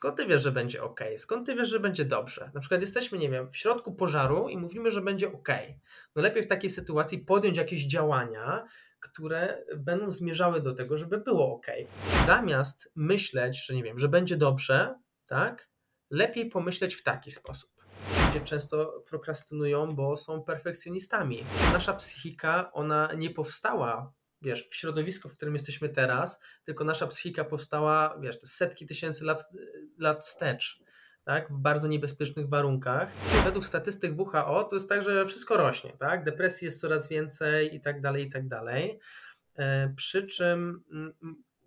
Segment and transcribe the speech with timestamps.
[0.00, 1.00] Skąd ty wiesz, że będzie ok?
[1.16, 2.50] Skąd ty wiesz, że będzie dobrze?
[2.54, 5.48] Na przykład jesteśmy, nie wiem, w środku pożaru i mówimy, że będzie ok.
[6.16, 8.66] No lepiej w takiej sytuacji podjąć jakieś działania,
[9.00, 11.66] które będą zmierzały do tego, żeby było ok.
[12.26, 14.94] Zamiast myśleć, że nie wiem, że będzie dobrze,
[15.26, 15.70] tak?
[16.10, 17.70] Lepiej pomyśleć w taki sposób.
[18.26, 21.44] Ludzie często prokrastynują, bo są perfekcjonistami.
[21.72, 24.12] Nasza psychika, ona nie powstała
[24.42, 29.50] wiesz, w środowisku, w którym jesteśmy teraz, tylko nasza psychika powstała, wiesz, setki tysięcy lat,
[29.98, 30.82] lat wstecz,
[31.24, 33.12] tak, w bardzo niebezpiecznych warunkach.
[33.44, 37.80] Według statystyk WHO to jest tak, że wszystko rośnie, tak, depresji jest coraz więcej i
[37.80, 39.00] tak dalej, i tak dalej.
[39.56, 40.84] E, przy czym,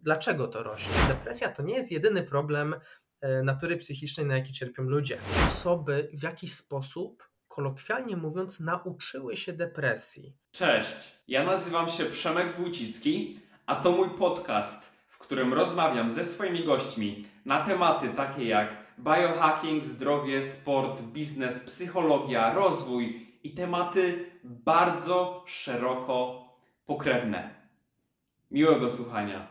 [0.02, 0.94] dlaczego to rośnie?
[1.08, 2.76] Depresja to nie jest jedyny problem
[3.22, 5.17] e, natury psychicznej, na jaki cierpią ludzie.
[5.48, 10.34] Osoby w jakiś sposób kolokwialnie mówiąc, nauczyły się depresji.
[10.52, 16.63] Cześć, ja nazywam się Przemek Wójcicki, a to mój podcast, w którym rozmawiam ze swoimi
[16.63, 26.45] gośćmi na tematy takie jak biohacking, zdrowie, sport, biznes, psychologia, rozwój i tematy bardzo szeroko
[26.85, 27.50] pokrewne.
[28.52, 29.47] Miłego słuchania.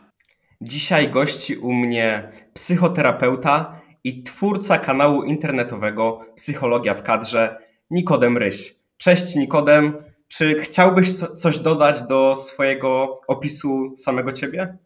[0.61, 7.62] Dzisiaj gości u mnie psychoterapeuta i twórca kanału internetowego Psychologia w kadrze
[7.93, 8.75] Nikodem Ryś.
[8.97, 14.77] Cześć Nikodem, czy chciałbyś coś dodać do swojego opisu samego ciebie?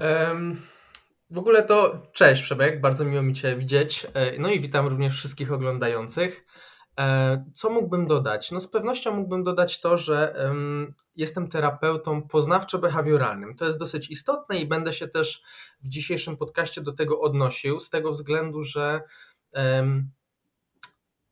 [0.00, 0.56] Um,
[1.30, 4.06] w ogóle to cześć Przemek, bardzo miło mi Cię widzieć.
[4.14, 6.46] E, no i witam również wszystkich oglądających.
[7.00, 8.50] E, co mógłbym dodać?
[8.50, 13.54] No z pewnością mógłbym dodać to, że um, jestem terapeutą poznawczo-behawioralnym.
[13.58, 15.42] To jest dosyć istotne i będę się też
[15.80, 19.00] w dzisiejszym podcaście do tego odnosił, z tego względu, że
[19.52, 20.10] um,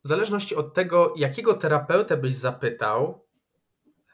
[0.05, 3.29] w zależności od tego, jakiego terapeutę byś zapytał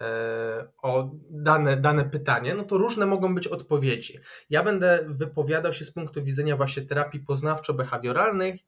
[0.00, 4.18] e, o dane, dane pytanie, no to różne mogą być odpowiedzi.
[4.50, 8.58] Ja będę wypowiadał się z punktu widzenia właśnie terapii poznawczo-behawioralnych,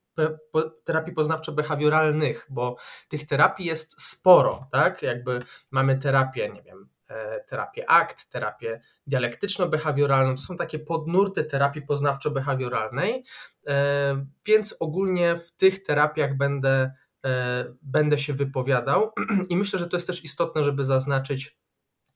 [0.83, 2.75] terapii poznawczo-behawioralnych, bo
[3.07, 5.03] tych terapii jest sporo, tak?
[5.03, 5.39] Jakby
[5.71, 13.23] mamy terapię, nie wiem, e, terapię ACT, terapię dialektyczno-behawioralną, to są takie podnurty terapii poznawczo-behawioralnej,
[13.67, 16.91] e, więc ogólnie w tych terapiach będę
[17.81, 19.11] będę się wypowiadał
[19.49, 21.57] i myślę, że to jest też istotne, żeby zaznaczyć,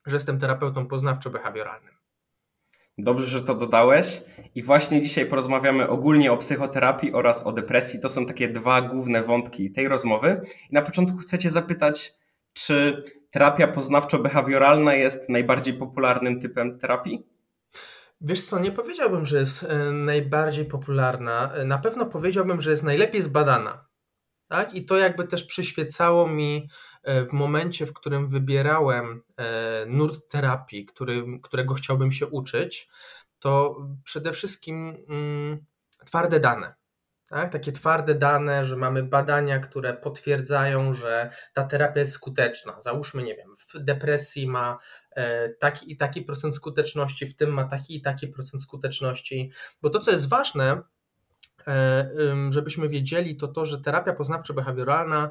[0.05, 2.01] że jestem terapeutą poznawczo-behawioralnym.
[2.97, 4.21] Dobrze, że to dodałeś.
[4.55, 7.99] I właśnie dzisiaj porozmawiamy ogólnie o psychoterapii oraz o depresji.
[7.99, 10.41] To są takie dwa główne wątki tej rozmowy.
[10.69, 12.13] I na początku chcecie zapytać,
[12.53, 17.23] czy terapia poznawczo-behawioralna jest najbardziej popularnym typem terapii?
[18.21, 21.51] Wiesz co, nie powiedziałbym, że jest e, najbardziej popularna.
[21.65, 23.85] Na pewno powiedziałbym, że jest najlepiej zbadana.
[24.51, 24.73] Tak?
[24.73, 26.69] I to jakby też przyświecało mi
[27.03, 32.89] e, w momencie, w którym wybierałem e, nurt terapii, który, którego chciałbym się uczyć,
[33.39, 35.65] to przede wszystkim mm,
[36.05, 36.73] twarde dane.
[37.27, 37.49] Tak?
[37.49, 42.79] Takie twarde dane, że mamy badania, które potwierdzają, że ta terapia jest skuteczna.
[42.79, 44.77] Załóżmy, nie wiem, w depresji ma
[45.11, 49.51] e, taki i taki procent skuteczności, w tym ma taki i taki procent skuteczności.
[49.81, 50.81] Bo to, co jest ważne,
[52.49, 55.29] żebyśmy wiedzieli, to to, że terapia poznawczo-behawioralna,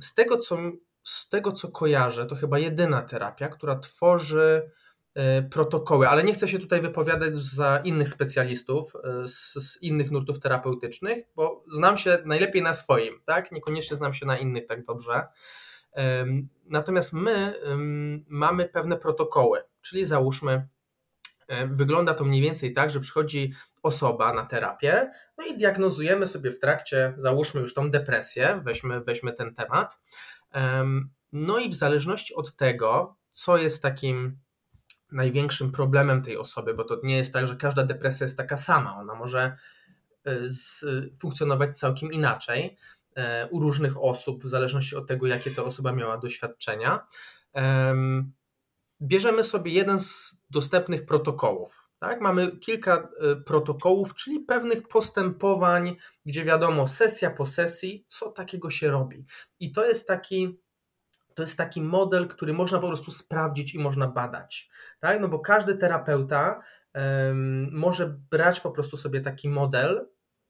[0.00, 0.58] z tego, co,
[1.04, 4.70] z tego co kojarzę, to chyba jedyna terapia, która tworzy
[5.14, 10.10] e, protokoły, ale nie chcę się tutaj wypowiadać za innych specjalistów e, z, z, innych
[10.10, 13.52] nurtów terapeutycznych, bo znam się najlepiej na swoim, tak?
[13.52, 15.26] Niekoniecznie znam się na innych tak dobrze.
[16.66, 17.54] Natomiast my
[18.28, 20.68] mamy pewne protokoły, czyli załóżmy,
[21.66, 23.52] wygląda to mniej więcej tak, że przychodzi
[23.88, 29.32] osoba na terapię, no i diagnozujemy sobie w trakcie, załóżmy już tą depresję, weźmy, weźmy
[29.32, 29.98] ten temat.
[31.32, 34.38] No i w zależności od tego, co jest takim
[35.12, 38.96] największym problemem tej osoby, bo to nie jest tak, że każda depresja jest taka sama,
[38.96, 39.56] ona może
[40.26, 40.36] e,
[41.20, 42.76] funkcjonować całkiem inaczej
[43.16, 47.06] e, u różnych osób, w zależności od tego, jakie ta osoba miała doświadczenia.
[49.02, 51.87] Bierzemy sobie jeden z dostępnych protokołów.
[51.98, 52.20] Tak?
[52.20, 58.90] Mamy kilka e, protokołów, czyli pewnych postępowań, gdzie wiadomo, sesja po sesji, co takiego się
[58.90, 59.24] robi.
[59.60, 60.60] I to jest taki,
[61.34, 64.70] to jest taki model, który można po prostu sprawdzić i można badać.
[65.00, 65.20] Tak?
[65.20, 66.60] No bo każdy terapeuta
[66.94, 70.08] um, może brać po prostu sobie taki model,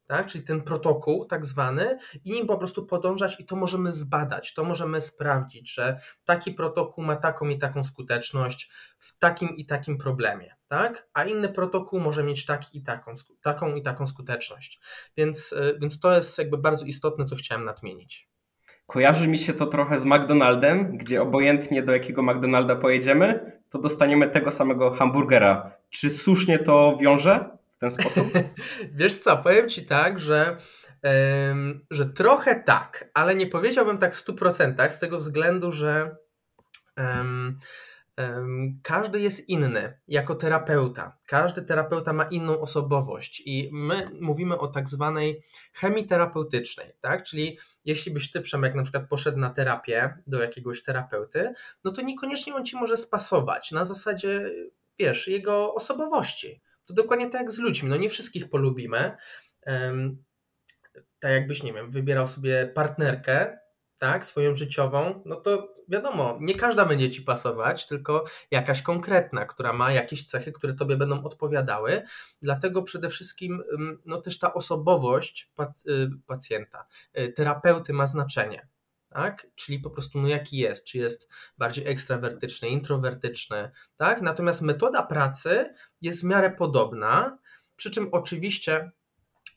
[0.08, 0.26] tak?
[0.26, 4.64] czyli ten protokół tak zwany i nim po prostu podążać i to możemy zbadać, to
[4.64, 10.56] możemy sprawdzić, że taki protokół ma taką i taką skuteczność w takim i takim problemie,
[10.68, 11.08] tak?
[11.14, 14.80] a inny protokół może mieć taki i taką, taką i taką skuteczność.
[15.16, 18.28] Więc, y, więc to jest jakby bardzo istotne, co chciałem nadmienić.
[18.86, 24.30] Kojarzy mi się to trochę z McDonaldem, gdzie obojętnie do jakiego McDonalda pojedziemy, to dostaniemy
[24.30, 25.72] tego samego hamburgera.
[25.90, 27.57] Czy słusznie to wiąże?
[27.78, 28.32] W ten sposób?
[28.98, 30.56] Wiesz co, powiem Ci tak, że,
[31.90, 36.16] że trochę tak, ale nie powiedziałbym tak w 100% z tego względu, że
[38.82, 41.18] każdy jest inny jako terapeuta.
[41.26, 45.42] Każdy terapeuta ma inną osobowość i my mówimy o tak zwanej
[45.72, 47.22] chemii terapeutycznej, tak?
[47.22, 51.52] Czyli jeśli byś ty, Przemek, na przykład poszedł na terapię do jakiegoś terapeuty,
[51.84, 54.50] no to niekoniecznie on ci może spasować na zasadzie,
[54.98, 56.60] wiesz, jego osobowości.
[56.88, 57.90] To dokładnie tak jak z ludźmi.
[57.90, 59.16] No nie wszystkich polubimy.
[61.18, 63.58] Tak jakbyś, nie wiem, wybierał sobie partnerkę,
[63.98, 69.72] tak, swoją życiową, no to wiadomo, nie każda będzie ci pasować, tylko jakaś konkretna, która
[69.72, 72.02] ma jakieś cechy, które tobie będą odpowiadały.
[72.42, 73.62] Dlatego przede wszystkim
[74.04, 75.52] no też ta osobowość
[75.88, 76.86] y, pacjenta,
[77.18, 78.68] y, terapeuty ma znaczenie.
[79.08, 79.46] Tak?
[79.54, 81.28] Czyli po prostu no jaki jest, czy jest
[81.58, 84.22] bardziej ekstrawertyczny, introwertyczny, tak?
[84.22, 87.38] Natomiast metoda pracy jest w miarę podobna,
[87.76, 88.90] przy czym oczywiście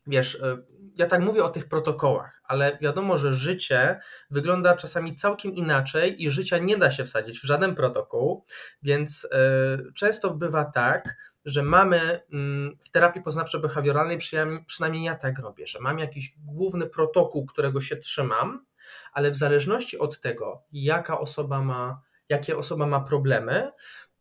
[0.07, 0.65] wiesz, y,
[0.95, 3.99] ja tak mówię o tych protokołach, ale wiadomo, że życie
[4.31, 8.45] wygląda czasami całkiem inaczej i życia nie da się wsadzić w żaden protokół,
[8.83, 11.15] więc y, często bywa tak,
[11.45, 14.17] że mamy mm, w terapii poznawczo-behawioralnej,
[14.65, 18.65] przynajmniej ja tak robię, że mam jakiś główny protokół, którego się trzymam,
[19.13, 23.71] ale w zależności od tego, jaka osoba ma, jakie osoba ma problemy,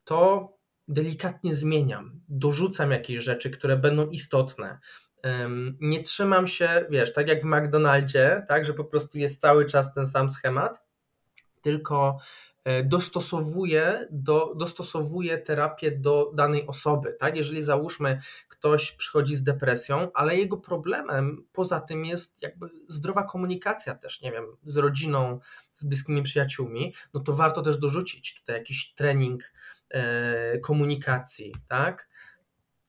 [0.04, 0.48] to
[0.88, 4.78] delikatnie zmieniam, dorzucam jakieś rzeczy, które będą istotne.
[5.80, 9.94] Nie trzymam się, wiesz, tak jak w McDonaldzie, tak, że po prostu jest cały czas
[9.94, 10.84] ten sam schemat,
[11.60, 12.18] tylko
[12.64, 17.16] e, dostosowuję, do, dostosowuję terapię do danej osoby.
[17.18, 17.36] Tak?
[17.36, 23.94] Jeżeli załóżmy, ktoś przychodzi z depresją, ale jego problemem poza tym jest jakby zdrowa komunikacja
[23.94, 28.94] też, nie wiem, z rodziną, z bliskimi przyjaciółmi, no to warto też dorzucić tutaj jakiś
[28.94, 29.52] trening
[29.90, 32.08] e, komunikacji, tak?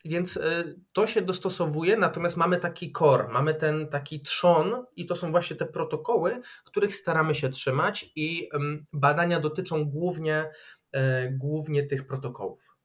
[0.05, 5.15] Więc y, to się dostosowuje, natomiast mamy taki core, mamy ten taki trzon i to
[5.15, 8.49] są właśnie te protokoły, których staramy się trzymać i
[8.93, 10.45] badania dotyczą głównie,
[10.91, 12.75] e, głównie tych protokołów.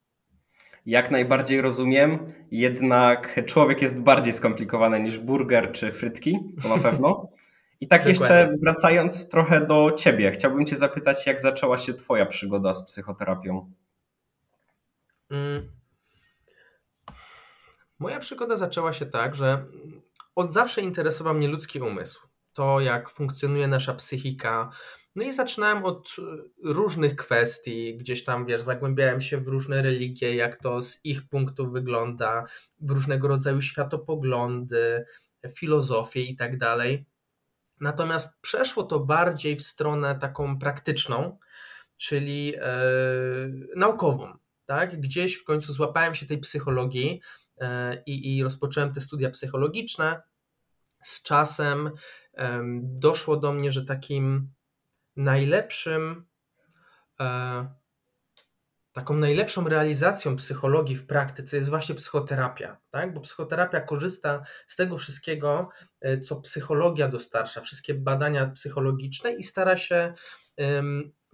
[0.87, 7.29] Jak najbardziej rozumiem, jednak człowiek jest bardziej skomplikowany niż burger czy frytki, to na pewno.
[7.81, 12.75] I tak jeszcze wracając trochę do ciebie, chciałbym cię zapytać, jak zaczęła się twoja przygoda
[12.75, 13.71] z psychoterapią?
[15.31, 15.69] Mm.
[17.99, 19.67] Moja przygoda zaczęła się tak, że
[20.35, 22.27] od zawsze interesował mnie ludzki umysł.
[22.53, 24.71] To, jak funkcjonuje nasza psychika.
[25.15, 26.23] No i zaczynałem od e,
[26.73, 31.71] różnych kwestii, gdzieś tam, wiesz, zagłębiałem się w różne religie, jak to z ich punktu
[31.71, 32.45] wygląda,
[32.81, 35.05] w różnego rodzaju światopoglądy,
[35.49, 37.07] filozofię i tak dalej.
[37.81, 41.39] Natomiast przeszło to bardziej w stronę taką praktyczną,
[41.97, 42.59] czyli yy,
[43.77, 44.33] naukową.
[44.67, 45.01] Tak?
[45.01, 47.21] Gdzieś w końcu złapałem się tej psychologii,
[48.07, 50.23] i, i rozpocząłem te studia psychologiczne.
[51.03, 51.91] Z czasem
[52.83, 54.53] doszło do mnie, że takim
[55.17, 56.27] najlepszym,
[57.21, 57.67] e,
[58.93, 63.15] taką najlepszą realizacją psychologii w praktyce jest właśnie psychoterapia, tak?
[63.15, 65.69] bo psychoterapia korzysta z tego wszystkiego,
[66.01, 70.15] e, co psychologia dostarcza, wszystkie badania psychologiczne i stara się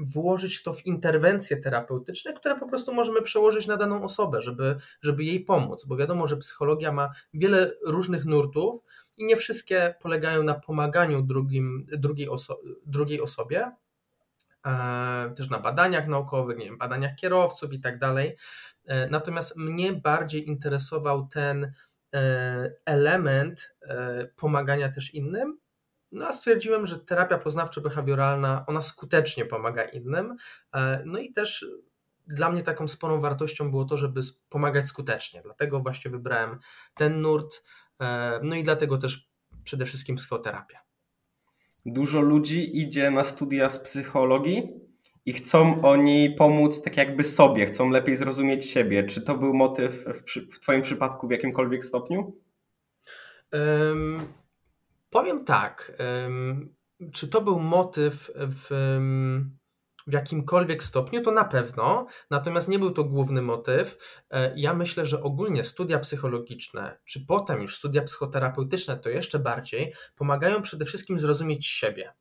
[0.02, 5.24] włożyć to w interwencje terapeutyczne, które po prostu możemy przełożyć na daną osobę, żeby, żeby
[5.24, 8.84] jej pomóc, bo wiadomo, że psychologia ma wiele różnych nurtów
[9.18, 13.72] i nie wszystkie polegają na pomaganiu drugim, drugiej, oso drugiej osobie,
[14.66, 18.36] e, też na badaniach naukowych, nie wiem, badaniach kierowców i tak dalej.
[18.86, 21.72] E, natomiast mnie bardziej interesował ten
[22.14, 23.76] e, element
[24.36, 25.58] pomagania też innym,
[26.12, 30.36] no a stwierdziłem, że terapia poznawczo-behawioralna, ona skutecznie pomaga innym.
[30.74, 31.66] E, no i też
[32.26, 35.42] dla mnie taką sporą wartością było to, żeby pomagać skutecznie.
[35.44, 36.58] Dlatego właśnie wybrałem
[36.94, 37.62] ten nurt.
[38.00, 39.28] E, no i dlatego też
[39.64, 40.78] przede wszystkim psychoterapia.
[41.86, 44.68] Dużo ludzi idzie na studia z psychologii
[45.26, 49.04] i chcą oni pomóc tak jakby sobie, chcą lepiej zrozumieć siebie.
[49.04, 52.36] Czy to był motyw w, w Twoim przypadku w jakimkolwiek stopniu?
[53.52, 54.20] Um,
[55.12, 55.92] Powiem tak,
[57.12, 58.66] czy to był motyw w,
[60.06, 63.98] w jakimkolwiek stopniu, to na pewno, natomiast nie był to główny motyw.
[64.30, 69.94] E, ja myślę, że ogólnie studia psychologiczne, czy potem już studia psychoterapeutyczne, to jeszcze bardziej,
[70.16, 72.12] pomagają przede wszystkim zrozumieć siebie,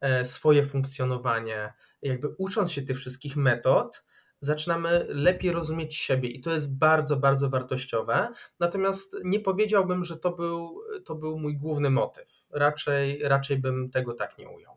[0.00, 1.72] e, swoje funkcjonowanie,
[2.02, 4.04] jakby ucząc się tych wszystkich metod,
[4.44, 8.28] zaczynamy lepiej rozumieć siebie i to jest bardzo, bardzo wartościowe.
[8.60, 12.44] Natomiast nie powiedziałbym, że to był, to był mój główny motyw.
[12.50, 14.74] Raczej, raczej bym tego tak nie ujął.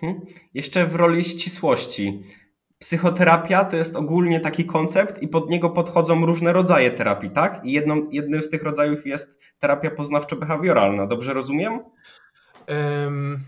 [0.00, 0.20] Hmm.
[0.54, 2.24] Jeszcze w roli ścisłości.
[2.82, 7.64] psychoterapia to jest ogólnie taki koncept i pod niego podchodzą różne rodzaje terapii, tak?
[7.64, 11.08] I jedną, jednym z tych rodzajów jest terapia poznawczo-behawioralna.
[11.08, 11.80] Dobrze rozumiem?
[12.68, 13.40] Um,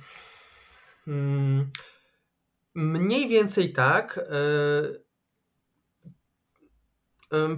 [1.06, 1.70] um,
[2.74, 4.18] mniej więcej tak.
[4.18, 5.03] Um,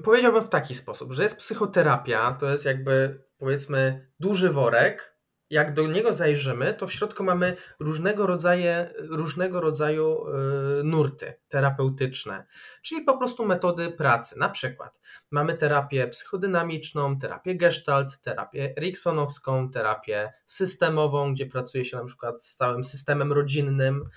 [0.04, 5.16] powiedziałbym w taki sposób, że jest psychoterapia, to jest jakby powiedzmy duży worek,
[5.50, 12.46] jak do niego zajrzymy, to w środku mamy różnego rodzaju, różnego rodzaju y, nurty terapeutyczne,
[12.82, 14.38] czyli po prostu metody pracy.
[14.38, 22.04] Na przykład mamy terapię psychodynamiczną, terapię gestalt, terapię eriksonowską, terapię systemową, gdzie pracuje się na
[22.04, 24.08] przykład z całym systemem rodzinnym,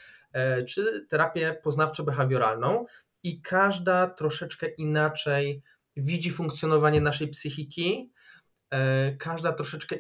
[0.60, 2.86] y, czy terapię poznawczo-behawioralną
[3.24, 5.64] i każda troszeczkę inaczej
[5.98, 8.14] widzi funkcjonowanie naszej psychiki,
[8.74, 9.96] y, każda troszeczkę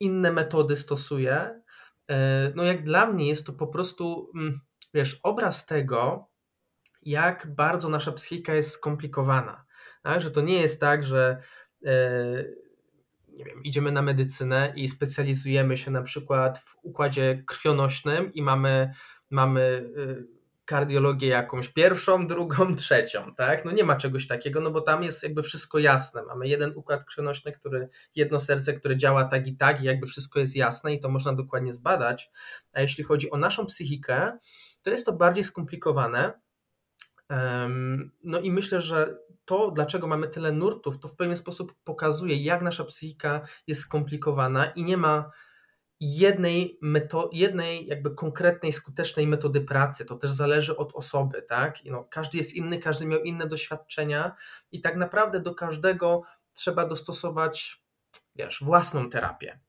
[0.00, 1.60] inne metody stosuje.
[2.10, 4.60] E, no jak dla mnie jest to po prostu, mm,
[4.94, 6.28] wiesz, obraz tego,
[7.02, 9.64] jak bardzo nasza psychika jest skomplikowana.
[10.02, 10.20] Tak?
[10.20, 11.42] Że to nie jest tak, że
[11.86, 11.92] e,
[13.28, 18.92] nie wiem, idziemy na medycynę i specjalizujemy się na przykład w układzie krwionośnym i mamy,
[19.30, 19.60] mamy
[19.96, 20.39] y,
[20.70, 23.64] kardiologię jakąś pierwszą, drugą, trzecią, tak?
[23.64, 26.22] No nie ma czegoś takiego, no bo tam jest jakby wszystko jasne.
[26.22, 30.40] Mamy jeden układ krwionośny, który, jedno serce, które działa tak i tak i jakby wszystko
[30.40, 32.30] jest jasne i to można dokładnie zbadać.
[32.72, 34.38] A jeśli chodzi o naszą psychikę,
[34.82, 36.40] to jest to bardziej skomplikowane.
[38.24, 42.62] No i myślę, że to, dlaczego mamy tyle nurtów, to w pewien sposób pokazuje, jak
[42.62, 45.30] nasza psychika jest skomplikowana i nie ma
[46.00, 50.04] jednej, meto- jednej jakby konkretnej, skutecznej metody pracy.
[50.04, 51.84] To też zależy od osoby, tak?
[51.84, 54.34] no, każdy jest inny, każdy miał inne doświadczenia
[54.72, 57.82] i tak naprawdę do każdego trzeba dostosować,
[58.36, 59.60] wiesz, własną terapię.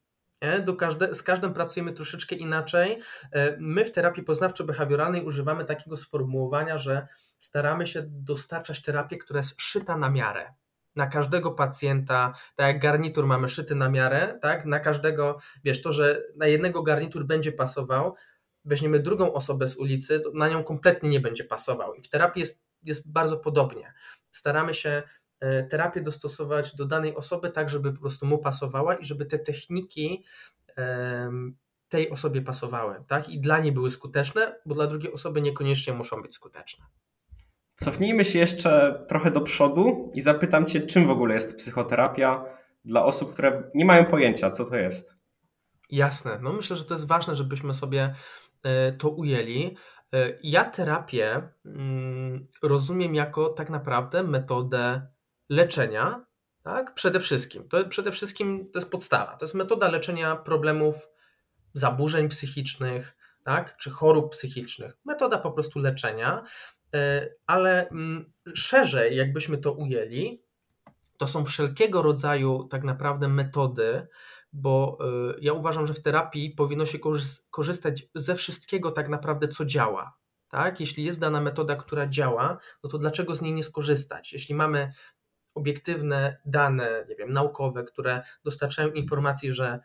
[0.65, 3.01] Do każde, z każdym pracujemy troszeczkę inaczej.
[3.31, 7.07] E, my w terapii poznawczo-behawioralnej używamy takiego sformułowania, że
[7.39, 10.53] staramy się dostarczać terapię, która jest szyta na miarę
[10.95, 15.91] na każdego pacjenta, tak jak garnitur mamy szyty na miarę, tak, na każdego, wiesz, to,
[15.91, 18.15] że na jednego garnitur będzie pasował,
[18.65, 21.93] weźmiemy drugą osobę z ulicy, na nią kompletnie nie będzie pasował.
[21.93, 23.93] I w terapii jest, jest bardzo podobnie.
[24.31, 25.03] Staramy się
[25.39, 29.39] e, terapię dostosować do danej osoby tak, żeby po prostu mu pasowała i żeby te
[29.39, 30.25] techniki
[31.89, 33.29] tej osobie pasowały, tak?
[33.29, 36.86] I dla niej były skuteczne, bo dla drugiej osoby niekoniecznie muszą być skuteczne.
[37.83, 42.45] Cofnijmy się jeszcze trochę do przodu i zapytam Cię, czym w ogóle jest psychoterapia
[42.85, 45.13] dla osób, które nie mają pojęcia, co to jest.
[45.89, 46.39] Jasne.
[46.41, 48.13] No myślę, że to jest ważne, żebyśmy sobie
[48.63, 49.77] e, to ujęli.
[50.13, 55.07] E, ja terapię mm, rozumiem jako tak naprawdę metodę
[55.50, 56.25] leczenia,
[56.63, 56.93] tak?
[56.93, 57.69] Przede wszystkim.
[57.69, 59.38] To przede wszystkim to jest podstawa.
[59.38, 60.95] To jest metoda leczenia problemów
[61.73, 63.77] zaburzeń psychicznych, tak?
[63.77, 64.97] Czy chorób psychicznych.
[65.05, 66.43] Metoda po prostu leczenia.
[66.95, 70.43] E, ale mm, szerzej, jakbyśmy to ujęli,
[71.17, 74.07] to są wszelkiego rodzaju tak naprawdę metody,
[74.53, 77.00] bo e, ja uważam, że w terapii powinno się
[77.50, 80.17] korzystać ze wszystkiego tak naprawdę, co działa.
[80.50, 80.79] Tak?
[80.79, 84.33] Jeśli jest dana metoda, która działa, no to dlaczego z niej nie skorzystać?
[84.33, 84.91] Jeśli mamy
[85.55, 89.79] obiektywne dane, nie wiem, naukowe, które dostarczają informacji, że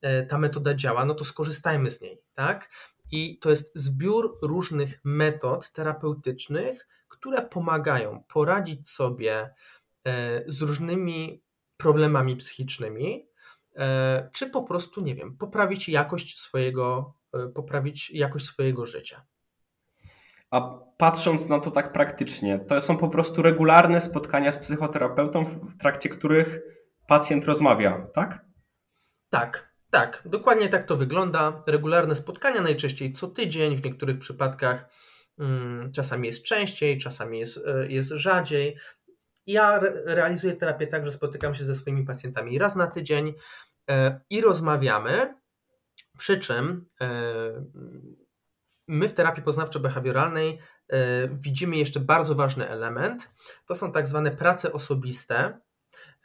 [0.00, 2.70] e, ta metoda działa, no to skorzystajmy z niej, tak?
[3.12, 9.54] I to jest zbiór różnych metod terapeutycznych, które pomagają poradzić sobie
[10.04, 11.42] e, z różnymi
[11.76, 13.28] problemami psychicznymi,
[13.76, 19.22] e, czy po prostu, nie wiem, poprawić jakość swojego, e, poprawić jakość swojego życia.
[20.50, 20.60] A
[20.96, 26.08] patrząc na to tak praktycznie, to są po prostu regularne spotkania z psychoterapeutą, w trakcie
[26.08, 26.60] których
[27.06, 28.44] pacjent rozmawia, tak?
[29.28, 31.62] Tak, tak, dokładnie tak to wygląda.
[31.66, 34.88] Regularne spotkania, najczęściej co tydzień, w niektórych przypadkach
[35.38, 38.76] hmm, czasami jest częściej, czasami jest, e, jest rzadziej.
[39.46, 43.34] Ja re realizuję terapię tak, że spotykam się ze swoimi pacjentami raz na tydzień
[43.90, 45.34] e, i rozmawiamy.
[46.18, 47.08] Przy czym e,
[48.88, 53.30] my w terapii poznawczo-behawioralnej e, widzimy jeszcze bardzo ważny element.
[53.66, 55.60] To są tak zwane prace osobiste,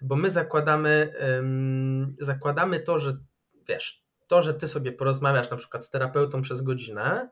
[0.01, 1.13] bo my zakładamy,
[2.19, 3.17] zakładamy to, że
[3.67, 7.29] wiesz, to, że ty sobie porozmawiasz na przykład z terapeutą przez godzinę,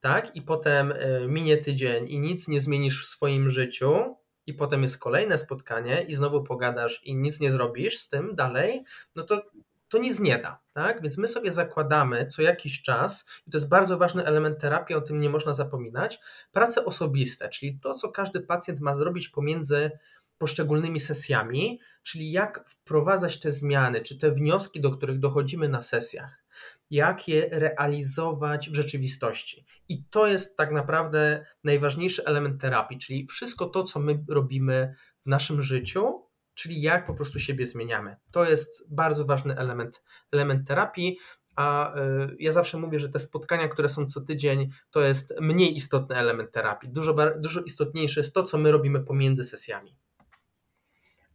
[0.00, 4.16] tak, i potem y, minie tydzień i nic nie zmienisz w swoim życiu,
[4.46, 8.84] i potem jest kolejne spotkanie i znowu pogadasz i nic nie zrobisz z tym dalej,
[9.16, 9.42] no to
[9.88, 11.02] to nic nie da, tak?
[11.02, 15.00] Więc my sobie zakładamy co jakiś czas, i to jest bardzo ważny element terapii, o
[15.00, 16.20] tym nie można zapominać,
[16.52, 19.90] prace osobiste, czyli to, co każdy pacjent ma zrobić pomiędzy
[20.38, 26.44] poszczególnymi sesjami, czyli jak wprowadzać te zmiany, czy te wnioski, do których dochodzimy na sesjach,
[26.90, 29.64] jak je realizować w rzeczywistości.
[29.88, 35.26] I to jest tak naprawdę najważniejszy element terapii, czyli wszystko to, co my robimy w
[35.26, 38.16] naszym życiu, czyli jak po prostu siebie zmieniamy.
[38.32, 40.02] To jest bardzo ważny element,
[40.32, 41.18] element terapii.
[41.56, 45.76] A y, ja zawsze mówię, że te spotkania, które są co tydzień, to jest mniej
[45.76, 46.88] istotny element terapii.
[46.88, 49.96] Dużo, dużo istotniejsze jest to, co my robimy pomiędzy sesjami.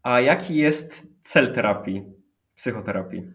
[0.03, 2.03] A jaki jest cel terapii,
[2.55, 3.31] psychoterapii?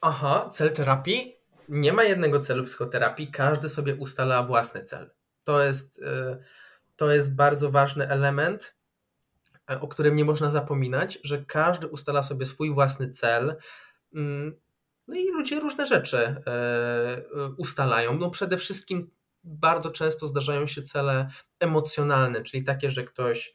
[0.00, 1.36] Aha, cel terapii?
[1.68, 5.10] Nie ma jednego celu psychoterapii, każdy sobie ustala własny cel.
[5.44, 6.02] To jest, y,
[6.96, 8.76] to jest bardzo ważny element,
[9.70, 13.56] e, o którym nie można zapominać, że każdy ustala sobie swój własny cel.
[14.14, 14.56] Mm,
[15.08, 17.22] no i ludzie różne rzeczy e,
[17.56, 18.18] ustalają.
[18.18, 19.10] No przede wszystkim
[19.44, 21.28] bardzo często zdarzają się cele
[21.60, 23.54] emocjonalne, czyli takie, że ktoś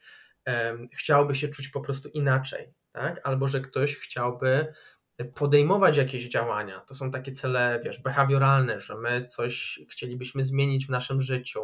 [0.93, 3.21] chciałby się czuć po prostu inaczej, tak?
[3.23, 4.73] albo że ktoś chciałby
[5.35, 6.79] podejmować jakieś działania.
[6.79, 11.61] To są takie cele, wiesz, behawioralne, że my coś chcielibyśmy zmienić w naszym życiu.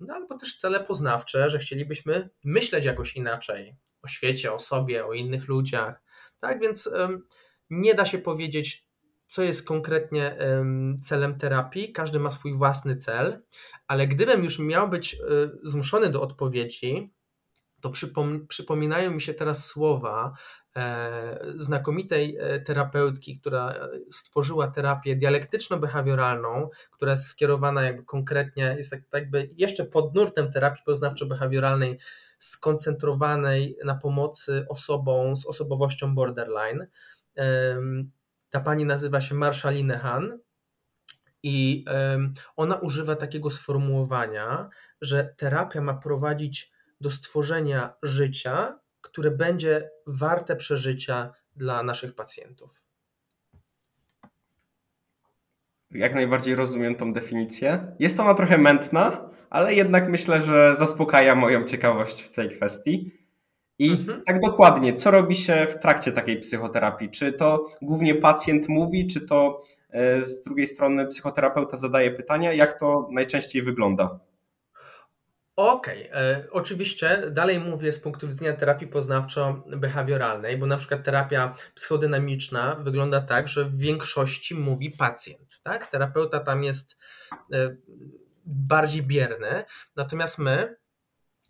[0.00, 5.12] No albo też cele poznawcze, że chcielibyśmy myśleć jakoś inaczej o świecie, o sobie, o
[5.12, 6.02] innych ludziach.
[6.38, 6.90] Tak więc
[7.70, 8.86] nie da się powiedzieć,
[9.26, 10.38] co jest konkretnie
[11.02, 11.92] celem terapii.
[11.92, 13.42] Każdy ma swój własny cel,
[13.86, 17.14] ale gdybym już miał być um, zmuszony do odpowiedzi,
[17.80, 20.34] to przypom przypominają mi się teraz słowa
[20.76, 23.74] E, znakomitej e, terapeutki, która
[24.10, 30.82] stworzyła terapię dialektyczno-behawioralną, która jest skierowana jakby konkretnie, jest tak jakby jeszcze pod nurtem terapii
[30.86, 31.96] poznawczo-behawioralnej,
[32.38, 36.86] skoncentrowanej na pomocy osobom z osobowością borderline.
[38.50, 40.38] Ta pani nazywa się Marsha Linehan
[41.42, 41.84] i
[42.56, 44.68] ona używa takiego sformułowania,
[45.00, 52.82] że terapia ma prowadzić do stworzenia życia, które będzie warte przeżycia dla naszych pacjentów.
[55.90, 57.94] Jak najbardziej rozumiem tą definicję.
[57.98, 63.20] Jest ona trochę mętna, ale jednak myślę, że zaspokaja moją ciekawość w tej kwestii.
[63.78, 64.22] I mhm.
[64.26, 67.10] tak dokładnie, co robi się w trakcie takiej psychoterapii?
[67.10, 72.52] Czy to głównie pacjent mówi, czy to e, z drugiej strony psychoterapeuta zadaje pytania?
[72.52, 74.20] Jak to najczęściej wygląda?
[75.56, 76.50] Okej, okay.
[76.50, 83.48] oczywiście dalej mówię z punktu widzenia terapii poznawczo-behawioralnej, bo na przykład terapia psychodynamiczna wygląda tak,
[83.48, 85.86] że w większości mówi pacjent, tak?
[85.86, 86.96] Terapeuta tam jest
[87.52, 87.76] e,
[88.46, 89.64] bardziej bierny,
[89.96, 90.76] natomiast my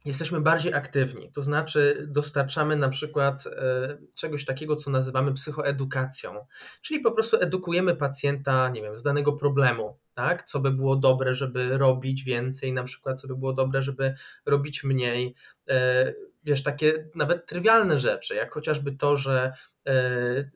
[0.04, 6.46] jesteśmy bardziej aktywni, to znaczy dostarczamy na przykład e, czegoś takiego, co nazywamy psychoedukacją,
[6.82, 10.44] czyli po prostu edukujemy pacjenta, nie wiem, z danego problemu, tak?
[10.44, 14.14] Co by było dobre, żeby robić więcej, na przykład, co by było dobre, żeby
[14.46, 15.35] robić mniej.
[15.68, 19.52] E, wiesz, takie nawet trywialne rzeczy, jak chociażby to, że
[19.88, 20.50] e,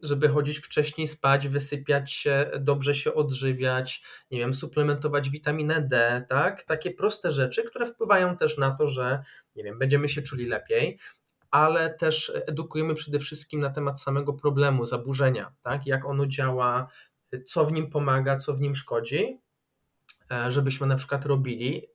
[0.00, 6.62] żeby chodzić wcześniej spać, wysypiać się, dobrze się odżywiać, nie wiem, suplementować witaminę D, tak?
[6.62, 9.22] Takie proste rzeczy, które wpływają też na to, że
[9.56, 10.98] nie wiem, będziemy się czuli lepiej,
[11.50, 15.86] ale też edukujemy przede wszystkim na temat samego problemu, zaburzenia, tak?
[15.86, 16.88] Jak ono działa,
[17.46, 19.40] co w nim pomaga, co w nim szkodzi,
[20.30, 21.88] e, żebyśmy na przykład robili,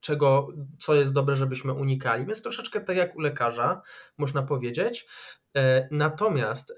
[0.00, 0.48] czego,
[0.80, 2.26] co jest dobre, żebyśmy unikali.
[2.26, 3.82] Więc troszeczkę tak jak u lekarza,
[4.18, 5.06] można powiedzieć.
[5.56, 6.74] E, natomiast e,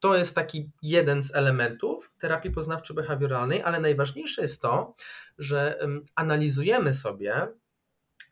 [0.00, 4.94] to jest taki jeden z elementów terapii poznawczo-behawioralnej, ale najważniejsze jest to,
[5.38, 5.78] że
[6.14, 7.48] analizujemy sobie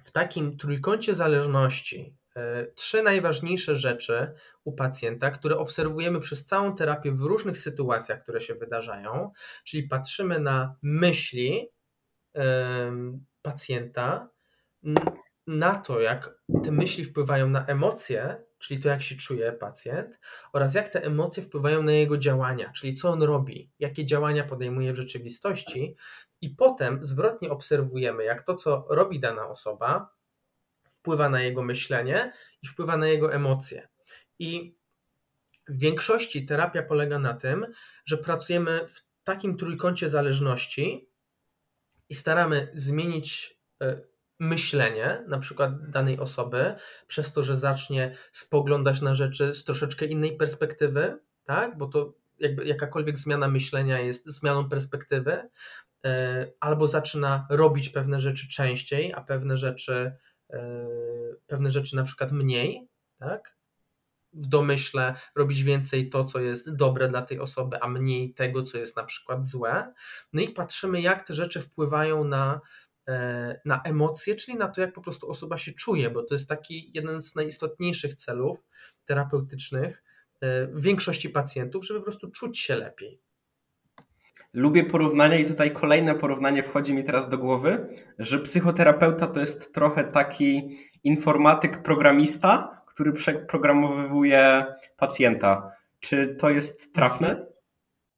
[0.03, 2.17] w takim trójkącie zależności
[2.75, 4.33] trzy najważniejsze rzeczy
[4.65, 9.31] u pacjenta, które obserwujemy przez całą terapię w różnych sytuacjach, które się wydarzają,
[9.65, 11.73] czyli patrzymy na myśli
[13.43, 14.29] pacjenta,
[15.47, 20.21] na to, jak te myśli wpływają na emocje, czyli to, jak się czuje pacjent,
[20.53, 24.93] oraz jak te emocje wpływają na jego działania, czyli co on robi, jakie działania podejmuje
[24.93, 25.97] w rzeczywistości,
[26.41, 30.16] i potem zwrotnie obserwujemy, jak to, co robi dana osoba,
[31.07, 33.89] wpływa na jego myślenie i wpływa na jego emocje.
[34.39, 34.77] I
[35.69, 37.67] w większości terapia polega na tym,
[38.07, 41.11] że pracujemy w takim trójkącie zależności
[42.09, 44.01] i staramy zmienić e,
[44.39, 46.75] myślenie, na przykład danej osoby,
[47.07, 51.79] przez to, że zacznie spoglądać na rzeczy z troszeczkę innej perspektywy, tak?
[51.79, 55.49] Bo to jakby jakakolwiek zmiana myślenia jest zmianą perspektywy,
[56.05, 60.17] e, albo zaczyna robić pewne rzeczy częściej, a pewne rzeczy
[61.47, 63.57] pewne rzeczy na przykład mniej, tak?
[64.33, 68.79] W domyśle robić więcej to, co jest dobre dla tej osoby, a mniej tego, co
[68.79, 69.93] jest na przykład złe.
[70.33, 72.61] No i patrzymy, jak te rzeczy wpływają na
[73.09, 76.49] e, na emocje, czyli na to, jak po prostu osoba się czuje, bo to jest
[76.49, 78.65] taki jeden z najistotniejszych celów
[79.05, 80.03] terapeutycznych
[80.41, 83.21] e, w większości pacjentów, żeby po prostu czuć się lepiej.
[84.57, 87.89] Lubię porównania i tutaj kolejne porównanie wchodzi mi teraz do głowy,
[88.19, 94.65] że psychoterapeuta to jest trochę taki informatyk programista, który przeprogramowuje
[94.97, 95.73] pacjenta.
[96.01, 97.47] Czy to jest trafne?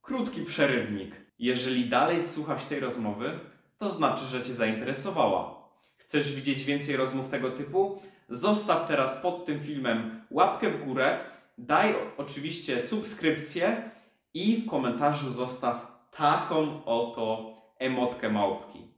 [0.01, 1.15] Krótki przerywnik.
[1.39, 3.39] Jeżeli dalej słuchasz tej rozmowy,
[3.77, 5.69] to znaczy, że Cię zainteresowała.
[5.97, 8.01] Chcesz widzieć więcej rozmów tego typu?
[8.29, 11.19] Zostaw teraz pod tym filmem łapkę w górę,
[11.57, 13.91] daj oczywiście subskrypcję
[14.33, 18.93] i w komentarzu zostaw taką oto emotkę małpki.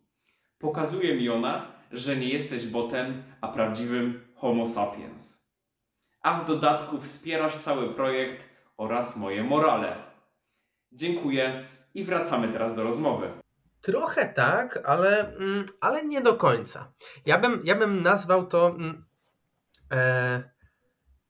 [0.59, 5.47] Pokazuje mi ona, że nie jesteś botem, a prawdziwym Homo sapiens.
[6.21, 8.45] A w dodatku wspierasz cały projekt
[8.77, 9.95] oraz moje morale.
[10.91, 13.31] Dziękuję i wracamy teraz do rozmowy.
[13.81, 16.93] Trochę tak, ale, mm, ale nie do końca.
[17.25, 19.05] Ja bym, ja bym nazwał to mm,
[19.91, 20.43] e,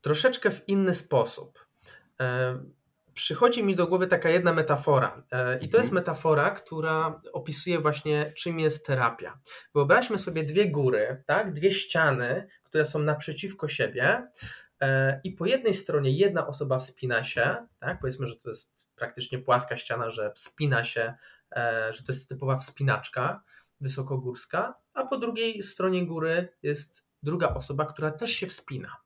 [0.00, 1.66] troszeczkę w inny sposób.
[2.20, 2.58] E,
[3.14, 5.22] przychodzi mi do głowy taka jedna metafora.
[5.32, 5.94] E, I to jest mhm.
[5.94, 9.40] metafora, która opisuje właśnie, czym jest terapia.
[9.74, 11.52] Wyobraźmy sobie dwie góry, tak?
[11.52, 14.28] dwie ściany, które są naprzeciwko siebie.
[14.80, 18.00] E, I po jednej stronie jedna osoba wspina się, tak?
[18.00, 21.14] powiedzmy, że to jest praktycznie płaska ściana, że wspina się,
[21.56, 23.42] e, że to jest typowa wspinaczka
[23.80, 29.01] wysokogórska, a po drugiej stronie góry jest druga osoba, która też się wspina.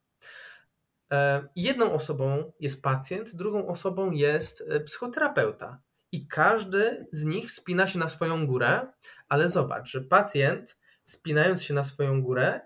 [1.12, 5.82] E, jedną osobą jest pacjent, drugą osobą jest e, psychoterapeuta.
[6.12, 8.86] I każdy z nich wspina się na swoją górę,
[9.28, 12.60] ale zobacz, że pacjent wspinając się na swoją górę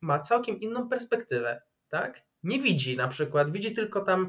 [0.00, 2.22] ma całkiem inną perspektywę, tak?
[2.42, 4.28] Nie widzi na przykład, widzi tylko tam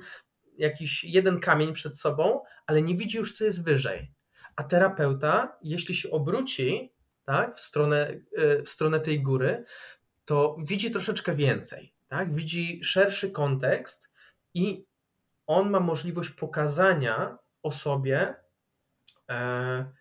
[0.58, 4.14] jakiś jeden kamień przed sobą, ale nie widzi już, co jest wyżej.
[4.56, 6.94] A terapeuta, jeśli się obróci
[7.26, 9.64] tak, w, stronę, e, w stronę tej góry,
[10.26, 12.34] to widzi troszeczkę więcej tak?
[12.34, 14.10] widzi szerszy kontekst
[14.54, 14.86] i
[15.48, 18.36] on ma możliwość pokazania osobie,
[19.30, 19.92] e,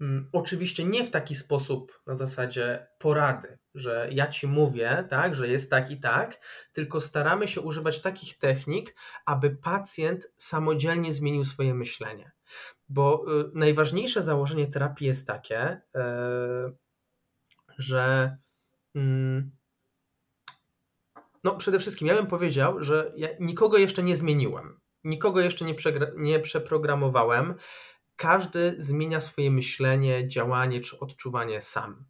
[0.00, 5.48] mm, oczywiście nie w taki sposób na zasadzie porady, że ja ci mówię, tak, że
[5.48, 11.74] jest tak i tak, tylko staramy się używać takich technik, aby pacjent samodzielnie zmienił swoje
[11.74, 12.32] myślenie.
[12.88, 15.80] Bo y, najważniejsze założenie terapii jest takie, y,
[17.78, 18.36] że
[18.96, 19.00] y,
[21.44, 24.80] no, przede wszystkim ja bym powiedział, że ja nikogo jeszcze nie zmieniłem.
[25.04, 25.74] Nikogo jeszcze nie,
[26.16, 27.54] nie przeprogramowałem.
[28.16, 32.04] Każdy zmienia swoje myślenie, działanie czy odczuwanie sam.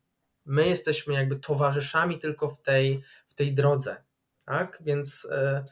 [0.44, 4.04] My jesteśmy jakby towarzyszami tylko w tej, w tej drodze.
[4.44, 4.78] Tak?
[4.84, 5.64] Więc e,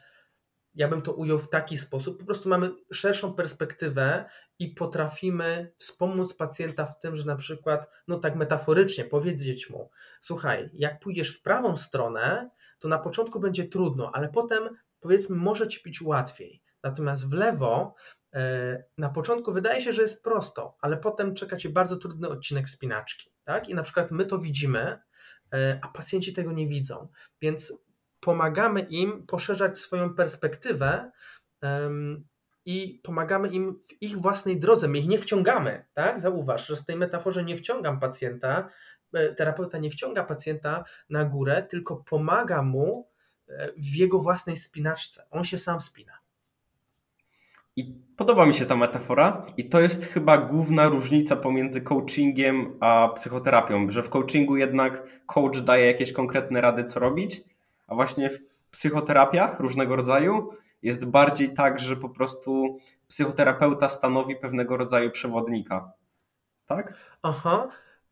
[0.75, 2.19] ja bym to ujął w taki sposób.
[2.19, 4.25] Po prostu mamy szerszą perspektywę
[4.59, 9.89] i potrafimy wspomóc pacjenta w tym, że na przykład, no tak metaforycznie powiedzieć mu:
[10.21, 12.49] Słuchaj, jak pójdziesz w prawą stronę,
[12.83, 14.69] to na początku będzie trudno, ale potem
[14.99, 16.61] powiedzmy może ci być łatwiej.
[16.83, 17.95] Natomiast w lewo
[18.33, 22.69] e, na początku wydaje się, że jest prosto, ale potem czeka cię bardzo trudny odcinek
[22.69, 23.31] spinaczki.
[23.43, 23.69] Tak?
[23.69, 24.99] I na przykład my to widzimy,
[25.53, 27.07] e, a pacjenci tego nie widzą.
[27.41, 27.83] Więc
[28.19, 31.11] pomagamy im poszerzać swoją perspektywę
[32.65, 34.87] i pomagamy im w ich własnej drodze.
[34.87, 36.19] My ich nie wciągamy, tak?
[36.19, 38.69] Zauważ, że w tej metaforze nie wciągam pacjenta,
[39.37, 43.07] terapeuta nie wciąga pacjenta na górę, tylko pomaga mu
[43.49, 45.25] e, w jego własnej spinaczce.
[45.31, 46.13] On się sam spina.
[47.75, 53.09] I podoba mi się ta metafora, i to jest chyba główna różnica pomiędzy coachingiem a
[53.15, 57.41] psychoterapią, że w coachingu jednak coach daje jakieś konkretne rady, co robić,
[57.87, 58.39] a właśnie w
[58.71, 60.49] psychoterapiach różnego rodzaju
[60.81, 65.91] jest bardziej tak, że po prostu psychoterapeuta stanowi pewnego rodzaju przewodnika.
[66.65, 66.93] Tak?
[67.23, 67.67] Aha.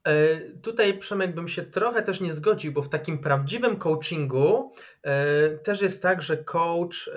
[0.08, 5.50] E, tutaj Przemek bym się trochę też nie zgodził, bo w takim prawdziwym coachingu e,
[5.50, 7.10] też jest tak, że coach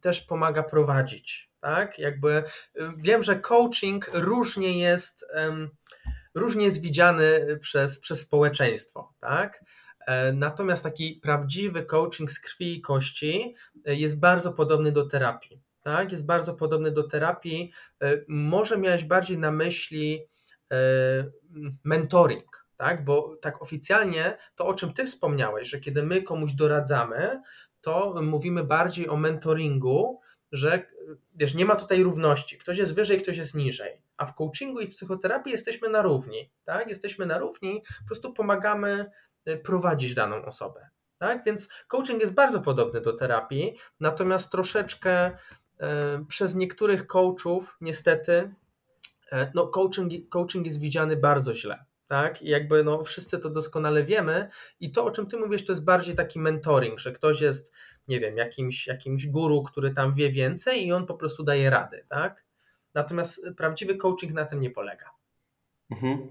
[0.00, 1.50] też pomaga prowadzić.
[1.60, 1.98] Tak?
[1.98, 2.44] Jakby e,
[2.96, 5.26] wiem, że coaching różnie jest,
[6.34, 9.14] różnie jest widziany przez, przez społeczeństwo.
[9.20, 9.64] Tak?
[10.32, 15.62] Natomiast taki prawdziwy coaching z krwi i kości jest bardzo podobny do terapii.
[15.82, 16.12] Tak?
[16.12, 17.72] Jest bardzo podobny do terapii.
[18.28, 20.26] Może miałeś bardziej na myśli
[21.84, 23.04] mentoring, tak?
[23.04, 27.42] Bo tak oficjalnie to, o czym ty wspomniałeś, że kiedy my komuś doradzamy,
[27.80, 30.20] to mówimy bardziej o mentoringu,
[30.52, 30.86] że
[31.34, 32.58] wiesz, nie ma tutaj równości.
[32.58, 34.02] Ktoś jest wyżej, ktoś jest niżej.
[34.16, 36.88] A w coachingu i w psychoterapii jesteśmy na równi, tak?
[36.88, 39.06] Jesteśmy na równi, po prostu pomagamy
[39.48, 40.88] y, prowadzić daną osobę.
[41.18, 41.44] Tak?
[41.44, 45.30] Więc coaching jest bardzo podobny do terapii, natomiast troszeczkę
[46.28, 48.67] przez niektórych coachów niestety E,
[49.54, 51.84] no coaching, coaching jest widziany bardzo źle.
[52.08, 52.42] tak?
[52.42, 54.48] I jakby no, wszyscy to doskonale wiemy
[54.80, 57.72] i to, o czym ty mówisz, to jest bardziej taki mentoring, że ktoś jest,
[58.08, 62.04] nie wiem, jakimś, jakimś guru, który tam wie więcej i on po prostu daje rady,
[62.08, 62.44] tak?
[62.94, 65.10] Natomiast prawdziwy coaching na tym nie polega.
[65.90, 66.28] Mhm.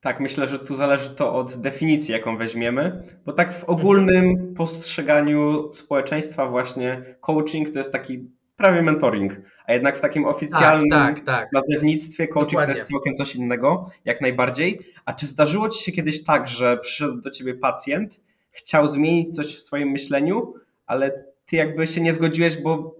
[0.00, 4.54] Tak, myślę, że tu zależy to od definicji, jaką weźmiemy, bo tak w ogólnym mhm.
[4.54, 9.32] postrzeganiu społeczeństwa właśnie coaching to jest taki prawie mentoring,
[9.66, 11.52] a jednak w takim oficjalnym tak, tak, tak.
[11.52, 12.74] nazewnictwie coaching Dokładnie.
[12.74, 14.80] to jest całkiem coś innego, jak najbardziej.
[15.04, 19.56] A czy zdarzyło Ci się kiedyś tak, że przyszedł do Ciebie pacjent, chciał zmienić coś
[19.56, 20.54] w swoim myśleniu,
[20.86, 22.96] ale Ty jakby się nie zgodziłeś, bo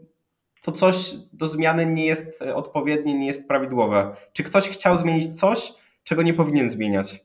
[0.62, 4.16] to coś do zmiany nie jest odpowiednie, nie jest prawidłowe.
[4.32, 5.72] Czy ktoś chciał zmienić coś,
[6.04, 7.24] czego nie powinien zmieniać?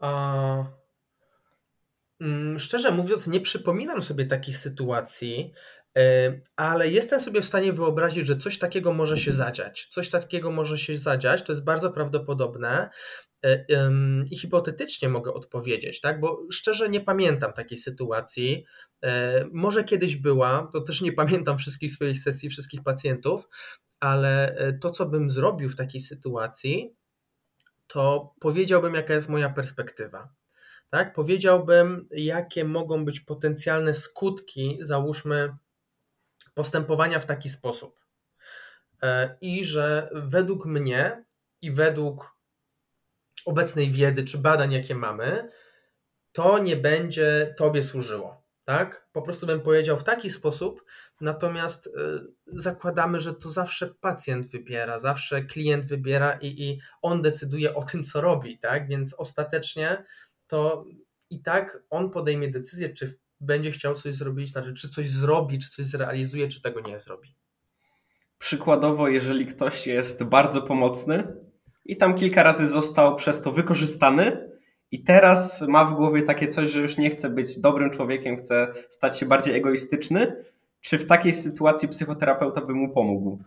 [0.00, 0.64] Mm,
[2.58, 5.52] szczerze mówiąc, nie przypominam sobie takich sytuacji,
[5.98, 9.86] e, ale jestem sobie w stanie wyobrazić, że coś takiego może się zadziać.
[9.90, 12.90] Coś takiego może się zadziać, to jest bardzo prawdopodobne
[13.44, 13.64] e,
[14.30, 16.20] i hipotetycznie mogę odpowiedzieć, tak?
[16.20, 18.64] bo szczerze nie pamiętam takiej sytuacji.
[19.04, 23.48] E, może kiedyś była, to też nie pamiętam wszystkich swoich sesji, wszystkich pacjentów,
[24.00, 26.94] ale to, co bym zrobił w takiej sytuacji,
[27.86, 30.28] to powiedziałbym, jaka jest moja perspektywa
[30.90, 31.12] tak?
[31.12, 35.56] Powiedziałbym, jakie mogą być potencjalne skutki, załóżmy,
[36.54, 37.98] postępowania w taki sposób.
[39.02, 41.24] E, I że według mnie
[41.62, 42.38] i według
[43.44, 45.50] obecnej wiedzy czy badań, jakie mamy,
[46.32, 48.48] to nie będzie Tobie służyło.
[48.64, 49.08] Tak?
[49.12, 50.84] Po prostu bym powiedział w taki sposób,
[51.20, 51.90] natomiast y,
[52.46, 58.04] zakładamy, że to zawsze pacjent wybiera, zawsze klient wybiera i, i on decyduje o tym,
[58.04, 58.88] co robi, tak?
[58.88, 60.04] Więc ostatecznie
[60.48, 60.84] to
[61.30, 65.70] i tak on podejmie decyzję, czy będzie chciał coś zrobić, znaczy czy coś zrobi, czy
[65.70, 67.34] coś zrealizuje, czy tego nie zrobi.
[68.38, 71.36] Przykładowo, jeżeli ktoś jest bardzo pomocny
[71.84, 74.48] i tam kilka razy został przez to wykorzystany,
[74.90, 78.72] i teraz ma w głowie takie coś, że już nie chce być dobrym człowiekiem, chce
[78.88, 80.44] stać się bardziej egoistyczny,
[80.80, 83.38] czy w takiej sytuacji psychoterapeuta by mu pomógł?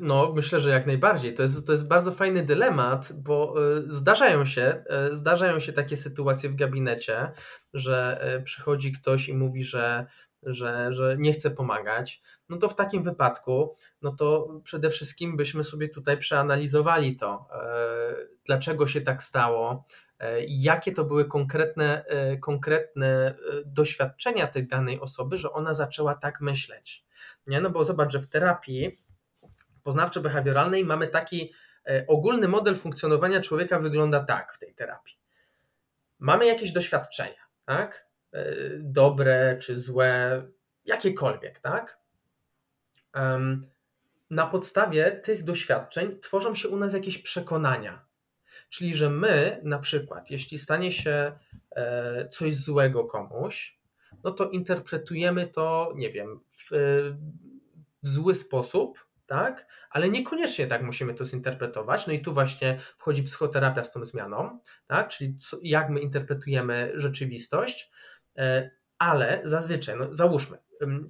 [0.00, 1.34] No, myślę, że jak najbardziej.
[1.34, 5.96] To jest, to jest bardzo fajny dylemat, bo e, zdarzają się, e, zdarzają się takie
[5.96, 7.32] sytuacje w gabinecie,
[7.74, 10.06] że e, przychodzi ktoś i mówi, że,
[10.42, 12.22] że, że nie chce pomagać.
[12.48, 17.48] No to w takim wypadku, no to przede wszystkim byśmy sobie tutaj przeanalizowali to,
[18.44, 19.86] dlaczego się tak stało,
[20.48, 22.04] jakie to były konkretne,
[22.40, 27.04] konkretne doświadczenia tej danej osoby, że ona zaczęła tak myśleć.
[27.46, 27.60] Nie?
[27.60, 29.05] No bo zobacz, że w terapii
[29.86, 31.52] poznawczo-behawioralnej mamy taki
[31.86, 35.18] e, ogólny model funkcjonowania człowieka wygląda tak w tej terapii.
[36.18, 38.06] Mamy jakieś doświadczenia, tak?
[38.32, 38.44] E,
[38.78, 40.42] dobre czy złe,
[40.84, 41.98] jakiekolwiek, tak?
[44.30, 48.06] Na podstawie tych doświadczeń tworzą się u nas jakieś przekonania.
[48.68, 51.38] Czyli, że my, na przykład, jeśli stanie się
[51.70, 53.78] e, coś złego komuś,
[54.24, 56.68] no to interpretujemy to, nie wiem, w,
[58.02, 59.66] w zły sposób, tak?
[59.90, 62.06] Ale niekoniecznie tak musimy to zinterpretować.
[62.06, 65.08] No i tu właśnie wchodzi psychoterapia z tą zmianą, tak?
[65.08, 67.90] Czyli co, jak my interpretujemy rzeczywistość,
[68.36, 70.58] e, ale zazwyczaj, no załóżmy,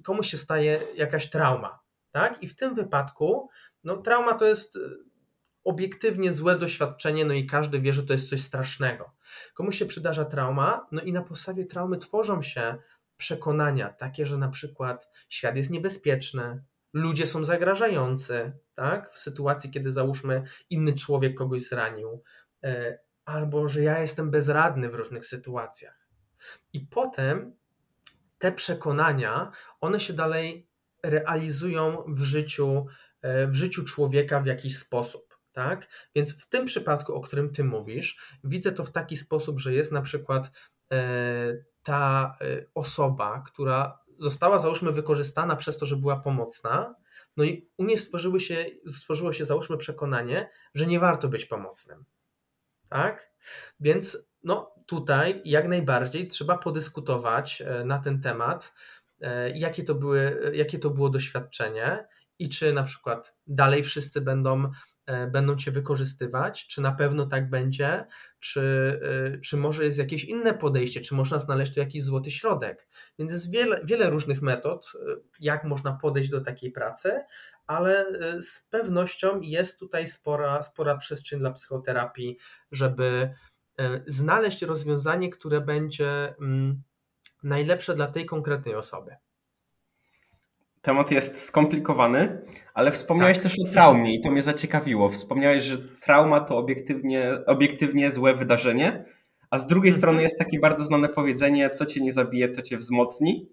[0.03, 1.79] komuś się staje jakaś trauma,
[2.11, 2.43] tak?
[2.43, 3.49] I w tym wypadku,
[3.83, 4.79] no trauma to jest e,
[5.63, 9.11] obiektywnie złe doświadczenie, no i każdy wie, że to jest coś strasznego.
[9.53, 12.77] Komuś się przydarza trauma, no i na podstawie traumy tworzą się
[13.17, 16.63] przekonania takie, że na przykład świat jest niebezpieczny,
[16.97, 19.11] ludzie są zagrażający, tak?
[19.11, 22.23] W sytuacji, kiedy załóżmy inny człowiek kogoś zranił,
[22.63, 26.07] e, albo że ja jestem bezradny w różnych sytuacjach.
[26.73, 27.55] I potem
[28.37, 30.69] te przekonania, one się dalej
[31.03, 32.85] realizują w życiu,
[33.21, 35.37] e, w życiu człowieka w jakiś sposób.
[35.51, 35.87] Tak?
[36.15, 39.91] Więc w tym przypadku, o którym ty mówisz, widzę to w taki sposób, że jest
[39.91, 40.51] na przykład
[40.91, 42.37] e, ta
[42.75, 46.95] osoba, która została załóżmy wykorzystana przez to, że była pomocna,
[47.37, 52.05] no i u niej stworzyły się, stworzyło się załóżmy przekonanie, że nie warto być pomocnym.
[52.89, 53.31] Tak?
[53.79, 58.73] Więc no tutaj jak najbardziej trzeba podyskutować e, na ten temat,
[59.21, 62.07] e, jakie to, były, jakie to było doświadczenie
[62.39, 64.71] i czy na przykład dalej wszyscy będą E,
[65.31, 68.05] będą cię wykorzystywać, czy na pewno tak będzie,
[68.39, 68.61] czy,
[69.33, 72.87] e, czy może jest jakieś inne podejście, czy można znaleźć tu jakiś złoty środek.
[73.19, 77.23] Więc jest wiele, wiele różnych metod, e, jak można podejść do takiej pracy,
[77.67, 78.05] ale
[78.41, 82.37] z pewnością jest tutaj spora, spora przestrzeń dla psychoterapii,
[82.71, 83.33] żeby
[84.07, 86.83] znaleźć rozwiązanie, które będzie mm,
[87.43, 89.15] najlepsze dla tej konkretnej osoby.
[90.81, 92.41] Temat jest skomplikowany,
[92.73, 93.43] ale wspomniałeś tak.
[93.43, 95.09] też o traumie i to mnie zaciekawiło.
[95.09, 99.05] Wspomniałeś, że trauma to obiektywnie, obiektywnie złe wydarzenie,
[99.49, 99.99] a z drugiej mhm.
[99.99, 103.49] strony jest takie bardzo znane powiedzenie, co cię nie zabije, to cię wzmocni.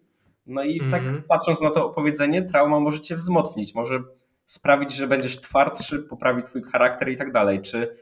[0.46, 1.22] No i tak mhm.
[1.28, 4.02] patrząc na to opowiedzenie, trauma może cię wzmocnić, może
[4.46, 7.60] sprawić, że będziesz twardszy, poprawi twój charakter i tak dalej.
[7.60, 7.96] Czy,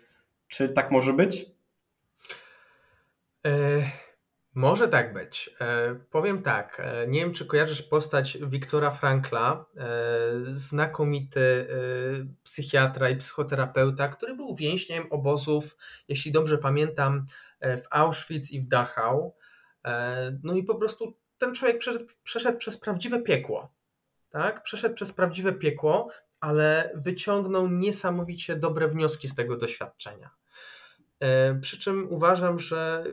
[0.49, 1.47] czy tak może być?
[3.47, 3.83] E,
[4.55, 5.51] może tak być.
[5.61, 9.87] E, powiem tak, e, nie wiem czy kojarzysz postać Wiktora Frankla, e,
[10.45, 11.67] znakomity e,
[12.43, 15.77] psychiatra i psychoterapeuta, który był więźniem obozów,
[16.09, 17.27] jeśli dobrze pamiętam,
[17.61, 19.35] e, w Auschwitz i w Dachau.
[20.43, 23.73] no i po prostu ten człowiek przeszedł, przeszedł przez prawdziwe piekło.
[24.31, 24.63] Tak?
[24.63, 26.09] Przeszedł przez prawdziwe piekło,
[26.41, 30.31] ale wyciągnął niesamowicie dobre wnioski z tego doświadczenia.
[31.61, 33.05] Przy czym uważam, że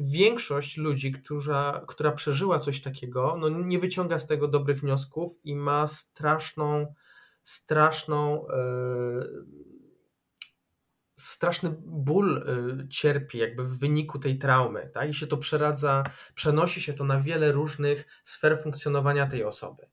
[0.00, 5.56] większość ludzi, która, która przeżyła coś takiego, no nie wyciąga z tego dobrych wniosków i
[5.56, 6.94] ma straszną,
[7.42, 9.44] straszną, yy,
[11.16, 12.44] straszny ból
[12.78, 15.10] yy, cierpi jakby w wyniku tej traumy, tak?
[15.10, 19.88] I się to przeradza, przenosi się to na wiele różnych sfer funkcjonowania tej osoby.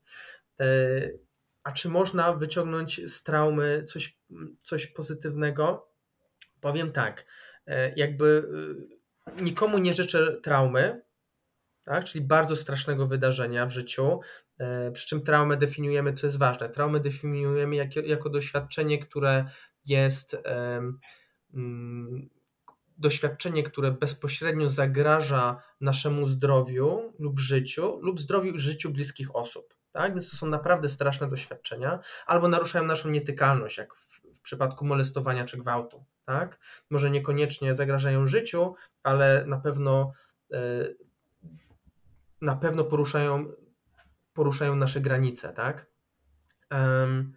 [0.60, 1.20] Yy,
[1.64, 4.20] a czy można wyciągnąć z traumy coś,
[4.62, 5.90] coś pozytywnego?
[6.62, 7.26] Powiem tak,
[7.96, 8.50] jakby
[9.42, 11.02] nikomu nie życzę traumy,
[11.84, 12.04] tak?
[12.04, 14.20] czyli bardzo strasznego wydarzenia w życiu.
[14.58, 19.46] E, przy czym traumę definiujemy, co jest ważne, traumę definiujemy jako, jako doświadczenie, które
[19.86, 20.38] jest
[21.54, 22.30] um,
[22.98, 29.76] doświadczenie, które bezpośrednio zagraża naszemu zdrowiu lub życiu, lub zdrowiu i życiu bliskich osób.
[29.92, 30.14] Tak?
[30.14, 35.46] Więc to są naprawdę straszne doświadczenia, albo naruszają naszą nietykalność, jak w, w przypadku molestowania
[35.46, 36.60] czy gwałtu tak?
[36.90, 40.12] Może niekoniecznie zagrażają życiu, ale na pewno
[40.54, 40.58] e,
[42.42, 43.46] na pewno poruszają,
[44.34, 45.88] poruszają nasze granice, tak?
[46.72, 47.34] Um,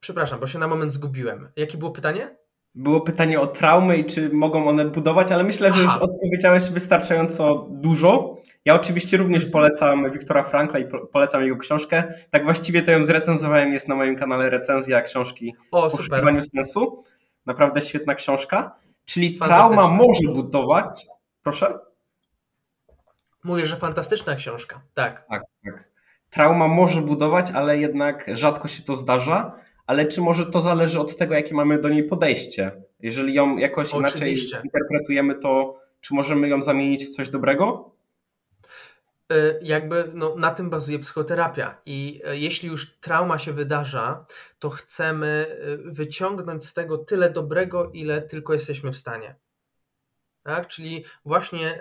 [0.00, 1.48] przepraszam, bo się na moment zgubiłem.
[1.56, 2.36] Jakie było pytanie?
[2.74, 5.94] Było pytanie o traumy i czy mogą one budować, ale myślę, że Aha.
[5.94, 8.36] już odpowiedziałeś wystarczająco dużo.
[8.64, 9.52] Ja oczywiście również mhm.
[9.52, 12.14] polecam Wiktora Frankla i polecam jego książkę.
[12.30, 16.06] Tak właściwie to ją zrecenzowałem, jest na moim kanale recenzja książki o, super.
[16.06, 17.04] Poszukiwaniu sensu.
[17.46, 18.76] Naprawdę świetna książka.
[19.04, 21.06] Czyli trauma może budować.
[21.42, 21.78] Proszę?
[23.44, 24.80] Mówię, że fantastyczna książka.
[24.94, 25.26] Tak.
[25.30, 25.90] Tak, tak.
[26.30, 29.52] Trauma może budować, ale jednak rzadko się to zdarza.
[29.86, 32.72] Ale czy może to zależy od tego, jakie mamy do niej podejście?
[33.00, 34.48] Jeżeli ją jakoś Oczywiście.
[34.48, 37.90] inaczej interpretujemy, to czy możemy ją zamienić w coś dobrego?
[39.32, 41.82] Y, jakby no, na tym bazuje psychoterapia.
[41.86, 44.26] I y, jeśli już trauma się wydarza,
[44.58, 45.46] to chcemy
[45.86, 49.36] y, wyciągnąć z tego tyle dobrego, ile tylko jesteśmy w stanie.
[50.42, 50.66] Tak?
[50.66, 51.80] Czyli właśnie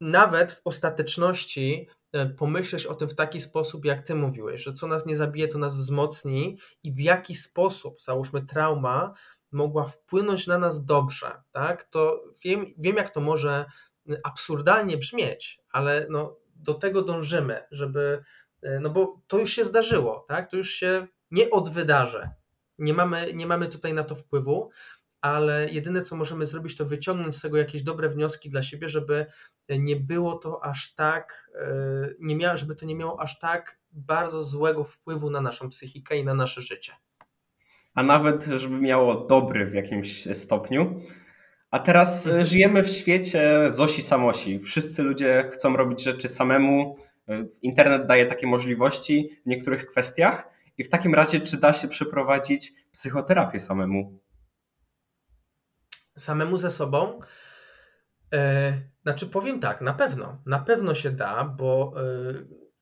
[0.00, 1.88] nawet w ostateczności
[2.36, 5.58] pomyśleć o tym w taki sposób, jak ty mówiłeś, że co nas nie zabije, to
[5.58, 9.14] nas wzmocni i w jaki sposób, załóżmy, trauma
[9.52, 11.84] mogła wpłynąć na nas dobrze, tak?
[11.84, 13.64] To wiem, wiem jak to może
[14.24, 18.22] absurdalnie brzmieć, ale no, do tego dążymy, żeby,
[18.62, 20.50] e, no bo to już się zdarzyło, tak?
[20.50, 22.28] To już się nie odwydarzy.
[22.78, 24.70] Nie mamy, nie mamy tutaj na to wpływu,
[25.20, 29.26] ale jedyne co możemy zrobić, to wyciągnąć z tego jakieś dobre wnioski dla siebie, żeby
[29.68, 34.42] nie było to aż tak, e, nie miało, żeby to nie miało aż tak bardzo
[34.42, 36.92] złego wpływu na naszą psychikę i na nasze życie.
[37.94, 41.02] A nawet, żeby miało dobry w jakimś stopniu.
[41.72, 42.44] A teraz mhm.
[42.44, 44.60] żyjemy w świecie Zosi Samosi.
[44.60, 46.96] Wszyscy ludzie chcą robić rzeczy samemu.
[47.62, 50.48] Internet daje takie możliwości w niektórych kwestiach.
[50.78, 54.20] I w takim razie, czy da się przeprowadzić psychoterapię samemu?
[56.16, 57.20] Samemu ze sobą?
[58.32, 60.42] E, znaczy, powiem tak, na pewno.
[60.46, 62.02] Na pewno się da, bo e,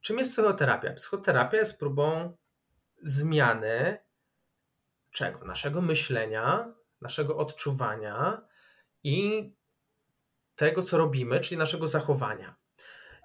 [0.01, 0.93] czym jest psychoterapia?
[0.93, 2.37] Psychoterapia jest próbą
[3.03, 3.99] zmiany
[5.11, 5.45] czego?
[5.45, 8.50] Naszego myślenia, naszego odczuwania
[9.05, 9.51] i
[10.55, 12.57] tego, co robimy, czyli naszego zachowania.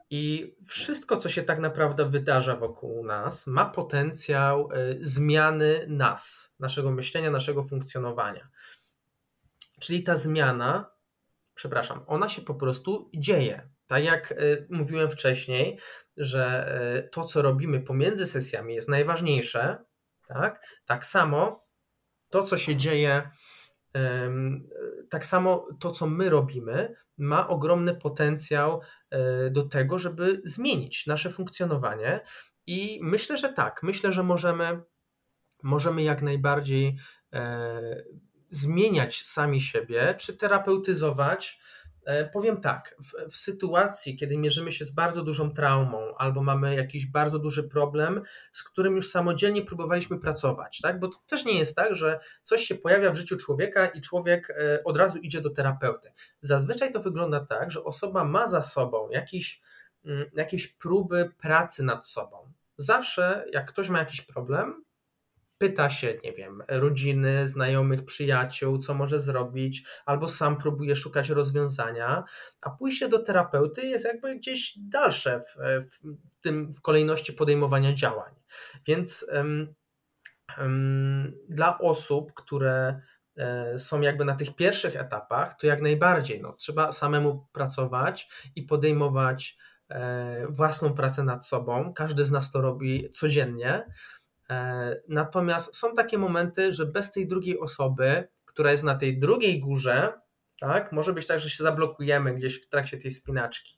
[0.09, 6.91] I wszystko, co się tak naprawdę wydarza wokół nas, ma potencjał y, zmiany nas, naszego
[6.91, 8.49] myślenia, naszego funkcjonowania.
[9.79, 10.91] Czyli ta zmiana,
[11.53, 13.69] przepraszam, ona się po prostu dzieje.
[13.87, 15.79] Tak jak y, mówiłem wcześniej,
[16.17, 19.77] że y, to, co robimy pomiędzy sesjami, jest najważniejsze,
[20.27, 21.65] tak, tak samo
[22.29, 23.29] to, co się dzieje
[25.09, 31.29] tak samo to, co my robimy, ma ogromny potencjał e, do tego, żeby zmienić nasze
[31.29, 32.21] funkcjonowanie.
[32.67, 34.81] I myślę, że tak, myślę, że możemy,
[35.63, 36.97] możemy jak najbardziej
[37.33, 38.03] e,
[38.51, 41.59] zmieniać sami siebie, czy terapeutyzować
[42.33, 47.05] powiem tak, w, w, sytuacji, kiedy mierzymy się z bardzo dużą traumą albo mamy jakiś
[47.05, 50.99] bardzo duży problem, z którym już samodzielnie próbowaliśmy pracować, tak?
[50.99, 54.49] bo to też nie jest tak, że coś się pojawia w życiu człowieka i człowiek
[54.49, 56.11] e, od razu idzie do terapeuty.
[56.41, 59.61] Zazwyczaj to wygląda tak, że osoba ma za sobą jakiś,
[60.05, 62.51] mm, jakieś próby pracy nad sobą.
[62.77, 64.84] Zawsze, jak ktoś ma jakiś problem,
[65.57, 72.23] pyta się, nie wiem, rodziny, znajomych, przyjaciół, co może zrobić, albo sam próbuje szukać rozwiązania,
[72.61, 75.55] a pójście do terapeuty jest jakby gdzieś dalsze w,
[76.31, 78.33] w tym w kolejności podejmowania działań.
[78.87, 79.25] Więc
[81.49, 83.01] dla osób, które
[83.37, 88.63] e, są jakby na tych pierwszych etapach, to jak najbardziej no, trzeba samemu pracować i
[88.63, 89.57] podejmować
[89.89, 91.93] e, własną pracę nad sobą.
[91.93, 93.85] Każdy z nas to robi codziennie.
[94.49, 99.59] E, natomiast są takie momenty, że bez tej drugiej osoby, która jest na tej drugiej
[99.59, 100.13] górze,
[100.59, 103.77] tak, może być tak, że się zablokujemy gdzieś w trakcie tej spinaczki.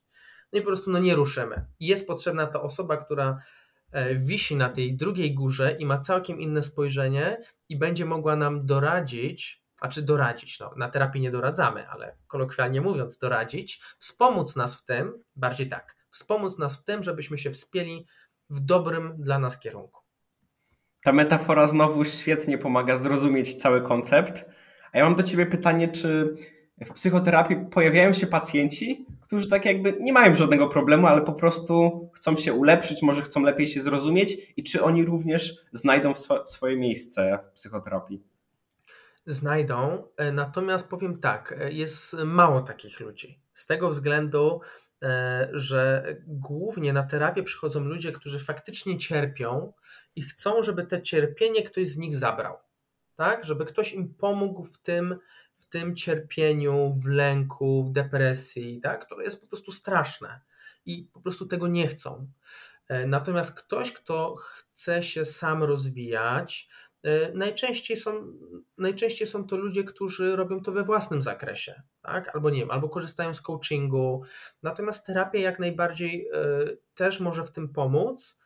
[0.53, 1.65] No i po prostu no, nie ruszymy.
[1.79, 3.37] jest potrzebna ta osoba, która
[3.91, 7.37] e, wisi na tej drugiej górze i ma całkiem inne spojrzenie
[7.69, 12.81] i będzie mogła nam doradzić, a czy doradzić, no, na terapii nie doradzamy, ale kolokwialnie
[12.81, 18.07] mówiąc, doradzić, wspomóc nas w tym, bardziej tak, wspomóc nas w tym, żebyśmy się wspięli
[18.49, 20.06] w dobrym dla nas kierunku.
[21.07, 24.45] Ta metafora znowu świetnie pomaga zrozumieć cały koncept.
[24.91, 26.35] A ja mam do Ciebie pytanie, czy
[26.85, 32.09] w psychoterapii pojawiają się pacjenci, którzy tak jakby nie mają żadnego problemu, ale po prostu
[32.15, 36.13] chcą się ulepszyć, może chcą lepiej się zrozumieć i czy oni również znajdą
[36.45, 38.23] swoje miejsce w psychoterapii?
[39.25, 40.03] Znajdą,
[40.33, 43.39] natomiast powiem tak, jest mało takich ludzi.
[43.53, 44.61] Z tego względu,
[45.03, 49.71] e, że głównie na terapię przychodzą ludzie, którzy faktycznie cierpią
[50.17, 52.57] i chcą, żeby te cierpienie ktoś z nich zabrał.
[53.15, 53.45] Tak?
[53.45, 55.17] Żeby ktoś im pomógł w tym,
[55.53, 59.05] w tym cierpieniu, w lęku, w depresji, tak?
[59.05, 60.41] które jest po prostu straszne
[60.85, 62.27] i po prostu tego nie chcą.
[62.87, 66.69] E, natomiast ktoś, kto chce się sam rozwijać,
[67.03, 68.33] e, najczęściej są,
[68.77, 72.35] najczęściej są to ludzie, którzy robią to we własnym zakresie, tak?
[72.35, 74.23] albo nie wiem, albo korzystają z coachingu.
[74.63, 76.39] Natomiast terapia jak najbardziej e,
[76.93, 78.39] też może w tym pomóc.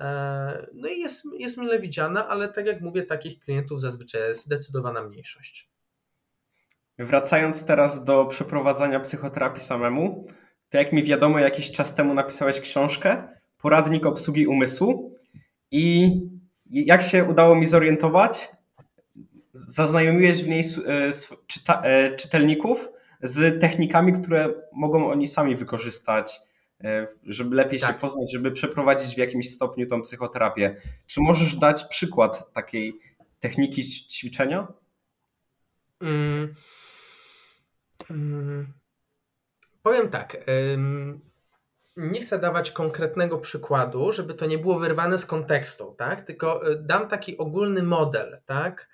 [0.00, 4.44] E, no i jest, jest mile widziana, ale tak jak mówię, takich klientów zazwyczaj jest
[4.44, 5.68] zdecydowana mniejszość.
[6.98, 10.26] Wracając teraz do przeprowadzania psychoterapii samemu,
[10.68, 13.28] to jak mi wiadomo, jakiś czas temu napisałeś książkę
[13.58, 15.14] Poradnik obsługi umysłu
[15.70, 16.12] i
[16.70, 18.48] jak się udało mi zorientować,
[19.54, 22.88] zaznajomiłeś w niej e, e, czytelników
[23.22, 26.40] z technikami, które mogą oni sami wykorzystać
[27.22, 27.94] żeby lepiej tak.
[27.94, 30.80] się poznać, żeby przeprowadzić w jakimś stopniu tą psychoterapię.
[31.06, 33.00] Czy możesz dać przykład takiej
[33.40, 34.68] techniki ćwiczenia?
[36.00, 36.54] Mm,
[38.10, 38.72] mm,
[39.82, 40.36] powiem tak.
[41.96, 46.20] nie chcę dawać konkretnego przykładu, żeby to nie było wyrwane z kontekstu, tak?
[46.20, 48.88] Tylko y, dam taki ogólny model, tak?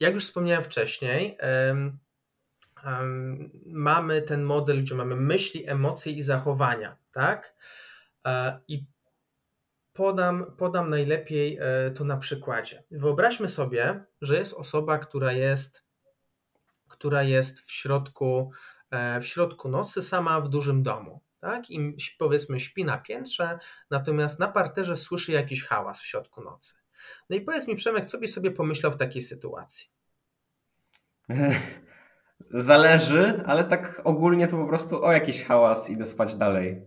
[0.00, 1.38] jak już wspomniałem wcześniej,
[3.66, 7.54] mamy ten model, gdzie mamy myśli, emocje i zachowania, tak?
[8.26, 8.86] E, I
[9.92, 12.84] podam, podam najlepiej e, to na przykładzie.
[12.90, 15.84] Wyobraźmy sobie, że jest osoba, która jest,
[16.88, 18.50] która jest w środku,
[18.90, 21.20] e, w środku nocy sama w dużym domu.
[21.40, 21.70] Tak?
[21.70, 23.58] I powiedzmy śpi na piętrze,
[23.90, 26.74] natomiast na parterze słyszy jakiś hałas w środku nocy.
[27.30, 29.88] No i powiedz mi, Przemek, co byś sobie pomyślał w takiej sytuacji?
[32.56, 36.82] Zależy, ale tak ogólnie to po prostu o jakiś hałas idę spać dalej.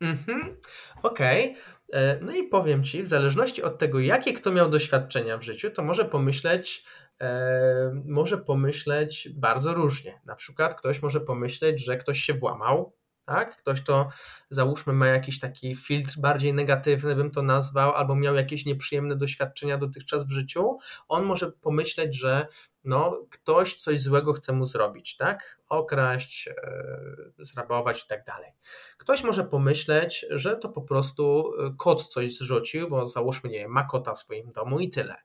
[0.00, 0.56] Mhm,
[1.02, 1.50] okej.
[1.50, 2.00] Okay.
[2.00, 5.70] E, no i powiem Ci, w zależności od tego, jakie kto miał doświadczenia w życiu,
[5.70, 6.84] to może pomyśleć,
[7.20, 10.20] e, może pomyśleć bardzo różnie.
[10.24, 12.92] Na przykład ktoś może pomyśleć, że ktoś się włamał,
[13.24, 13.56] tak?
[13.56, 14.08] Ktoś to
[14.50, 19.78] załóżmy ma jakiś taki filtr bardziej negatywny, bym to nazwał, albo miał jakieś nieprzyjemne doświadczenia
[19.78, 22.46] dotychczas w życiu, on może pomyśleć, że
[22.84, 25.58] no, ktoś coś złego chce mu zrobić, tak?
[25.68, 28.50] Okraść, yy, zrabować i tak dalej.
[28.98, 33.84] Ktoś może pomyśleć, że to po prostu e, kot coś zrzucił, bo załóżmy, nie ma
[33.84, 35.16] kota w swoim domu i tyle.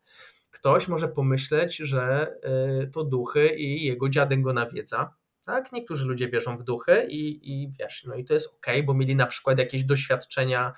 [0.52, 2.36] Ktoś może pomyśleć, że
[2.80, 5.14] yy, to duchy i jego dziadek go nawiedza,
[5.48, 5.72] tak?
[5.72, 9.16] Niektórzy ludzie wierzą w duchy i, i wiesz, no i to jest ok, bo mieli
[9.16, 10.74] na przykład jakieś doświadczenia,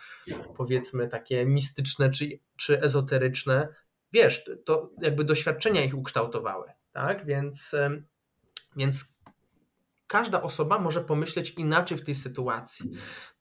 [0.55, 3.67] powiedzmy takie mistyczne czy, czy ezoteryczne.
[4.11, 7.25] Wiesz, to jakby doświadczenia ich ukształtowały, tak?
[7.25, 7.75] Więc,
[8.75, 9.05] więc
[10.07, 12.91] każda osoba może pomyśleć inaczej w tej sytuacji.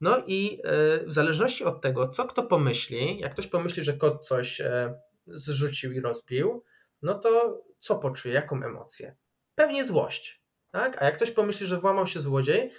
[0.01, 4.27] No i e, w zależności od tego, co kto pomyśli, jak ktoś pomyśli, że kot
[4.27, 4.95] coś e,
[5.27, 6.65] zrzucił i rozbił,
[7.03, 9.17] no to co poczuje, jaką emocję?
[9.59, 10.38] pewnie złość.
[10.71, 11.03] Tak?
[11.03, 12.73] A jak ktoś pomyśli, że włamał się złodziej,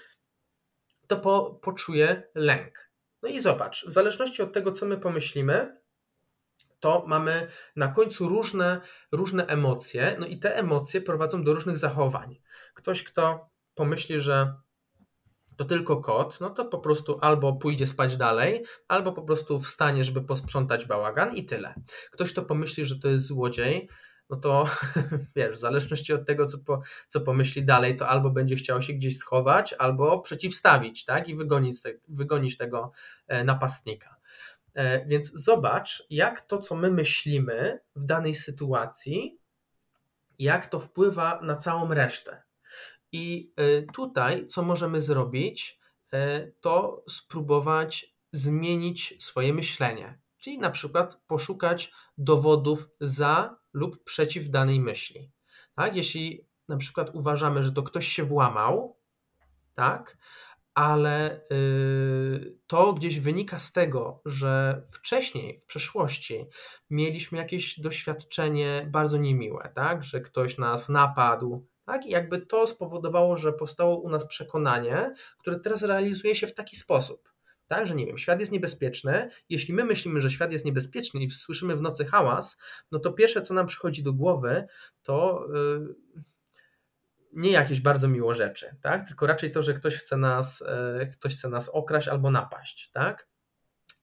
[1.07, 2.89] to po, poczuje lęk.
[3.21, 5.79] No i zobacz, w zależności od tego, co my pomyślimy,
[6.79, 8.81] to mamy na końcu różne,
[9.11, 12.41] różne emocje, no i te emocje prowadzą do różnych zachowań.
[12.73, 14.53] Ktoś, kto pomyśli, że
[15.57, 20.03] to tylko kot, no to po prostu albo pójdzie spać dalej, albo po prostu wstanie,
[20.03, 21.73] żeby posprzątać bałagan i tyle.
[22.11, 23.89] Ktoś, kto pomyśli, że to jest złodziej,
[24.29, 24.65] no to
[25.35, 28.93] wiesz, w zależności od tego, co, po, co pomyśli dalej, to albo będzie chciał się
[28.93, 31.27] gdzieś schować, albo przeciwstawić, tak?
[31.29, 31.75] I wygonić,
[32.07, 32.91] wygonić tego
[33.27, 34.15] e, napastnika.
[34.73, 39.39] E, więc zobacz, jak to, co my myślimy w danej sytuacji,
[40.39, 42.43] jak to wpływa na całą resztę.
[43.11, 45.79] I e, tutaj, co możemy zrobić,
[46.61, 50.19] to spróbować zmienić swoje myślenie.
[50.37, 55.31] Czyli na przykład poszukać dowodów za lub przeciw danej myśli.
[55.75, 55.95] Tak?
[55.95, 58.97] Jeśli na przykład uważamy, że to ktoś się włamał,
[59.73, 60.17] tak,
[60.73, 66.45] ale yy, to gdzieś wynika z tego, że wcześniej, w przeszłości,
[66.89, 73.37] mieliśmy jakieś doświadczenie bardzo niemiłe, tak, że ktoś nas napadł, tak, i jakby to spowodowało,
[73.37, 77.29] że powstało u nas przekonanie, które teraz realizuje się w taki sposób
[77.69, 79.29] tak, że nie wiem, świat jest niebezpieczny.
[79.49, 82.57] Jeśli my myślimy, że świat jest niebezpieczny i słyszymy w nocy hałas,
[82.91, 84.67] no to pierwsze, co nam przychodzi do głowy,
[85.03, 85.95] to yy,
[87.33, 89.07] nie jakieś bardzo miło rzeczy, tak?
[89.07, 90.63] Tylko raczej to, że ktoś chce nas,
[90.99, 93.29] yy, ktoś chce nas okraść albo napaść, tak?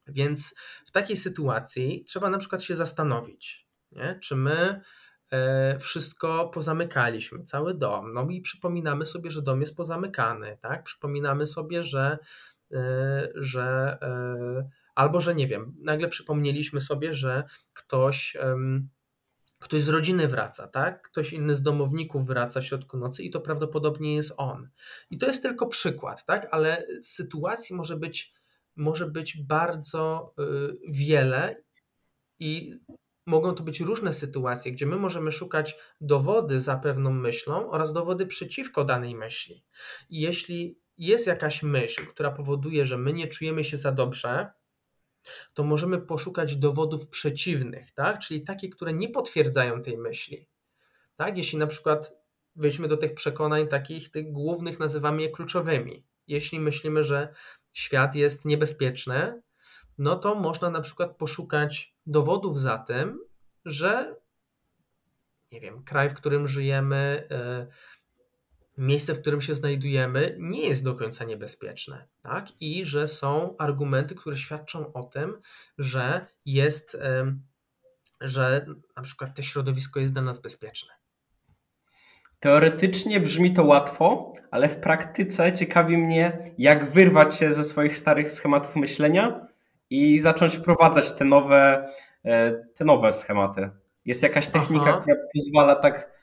[0.07, 0.55] Więc
[0.87, 4.19] w takiej sytuacji trzeba na przykład się zastanowić, nie?
[4.23, 4.81] czy my
[5.33, 8.13] e, wszystko pozamykaliśmy, cały dom.
[8.13, 10.83] No i przypominamy sobie, że dom jest pozamykany, tak?
[10.83, 12.19] Przypominamy sobie, że
[13.35, 18.37] że e, albo że nie wiem, nagle przypomnieliśmy sobie, że ktoś
[19.59, 21.03] ktoś z rodziny wraca, tak?
[21.03, 24.69] Ktoś inny z domowników wraca w środku nocy i to prawdopodobnie jest on.
[25.11, 26.49] I to jest tylko przykład, tak?
[26.51, 28.35] Ale sytuacji może być,
[28.77, 30.43] może być bardzo e,
[30.89, 31.63] wiele
[32.39, 32.73] i
[33.27, 38.27] mogą to być różne sytuacje, gdzie my możemy szukać dowody za pewną myślą oraz dowody
[38.27, 39.65] przeciwko danej myśli.
[40.11, 44.51] I jeśli jest jakaś myśl, która powoduje, że my nie czujemy się za dobrze,
[45.55, 48.19] to możemy poszukać dowodów przeciwnych, tak?
[48.19, 50.49] czyli takie, które nie potwierdzają tej myśli.
[51.17, 51.37] Tak?
[51.37, 52.13] Jeśli na przykład
[52.57, 56.07] wejdźmy do tych przekonań takich, tych głównych nazywamy je kluczowymi.
[56.27, 57.35] Jeśli myślimy, że
[57.73, 59.43] świat jest niebezpieczny,
[59.99, 63.19] no to można na przykład poszukać dowodów za tym,
[63.65, 64.17] że
[65.53, 67.67] nie wiem, kraj, w którym żyjemy, yy,
[68.79, 72.47] miejsce, w którym się znajdujemy, nie jest do końca niebezpieczne, tak?
[72.61, 75.41] I że są argumenty, które świadczą o tym,
[75.79, 76.97] że jest,
[78.21, 78.67] że
[78.97, 80.95] na przykład to środowisko jest dla nas bezpieczne.
[82.41, 88.33] Teoretycznie brzmi to łatwo, ale w praktyce ciekawi mnie, jak wyrwać się ze swoich starych
[88.33, 89.47] schematów myślenia
[89.91, 91.89] i zacząć wprowadzać te nowe,
[92.25, 93.71] e, te nowe schematy.
[94.05, 95.01] Jest jakaś technika, Aha.
[95.01, 96.16] która pozwala tak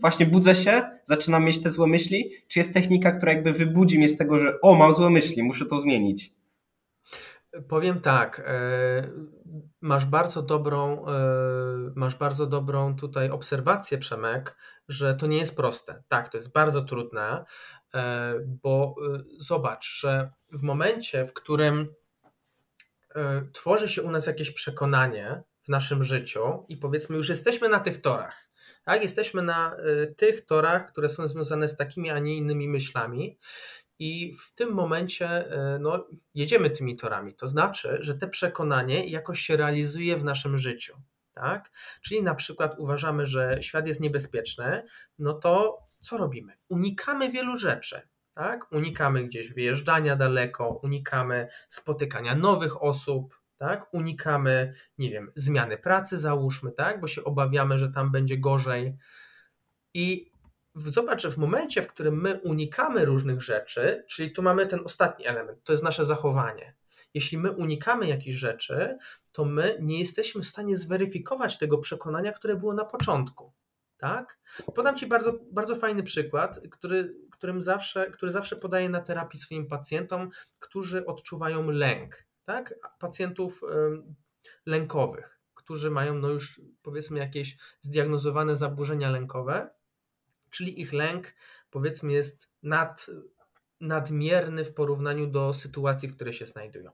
[0.00, 4.08] właśnie budzę się, zaczynam mieć te złe myśli, czy jest technika, która jakby wybudzi mnie
[4.08, 6.34] z tego, że o, mam złe myśli, muszę to zmienić?
[7.68, 9.10] Powiem tak, e,
[9.80, 11.12] masz bardzo dobrą, e,
[11.94, 14.56] masz bardzo dobrą tutaj obserwację, Przemek,
[14.88, 16.02] że to nie jest proste.
[16.08, 17.44] Tak, to jest bardzo trudne,
[18.62, 18.94] bo
[19.38, 21.94] zobacz, że w momencie, w którym
[23.52, 28.00] tworzy się u nas jakieś przekonanie w naszym życiu i powiedzmy już jesteśmy na tych
[28.00, 28.49] torach,
[28.84, 33.38] tak, jesteśmy na y, tych torach, które są związane z takimi, a nie innymi myślami.
[33.98, 37.34] I w tym momencie y, no, jedziemy tymi torami.
[37.34, 40.96] To znaczy, że te przekonanie jakoś się realizuje w naszym życiu.
[41.34, 41.70] Tak?
[42.02, 44.82] Czyli na przykład uważamy, że świat jest niebezpieczny,
[45.18, 46.52] no to co robimy?
[46.68, 48.00] Unikamy wielu rzeczy.
[48.34, 48.72] Tak?
[48.72, 53.94] Unikamy gdzieś wyjeżdżania daleko, unikamy spotykania nowych osób, tak?
[53.94, 57.00] Unikamy, nie wiem, zmiany pracy, załóżmy, tak?
[57.00, 58.96] Bo się obawiamy, że tam będzie gorzej.
[59.94, 60.30] I
[60.74, 65.64] zobacz, w momencie, w którym my unikamy różnych rzeczy, czyli tu mamy ten ostatni element,
[65.64, 66.74] to jest nasze zachowanie.
[67.14, 68.98] Jeśli my unikamy jakichś rzeczy,
[69.32, 73.52] to my nie jesteśmy w stanie zweryfikować tego przekonania, które było na początku.
[73.96, 74.38] Tak?
[74.74, 79.66] Podam Ci bardzo, bardzo fajny przykład, który, którym zawsze, który zawsze podaję na terapii swoim
[79.66, 82.74] pacjentom, którzy odczuwają lęk tak?
[82.98, 83.60] pacjentów
[84.66, 89.70] lękowych, którzy mają no już powiedzmy jakieś zdiagnozowane zaburzenia lękowe,
[90.50, 91.34] czyli ich lęk
[91.70, 93.06] powiedzmy jest nad,
[93.80, 96.90] nadmierny w porównaniu do sytuacji, w której się znajdują.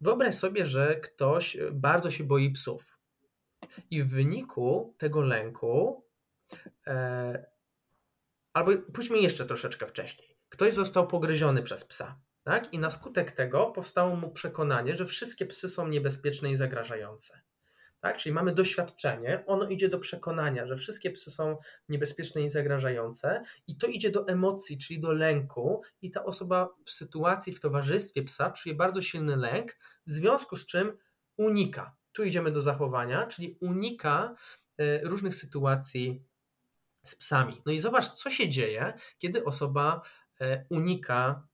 [0.00, 2.98] Wyobraź sobie, że ktoś bardzo się boi psów
[3.90, 6.04] i w wyniku tego lęku
[6.86, 7.46] e,
[8.52, 10.38] albo pójdźmy jeszcze troszeczkę wcześniej.
[10.48, 12.74] Ktoś został pogryziony przez psa, tak?
[12.74, 17.40] I na skutek tego powstało mu przekonanie, że wszystkie psy są niebezpieczne i zagrażające.
[18.00, 18.16] Tak?
[18.16, 21.56] Czyli mamy doświadczenie, ono idzie do przekonania, że wszystkie psy są
[21.88, 26.90] niebezpieczne i zagrażające, i to idzie do emocji, czyli do lęku, i ta osoba w
[26.90, 29.76] sytuacji, w towarzystwie psa czuje bardzo silny lęk,
[30.06, 30.98] w związku z czym
[31.36, 31.96] unika.
[32.12, 34.34] Tu idziemy do zachowania, czyli unika
[34.78, 36.24] e, różnych sytuacji
[37.04, 37.62] z psami.
[37.66, 40.02] No i zobacz, co się dzieje, kiedy osoba
[40.40, 41.48] e, unika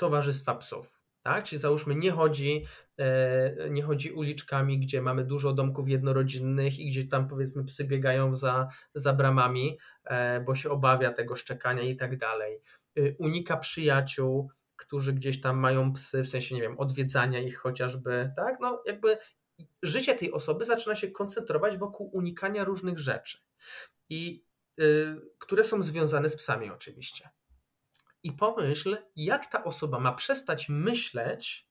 [0.00, 1.00] towarzystwa psów.
[1.22, 1.44] Tak?
[1.44, 2.66] Czyli załóżmy, nie chodzi,
[2.98, 8.34] e, nie chodzi uliczkami, gdzie mamy dużo domków jednorodzinnych i gdzie tam powiedzmy psy biegają
[8.34, 12.60] za, za bramami, e, bo się obawia tego szczekania i tak dalej.
[12.96, 18.32] E, unika przyjaciół, którzy gdzieś tam mają psy, w sensie, nie wiem, odwiedzania ich chociażby,
[18.36, 18.60] tak?
[18.60, 19.18] No jakby
[19.82, 23.38] życie tej osoby zaczyna się koncentrować wokół unikania różnych rzeczy,
[24.08, 24.44] i,
[25.38, 27.30] które są związane z psami oczywiście
[28.22, 31.70] i pomyśl, jak ta osoba ma przestać myśleć,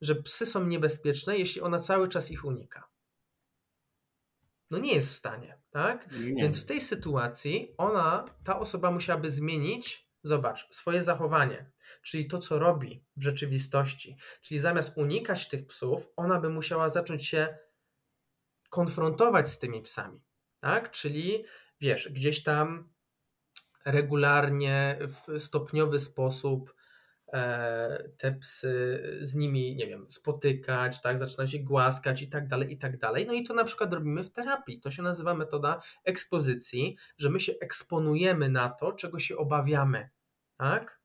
[0.00, 2.88] że psy są niebezpieczne, jeśli ona cały czas ich unika.
[4.70, 6.12] No nie jest w stanie, tak?
[6.12, 6.42] Nie.
[6.42, 11.70] Więc w tej sytuacji ona, ta osoba musiałaby zmienić, zobacz, swoje zachowanie,
[12.02, 14.16] czyli to, co robi w rzeczywistości.
[14.42, 17.58] Czyli zamiast unikać tych psów, ona by musiała zacząć się
[18.70, 20.20] konfrontować z tymi psami,
[20.60, 20.90] tak?
[20.90, 21.44] Czyli
[21.80, 22.92] wiesz, gdzieś tam
[23.90, 26.74] regularnie w stopniowy sposób
[27.32, 32.72] e, te psy z nimi, nie wiem, spotykać, tak, zaczyna się głaskać i tak dalej,
[32.72, 33.26] i tak dalej.
[33.26, 34.80] No i to na przykład robimy w terapii.
[34.80, 40.10] To się nazywa metoda ekspozycji, że my się eksponujemy na to, czego się obawiamy,
[40.56, 41.00] tak?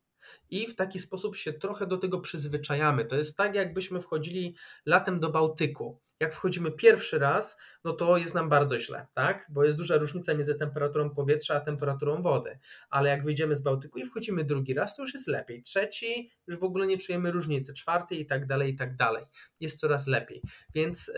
[0.49, 3.05] I w taki sposób się trochę do tego przyzwyczajamy.
[3.05, 4.55] To jest tak, jakbyśmy wchodzili
[4.85, 9.47] latem do Bałtyku jak wchodzimy pierwszy raz, no to jest nam bardzo źle, tak?
[9.49, 12.59] Bo jest duża różnica między temperaturą powietrza a temperaturą wody.
[12.89, 15.61] Ale jak wyjdziemy z Bałtyku i wchodzimy drugi raz, to już jest lepiej.
[15.61, 17.73] Trzeci, już w ogóle nie czujemy różnicy.
[17.73, 19.25] Czwarty i tak dalej, i tak dalej.
[19.59, 20.41] Jest coraz lepiej.
[20.75, 21.11] Więc.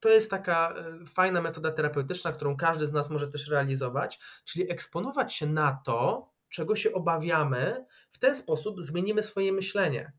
[0.00, 4.70] To jest taka e, fajna metoda terapeutyczna, którą każdy z nas może też realizować, czyli
[4.70, 10.12] eksponować się na to, czego się obawiamy, w ten sposób zmienimy swoje myślenie.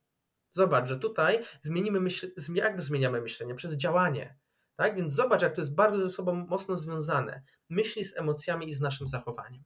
[0.55, 3.55] Zobacz, że tutaj zmienimy myśl, jak zmieniamy myślenie?
[3.55, 4.35] Przez działanie.
[4.75, 4.95] Tak?
[4.95, 7.41] Więc zobacz, jak to jest bardzo ze sobą mocno związane.
[7.69, 9.63] Myśli z emocjami i z naszym zachowaniem.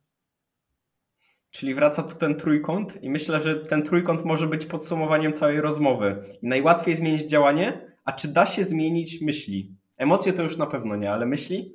[1.51, 6.23] Czyli wraca tu ten trójkąt, i myślę, że ten trójkąt może być podsumowaniem całej rozmowy.
[6.41, 9.75] I najłatwiej zmienić działanie, a czy da się zmienić myśli?
[9.97, 11.73] Emocje to już na pewno nie, ale myśli?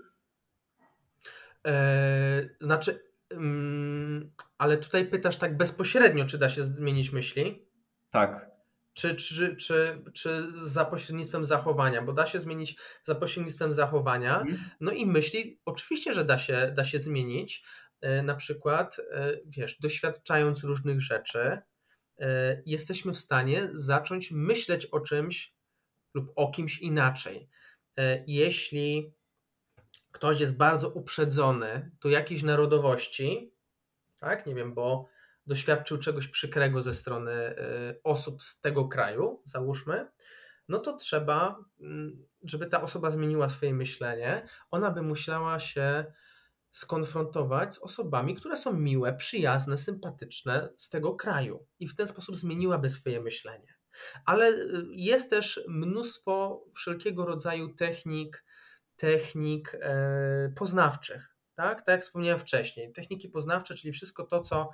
[1.64, 2.98] Eee, znaczy,
[3.30, 7.66] mm, ale tutaj pytasz tak bezpośrednio, czy da się zmienić myśli?
[8.10, 8.53] Tak
[8.94, 14.40] czy, czy, czy, czy za pośrednictwem zachowania, bo da się zmienić za pośrednictwem zachowania.
[14.40, 14.58] Mhm.
[14.80, 17.64] No i myśli, oczywiście, że da się, da się zmienić.
[18.04, 21.58] E, na przykład, e, wiesz, doświadczając różnych rzeczy,
[22.18, 25.54] e, jesteśmy w stanie zacząć myśleć o czymś
[26.14, 27.48] lub o kimś inaczej.
[28.26, 29.14] Jeśli
[30.10, 33.54] ktoś jest bardzo uprzedzony do jakiejś narodowości,
[34.20, 35.08] tak, nie wiem, bo
[35.46, 40.06] doświadczył czegoś przykrego ze strony y, osób z tego kraju, załóżmy,
[40.68, 46.04] no to trzeba, mm, żeby ta osoba zmieniła swoje myślenie, ona by musiała się
[46.70, 52.36] skonfrontować z osobami, które są miłe, przyjazne, sympatyczne z tego kraju i w ten sposób
[52.36, 53.74] zmieniłaby swoje myślenie.
[54.26, 58.44] Ale y, jest też mnóstwo wszelkiego rodzaju technik,
[58.96, 61.34] technik e, poznawczych.
[61.54, 61.78] Tak?
[61.78, 64.70] tak jak wspomniałem wcześniej, techniki poznawcze, czyli wszystko to, co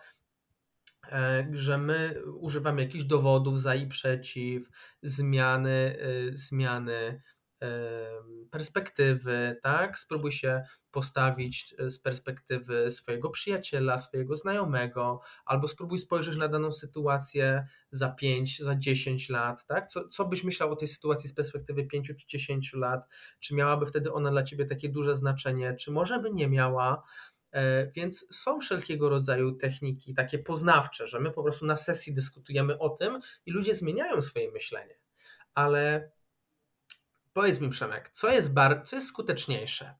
[1.53, 4.69] że my używamy jakichś dowodów za i przeciw,
[5.03, 5.97] zmiany,
[6.31, 7.23] e, zmiany
[8.51, 9.99] perspektywy, tak?
[9.99, 16.73] Spróbuj się postawić e, z perspektywy swojego przyjaciela, swojego znajomego, albo spróbuj spojrzeć na daną
[16.73, 19.87] sytuację za 5, za 10 lat, tak?
[19.87, 23.09] Co, co byś myślał o tej sytuacji z perspektywy 5 czy 10 lat?
[23.39, 27.03] Czy miałaby wtedy ona dla ciebie takie duże znaczenie, czy może by nie miała?
[27.53, 32.79] E, więc są wszelkiego rodzaju techniki takie poznawcze, że my po prostu na sesji dyskutujemy
[32.79, 34.99] o tym i ludzie zmieniają swoje myślenie.
[35.55, 36.11] Ale
[37.33, 39.95] powiedz mi, Przemek, co jest, bar- co jest skuteczniejsze?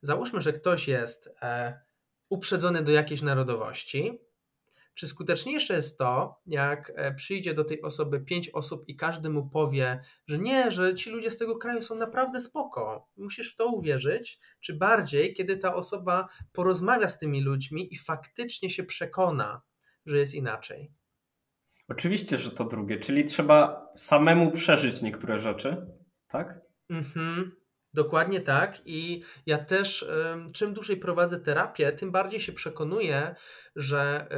[0.00, 1.80] Załóżmy, że ktoś jest e,
[2.28, 4.25] uprzedzony do jakiejś narodowości
[4.96, 9.48] czy skuteczniejsze jest to, jak e, przyjdzie do tej osoby pięć osób i każdy mu
[9.48, 13.66] powie, że nie, że ci ludzie z tego kraju są naprawdę spoko, musisz w to
[13.66, 19.62] uwierzyć, czy bardziej, kiedy ta osoba porozmawia z tymi ludźmi i faktycznie się przekona,
[20.06, 20.92] że jest inaczej?
[21.88, 25.86] Oczywiście, że to drugie, czyli trzeba samemu przeżyć niektóre rzeczy,
[26.28, 26.60] tak?
[26.90, 27.65] Mhm.
[27.96, 28.82] Dokładnie tak.
[28.84, 30.06] I ja też,
[30.52, 33.34] czym dłużej prowadzę terapię, tym bardziej się przekonuję,
[33.76, 34.28] że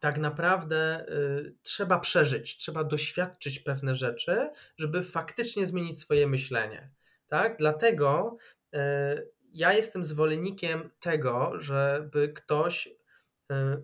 [0.00, 6.90] tak naprawdę y, trzeba przeżyć, trzeba doświadczyć pewne rzeczy, żeby faktycznie zmienić swoje myślenie.
[7.26, 7.56] Tak?
[7.56, 8.36] Dlatego
[8.74, 8.78] y,
[9.52, 12.92] ja jestem zwolennikiem tego, żeby ktoś y,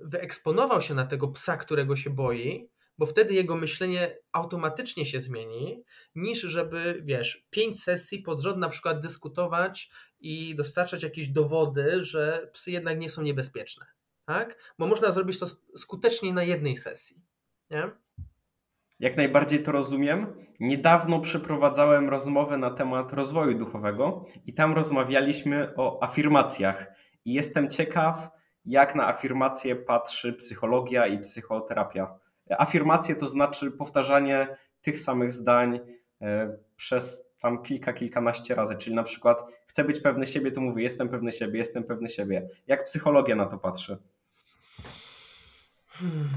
[0.02, 2.68] wyeksponował się na tego psa, którego się boi,
[2.98, 5.84] bo wtedy jego myślenie automatycznie się zmieni,
[6.14, 9.90] niż żeby, wiesz, pięć sesji pod rząd na przykład dyskutować
[10.20, 13.86] i dostarczać jakieś dowody, że psy jednak nie są niebezpieczne.
[14.24, 14.74] Tak?
[14.78, 17.22] Bo można zrobić to skutecznie na jednej sesji.
[17.70, 17.90] Nie?
[19.00, 20.26] Jak najbardziej to rozumiem.
[20.60, 26.86] Niedawno przeprowadzałem rozmowę na temat rozwoju duchowego i tam rozmawialiśmy o afirmacjach.
[27.24, 28.28] I jestem ciekaw,
[28.64, 32.18] jak na afirmacje patrzy psychologia i psychoterapia.
[32.50, 35.80] Afirmacje to znaczy powtarzanie tych samych zdań
[36.22, 40.82] e, przez tam kilka, kilkanaście razy, czyli na przykład chcę być pewny siebie, to mówię
[40.82, 42.48] jestem pewny siebie, jestem pewny siebie.
[42.66, 43.98] Jak psychologia na to patrzy?
[45.88, 46.28] Hmm.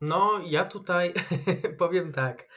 [0.00, 1.14] No, ja tutaj
[1.78, 2.48] powiem tak.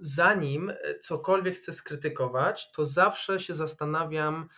[0.00, 4.48] Zanim cokolwiek chcę skrytykować, to zawsze się zastanawiam,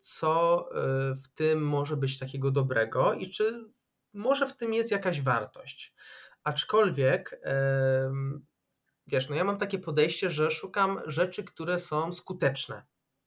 [0.00, 3.64] co e, w tym może być takiego dobrego i czy
[4.12, 5.94] może w tym jest jakaś wartość.
[6.44, 7.40] Aczkolwiek,
[9.06, 12.82] wiesz, no ja mam takie podejście, że szukam rzeczy, które są skuteczne.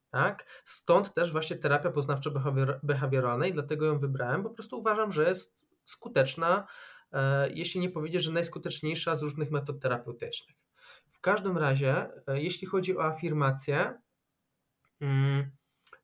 [0.10, 0.62] Tak?
[0.64, 4.44] Stąd też właśnie terapia poznawczo-behawioralna i dlatego ją wybrałem.
[4.44, 6.68] Po prostu uważam, że jest skuteczna,
[7.12, 10.58] e, jeśli nie powiedzieć, że najskuteczniejsza z różnych metod terapeutycznych.
[11.10, 14.02] W każdym razie, jeśli chodzi o afirmację,
[15.02, 15.52] mm,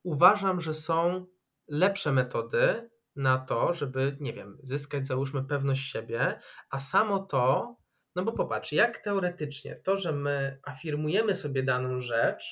[0.04, 1.26] uważam, że są
[1.68, 6.39] lepsze metody na to, żeby, nie wiem, zyskać, załóżmy, pewność siebie,
[6.70, 7.76] a samo to,
[8.16, 12.43] no bo popatrz, jak teoretycznie to, że my afirmujemy sobie daną rzecz,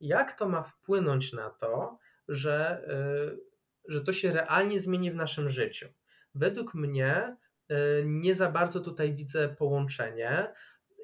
[0.00, 3.40] jak to ma wpłynąć na to, że, yy,
[3.88, 5.88] że to się realnie zmieni w naszym życiu.
[6.34, 7.36] Według mnie
[7.68, 7.76] yy,
[8.06, 10.52] nie za bardzo tutaj widzę połączenie,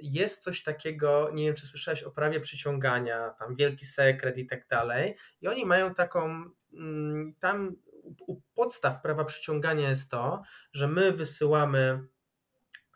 [0.02, 4.68] jest coś takiego, nie wiem czy słyszałeś o prawie przyciągania, tam wielki sekret i tak
[4.68, 5.16] dalej.
[5.40, 7.76] I oni mają taką, mm, tam
[8.26, 10.42] u podstaw prawa przyciągania jest to,
[10.72, 12.08] że my wysyłamy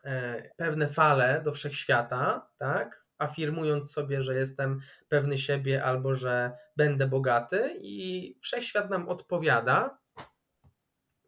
[0.05, 3.05] e, pewne fale do wszechświata, tak?
[3.19, 9.99] Afirmując sobie, że jestem pewny siebie albo że będę bogaty, i wszechświat nam odpowiada,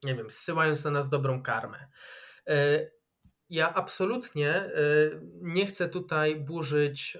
[0.04, 1.86] nie wiem, zsyłając na nas dobrą karmę.
[3.50, 7.18] Ja absolutnie y, nie chcę tutaj burzyć,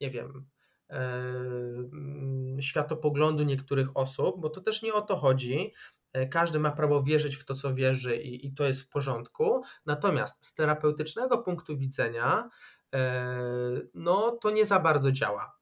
[0.00, 0.46] nie wiem,
[2.60, 5.72] światopoglądu niektórych osób, bo to też nie o to chodzi.
[6.12, 9.62] E, każdy ma prawo wierzyć w to, co wierzy, i, i to jest w porządku.
[9.86, 12.48] Natomiast z terapeutycznego punktu widzenia,
[12.94, 13.40] e,
[13.94, 15.58] no to nie za bardzo działa,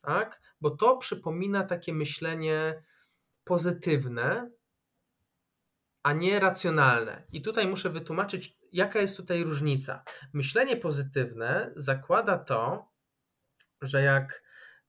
[0.00, 0.40] tak?
[0.60, 2.84] Bo to przypomina takie myślenie
[3.44, 4.50] pozytywne,
[6.02, 7.26] a nie racjonalne.
[7.32, 10.04] I tutaj muszę wytłumaczyć, jaka jest tutaj różnica.
[10.32, 12.92] Myślenie pozytywne zakłada to,
[13.82, 14.42] że jak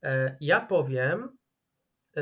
[0.03, 1.37] e, ja powiem,
[2.17, 2.21] e,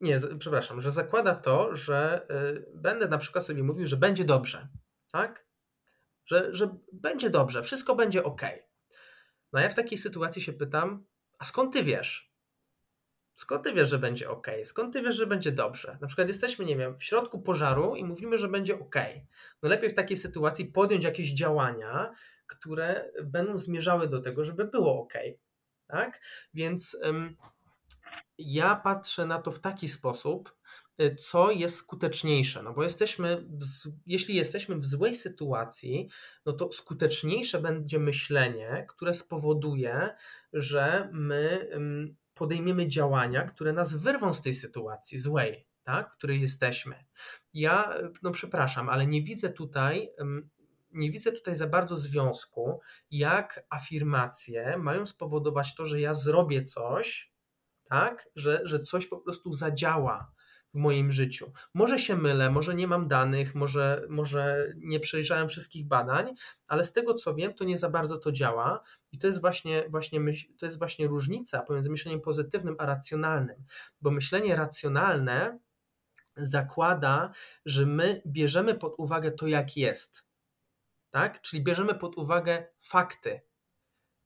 [0.00, 4.68] nie, przepraszam, że zakłada to, że e, będę na przykład sobie mówił, że będzie dobrze,
[5.12, 5.46] tak?
[6.24, 8.42] Że, że będzie dobrze, wszystko będzie ok.
[9.52, 11.06] No ja w takiej sytuacji się pytam,
[11.38, 12.29] a skąd ty wiesz?
[13.40, 14.46] Skąd ty wiesz, że będzie ok?
[14.64, 15.98] Skąd ty wiesz, że będzie dobrze?
[16.00, 18.94] Na przykład jesteśmy, nie wiem, w środku pożaru i mówimy, że będzie ok.
[19.62, 22.12] No lepiej w takiej sytuacji podjąć jakieś działania,
[22.46, 25.12] które będą zmierzały do tego, żeby było ok.
[25.86, 26.20] Tak?
[26.54, 27.36] Więc ym,
[28.38, 30.56] ja patrzę na to w taki sposób,
[31.02, 32.62] y, co jest skuteczniejsze.
[32.62, 36.08] No bo jesteśmy, w, jeśli jesteśmy w złej sytuacji,
[36.46, 40.16] no to skuteczniejsze będzie myślenie, które spowoduje,
[40.52, 41.68] że my
[42.40, 47.04] podejmiemy działania, które nas wyrwą z tej sytuacji złej, tak, w której jesteśmy.
[47.54, 50.10] Ja, no przepraszam, ale nie widzę tutaj,
[50.92, 52.80] nie widzę tutaj za bardzo związku,
[53.10, 57.32] jak afirmacje mają spowodować to, że ja zrobię coś,
[57.84, 60.32] tak, że, że coś po prostu zadziała
[60.74, 61.52] w moim życiu.
[61.74, 66.34] Może się mylę, może nie mam danych, może, może nie przejrzałem wszystkich badań,
[66.66, 69.84] ale z tego co wiem, to nie za bardzo to działa i to jest właśnie,
[69.88, 73.64] właśnie, myśl, to jest właśnie różnica pomiędzy myśleniem pozytywnym a racjonalnym,
[74.00, 75.58] bo myślenie racjonalne
[76.36, 77.32] zakłada,
[77.64, 80.24] że my bierzemy pod uwagę to, jak jest.
[81.10, 81.40] Tak?
[81.40, 83.40] Czyli bierzemy pod uwagę fakty,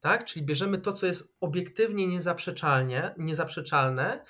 [0.01, 0.25] tak?
[0.25, 4.25] Czyli bierzemy to, co jest obiektywnie niezaprzeczalnie, niezaprzeczalne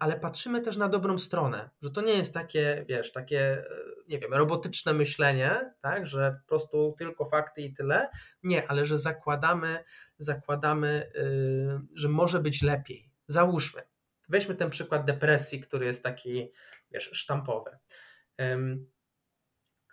[0.00, 3.64] ale patrzymy też na dobrą stronę, że to nie jest takie, wiesz, takie, y,
[4.08, 8.08] nie wiem, robotyczne myślenie, tak, że po prostu tylko fakty i tyle.
[8.42, 9.84] Nie, ale że zakładamy,
[10.18, 13.10] zakładamy, yy, że może być lepiej.
[13.26, 13.82] Załóżmy,
[14.28, 16.52] weźmy ten przykład depresji, który jest taki,
[16.90, 17.70] wiesz, sztampowy.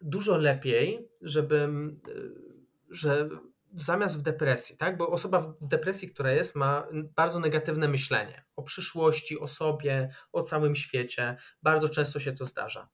[0.01, 1.69] Dużo lepiej, żeby,
[2.07, 2.33] yy,
[2.89, 3.29] że
[3.75, 4.97] zamiast w depresji, tak?
[4.97, 10.41] Bo osoba w depresji, która jest, ma bardzo negatywne myślenie o przyszłości, o sobie, o
[10.41, 11.37] całym świecie.
[11.63, 12.89] Bardzo często się to zdarza.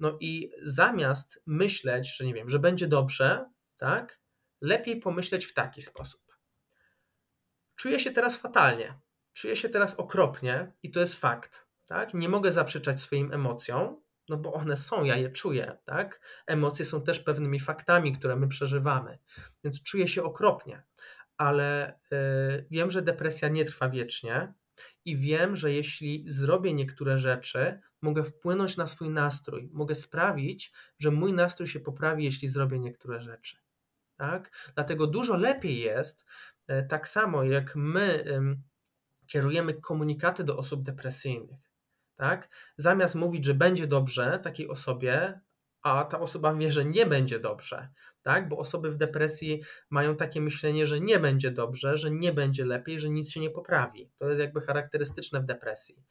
[0.00, 4.20] No i zamiast myśleć, że nie wiem, że będzie dobrze, tak?
[4.60, 6.20] Lepiej pomyśleć w taki sposób.
[7.76, 9.00] Czuję się teraz fatalnie,
[9.32, 12.14] czuję się teraz okropnie i to jest fakt, tak?
[12.14, 16.20] Nie mogę zaprzeczać swoim emocjom, no bo one są, ja je czuję, tak?
[16.46, 19.18] Emocje są też pewnymi faktami, które my przeżywamy,
[19.64, 20.82] więc czuję się okropnie,
[21.36, 24.54] ale yy, wiem, że depresja nie trwa wiecznie
[25.04, 31.10] i wiem, że jeśli zrobię niektóre rzeczy, mogę wpłynąć na swój nastrój, mogę sprawić, że
[31.10, 33.56] mój nastrój się poprawi, jeśli zrobię niektóre rzeczy.
[34.16, 34.72] Tak?
[34.74, 36.24] Dlatego dużo lepiej jest,
[36.68, 38.24] yy, tak samo jak my
[39.26, 41.63] kierujemy komunikaty do osób depresyjnych
[42.16, 42.48] tak?
[42.76, 45.40] Zamiast mówić, że będzie dobrze takiej osobie,
[45.82, 47.88] a ta osoba wie, że nie będzie dobrze,
[48.22, 48.48] tak?
[48.48, 53.00] Bo osoby w depresji mają takie myślenie, że nie będzie dobrze, że nie będzie lepiej,
[53.00, 54.10] że nic się nie poprawi.
[54.16, 56.04] To jest jakby charakterystyczne w depresji.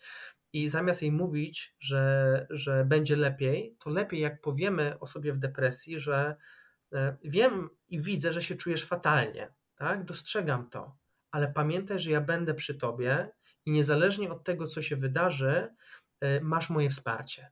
[0.54, 6.00] I zamiast jej mówić, że, że będzie lepiej, to lepiej jak powiemy osobie w depresji,
[6.00, 6.36] że
[6.94, 10.04] e, wiem i widzę, że się czujesz fatalnie, tak?
[10.04, 10.98] Dostrzegam to,
[11.32, 13.30] ale pamiętaj, że ja będę przy tobie
[13.66, 15.76] i niezależnie od tego, co się wydarzy,
[16.22, 17.52] e, masz moje wsparcie.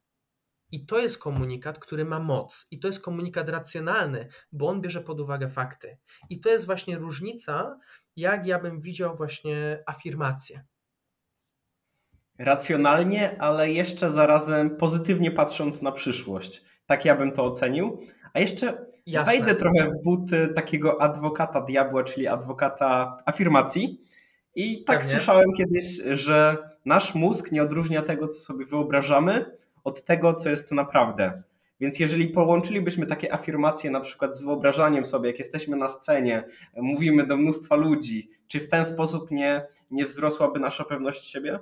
[0.71, 5.01] I to jest komunikat, który ma moc, i to jest komunikat racjonalny, bo on bierze
[5.01, 5.97] pod uwagę fakty.
[6.29, 7.79] I to jest właśnie różnica,
[8.15, 10.63] jak ja bym widział właśnie afirmację.
[12.39, 16.61] Racjonalnie, ale jeszcze zarazem pozytywnie patrząc na przyszłość.
[16.85, 18.01] Tak ja bym to ocenił.
[18.33, 19.33] A jeszcze Jasne.
[19.33, 24.01] wejdę trochę w buty takiego adwokata diabła, czyli adwokata afirmacji.
[24.55, 25.15] I tak Pewnie.
[25.15, 30.71] słyszałem kiedyś, że nasz mózg nie odróżnia tego, co sobie wyobrażamy, od tego, co jest
[30.71, 31.43] naprawdę.
[31.79, 36.43] Więc jeżeli połączylibyśmy takie afirmacje na przykład z wyobrażaniem sobie, jak jesteśmy na scenie,
[36.77, 41.59] mówimy do mnóstwa ludzi, czy w ten sposób nie, nie wzrosłaby nasza pewność siebie?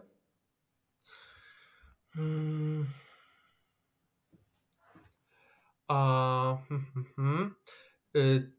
[2.13, 2.85] Hmm.
[5.87, 7.55] A, hmm, hmm, hmm.
[8.15, 8.51] Y,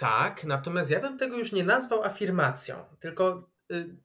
[0.00, 3.96] tak, natomiast ja bym tego już nie nazwał afirmacją, tylko Y,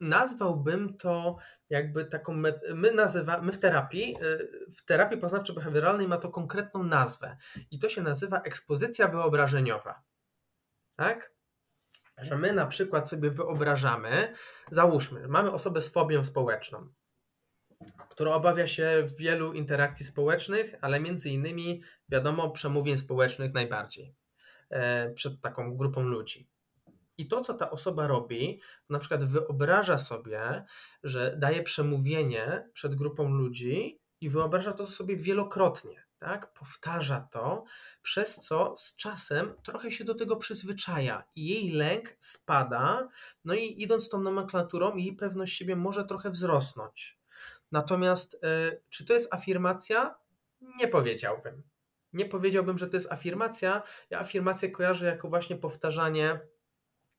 [0.00, 1.36] nazwałbym to
[1.70, 2.42] jakby taką,
[2.74, 7.36] my nazywa, my w terapii, y, w terapii poznawczo-behawioralnej ma to konkretną nazwę
[7.70, 10.02] i to się nazywa ekspozycja wyobrażeniowa.
[10.96, 11.34] Tak?
[12.18, 14.34] Że my na przykład sobie wyobrażamy,
[14.70, 16.88] załóżmy, mamy osobę z fobią społeczną,
[18.10, 24.14] która obawia się wielu interakcji społecznych, ale między innymi, wiadomo, przemówień społecznych najbardziej
[25.14, 26.48] przed taką grupą ludzi.
[27.18, 30.64] I to, co ta osoba robi, to na przykład wyobraża sobie,
[31.02, 36.04] że daje przemówienie przed grupą ludzi i wyobraża to sobie wielokrotnie.
[36.18, 36.52] Tak?
[36.52, 37.64] Powtarza to,
[38.02, 43.08] przez co z czasem trochę się do tego przyzwyczaja i jej lęk spada,
[43.44, 47.18] no i idąc tą nomenklaturą, jej pewność siebie może trochę wzrosnąć.
[47.72, 48.38] Natomiast y,
[48.88, 50.14] czy to jest afirmacja?
[50.60, 51.62] Nie powiedziałbym.
[52.14, 53.82] Nie powiedziałbym, że to jest afirmacja.
[54.10, 56.40] Ja afirmację kojarzę jako właśnie powtarzanie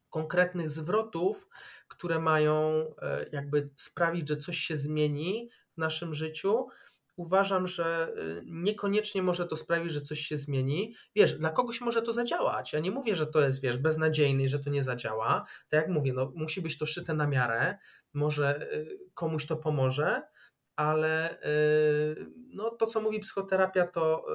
[0.10, 1.48] konkretnych zwrotów,
[1.88, 6.68] które mają e, jakby sprawić, że coś się zmieni w naszym życiu,
[7.16, 10.96] uważam, że e, niekoniecznie może to sprawić, że coś się zmieni.
[11.16, 12.74] Wiesz, dla kogoś może to zadziałać.
[12.74, 15.46] Ja nie mówię, że to jest, wiesz, beznadziejny i że to nie zadziała.
[15.70, 17.78] Tak jak mówię, no, musi być to szyte na miarę,
[18.14, 20.22] może e, komuś to pomoże,
[20.76, 21.40] ale
[22.54, 24.26] no, to, co mówi psychoterapia, to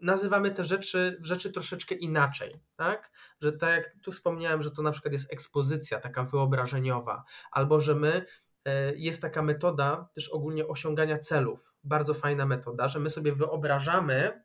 [0.00, 3.10] nazywamy te rzeczy, rzeczy troszeczkę inaczej, tak?
[3.40, 7.94] Że tak jak tu wspomniałem, że to na przykład jest ekspozycja taka wyobrażeniowa, albo że
[7.94, 8.26] my
[8.64, 14.44] e, jest taka metoda też ogólnie osiągania celów, bardzo fajna metoda, że my sobie wyobrażamy,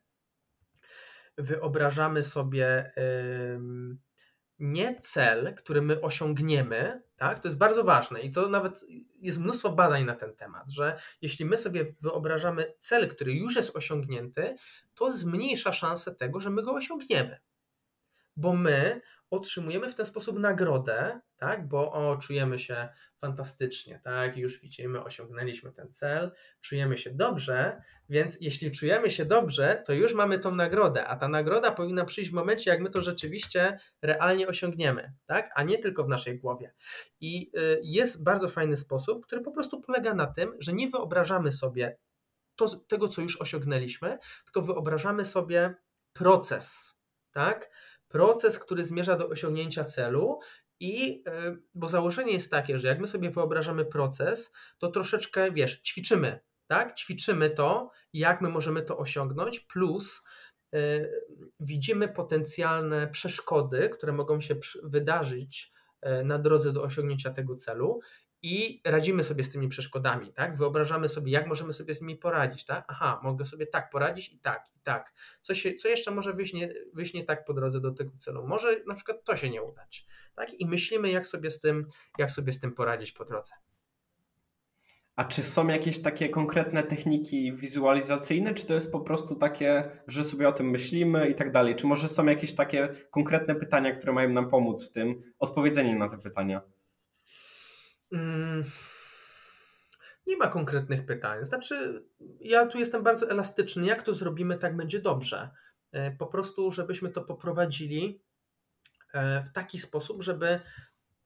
[1.37, 3.97] wyobrażamy sobie yy,
[4.59, 7.39] nie cel, który my osiągniemy, tak?
[7.39, 8.85] To jest bardzo ważne i to nawet
[9.21, 13.75] jest mnóstwo badań na ten temat, że jeśli my sobie wyobrażamy cel, który już jest
[13.75, 14.55] osiągnięty,
[14.95, 17.39] to zmniejsza szansę tego, że my go osiągniemy.
[18.35, 19.01] bo my
[19.31, 21.67] otrzymujemy w ten sposób nagrodę, tak?
[21.67, 24.37] Bo o, czujemy się fantastycznie, tak?
[24.37, 30.13] Już widzimy, osiągnęliśmy ten cel, czujemy się dobrze, więc jeśli czujemy się dobrze, to już
[30.13, 34.47] mamy tą nagrodę, a ta nagroda powinna przyjść w momencie, jak my to rzeczywiście realnie
[34.47, 35.49] osiągniemy, tak?
[35.55, 36.73] A nie tylko w naszej głowie.
[37.21, 41.51] I y, jest bardzo fajny sposób, który po prostu polega na tym, że nie wyobrażamy
[41.51, 41.97] sobie
[42.55, 45.75] to, tego, co już osiągnęliśmy, tylko wyobrażamy sobie
[46.13, 46.95] proces,
[47.31, 47.69] tak?
[48.09, 50.39] Proces, który zmierza do osiągnięcia celu
[50.79, 55.81] i y, bo założenie jest takie, że jak my sobie wyobrażamy proces, to troszeczkę, wiesz,
[55.81, 56.95] ćwiczymy, tak?
[56.95, 60.23] Ćwiczymy to, jak my możemy to osiągnąć, plus
[60.75, 61.09] y,
[61.59, 65.71] widzimy potencjalne przeszkody, które mogą się wydarzyć
[66.05, 67.99] y, na drodze do osiągnięcia tego celu
[68.41, 70.57] i radzimy sobie z tymi przeszkodami, tak?
[70.57, 72.85] Wyobrażamy sobie, jak możemy sobie z nimi poradzić, tak?
[72.87, 75.13] Aha, mogę sobie tak poradzić i tak, i tak.
[75.41, 78.47] Co, się, co jeszcze może wyjść nie, wyjść nie tak po drodze do tego celu?
[78.47, 80.53] Może na przykład to się nie udać, tak?
[80.59, 81.87] I myślimy, jak sobie z tym,
[82.17, 83.53] jak sobie z tym poradzić po drodze.
[85.15, 90.23] A czy są jakieś takie konkretne techniki wizualizacyjne, czy to jest po prostu takie, że
[90.23, 91.75] sobie o tym myślimy i tak dalej?
[91.75, 96.09] Czy może są jakieś takie konkretne pytania, które mają nam pomóc w tym odpowiedzeniu na
[96.09, 96.61] te pytania?
[98.11, 98.63] Mm,
[100.27, 101.45] nie ma konkretnych pytań.
[101.45, 102.03] Znaczy,
[102.39, 103.85] ja tu jestem bardzo elastyczny.
[103.85, 105.49] Jak to zrobimy, tak będzie dobrze.
[105.91, 108.21] E, po prostu, żebyśmy to poprowadzili
[109.13, 110.59] e, w taki sposób, żeby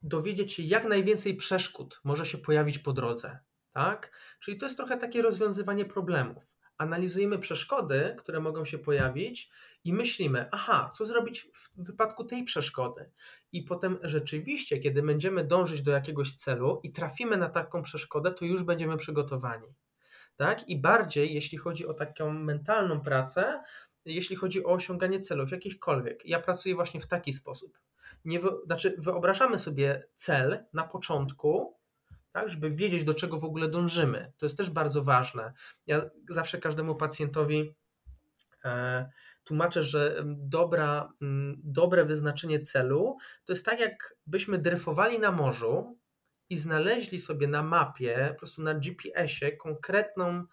[0.01, 3.39] dowiedzieć się, jak najwięcej przeszkód może się pojawić po drodze.
[3.71, 4.11] Tak?
[4.39, 6.55] Czyli to jest trochę takie rozwiązywanie problemów.
[6.77, 9.51] Analizujemy przeszkody, które mogą się pojawić
[9.83, 13.11] i myślimy, aha, co zrobić w wypadku tej przeszkody?
[13.51, 18.45] I potem rzeczywiście, kiedy będziemy dążyć do jakiegoś celu i trafimy na taką przeszkodę, to
[18.45, 19.67] już będziemy przygotowani.
[20.35, 20.69] Tak?
[20.69, 23.63] I bardziej, jeśli chodzi o taką mentalną pracę,
[24.05, 26.25] jeśli chodzi o osiąganie celów jakichkolwiek.
[26.25, 27.79] Ja pracuję właśnie w taki sposób.
[28.25, 31.77] Nie wy, znaczy, wyobrażamy sobie cel na początku,
[32.33, 34.31] tak, żeby wiedzieć, do czego w ogóle dążymy.
[34.37, 35.53] To jest też bardzo ważne.
[35.87, 37.75] Ja zawsze każdemu pacjentowi
[38.65, 39.09] e,
[39.43, 41.13] tłumaczę, że dobra,
[41.57, 45.97] dobre wyznaczenie celu to jest tak, jakbyśmy dryfowali na morzu
[46.49, 50.45] i znaleźli sobie na mapie, po prostu na GPS-ie konkretną,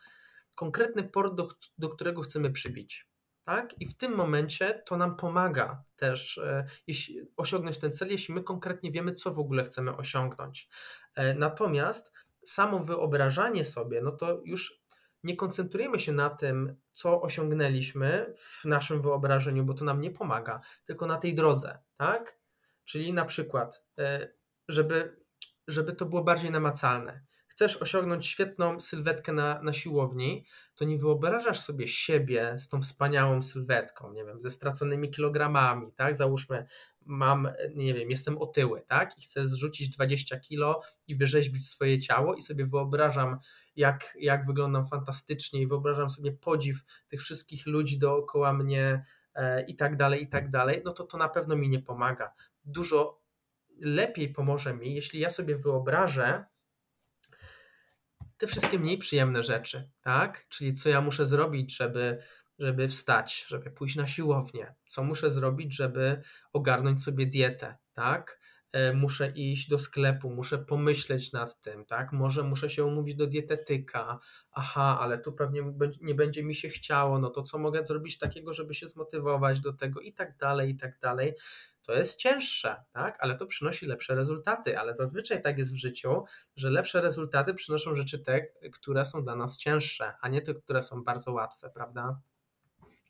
[0.55, 3.10] konkretny port, do, do którego chcemy przybić.
[3.51, 3.81] Tak?
[3.81, 8.43] I w tym momencie to nam pomaga też e, jeśli, osiągnąć ten cel, jeśli my
[8.43, 10.69] konkretnie wiemy, co w ogóle chcemy osiągnąć.
[11.15, 12.13] E, natomiast
[12.45, 14.83] samo wyobrażanie sobie, no to już
[15.25, 20.61] nie koncentrujemy się na tym, co osiągnęliśmy w naszym wyobrażeniu, bo to nam nie pomaga,
[20.85, 22.39] tylko na tej drodze, tak?
[22.85, 24.29] Czyli na przykład, e,
[24.69, 25.17] żeby,
[25.69, 27.25] żeby to było bardziej namacalne.
[27.61, 30.45] Chcesz osiągnąć świetną sylwetkę na, na siłowni,
[30.75, 36.15] to nie wyobrażasz sobie siebie z tą wspaniałą sylwetką, nie wiem, ze straconymi kilogramami, tak?
[36.15, 36.67] Załóżmy,
[37.07, 39.19] mam, nie wiem, jestem otyły, tak?
[39.19, 43.39] I chcę zrzucić 20 kilo i wyrzeźbić swoje ciało i sobie wyobrażam,
[43.77, 49.05] jak, jak wyglądam fantastycznie i wyobrażam sobie podziw tych wszystkich ludzi dookoła mnie
[49.35, 52.33] e, i tak dalej, i tak dalej, no to to na pewno mi nie pomaga.
[52.65, 53.21] Dużo
[53.81, 56.45] lepiej pomoże mi, jeśli ja sobie wyobrażę,
[58.41, 60.47] te wszystkie mniej przyjemne rzeczy, tak?
[60.49, 62.23] Czyli co ja muszę zrobić, żeby
[62.59, 66.21] żeby wstać, żeby pójść na siłownię, co muszę zrobić, żeby
[66.53, 68.41] ogarnąć sobie dietę, tak?
[68.73, 72.13] E, muszę iść do sklepu, muszę pomyśleć nad tym, tak?
[72.13, 74.19] Może muszę się umówić do dietetyka.
[74.53, 75.63] Aha, ale tu pewnie
[76.01, 79.73] nie będzie mi się chciało, no to co mogę zrobić takiego, żeby się zmotywować do
[79.73, 81.35] tego i tak dalej, i tak dalej.
[81.91, 83.17] To jest cięższe, tak?
[83.21, 86.25] Ale to przynosi lepsze rezultaty, ale zazwyczaj tak jest w życiu,
[86.57, 88.41] że lepsze rezultaty przynoszą rzeczy te,
[88.73, 92.21] które są dla nas cięższe, a nie te, które są bardzo łatwe, prawda?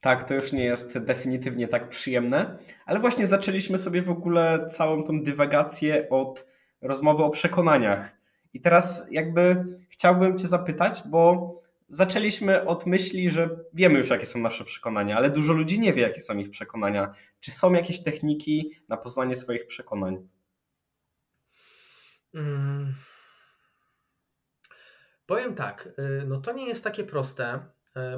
[0.00, 5.04] Tak, to już nie jest definitywnie tak przyjemne, ale właśnie zaczęliśmy sobie w ogóle całą
[5.04, 6.46] tą dywagację od
[6.80, 8.10] rozmowy o przekonaniach.
[8.54, 11.54] I teraz jakby chciałbym Cię zapytać, bo
[11.90, 16.02] zaczęliśmy od myśli, że wiemy już, jakie są nasze przekonania, ale dużo ludzi nie wie,
[16.02, 17.14] jakie są ich przekonania.
[17.40, 20.28] Czy są jakieś techniki na poznanie swoich przekonań?
[22.32, 22.94] Hmm.
[25.26, 27.60] Powiem tak, y, no to nie jest takie proste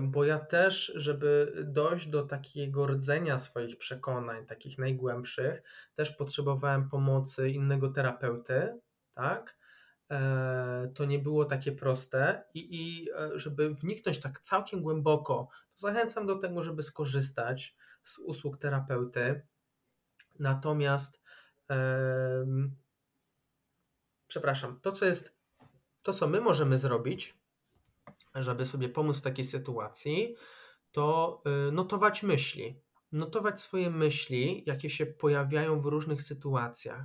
[0.03, 5.63] bo ja też, żeby dojść do takiego rdzenia swoich przekonań, takich najgłębszych,
[5.95, 8.81] też potrzebowałem pomocy innego terapeuty,
[9.15, 9.57] tak?
[10.13, 15.79] E, to nie było takie proste i, i e, żeby wniknąć tak całkiem głęboko, to
[15.79, 19.43] zachęcam do tego, żeby skorzystać z usług terapeuty.
[20.39, 21.23] Natomiast,
[24.29, 25.37] przepraszam, to co jest,
[26.03, 27.39] to co my możemy zrobić,
[28.35, 30.37] żeby sobie pomóc w takiej sytuacji,
[30.93, 32.81] to y, notować myśli.
[33.13, 37.05] notować swoje myśli, jakie się pojawiają w różnych sytuacjach.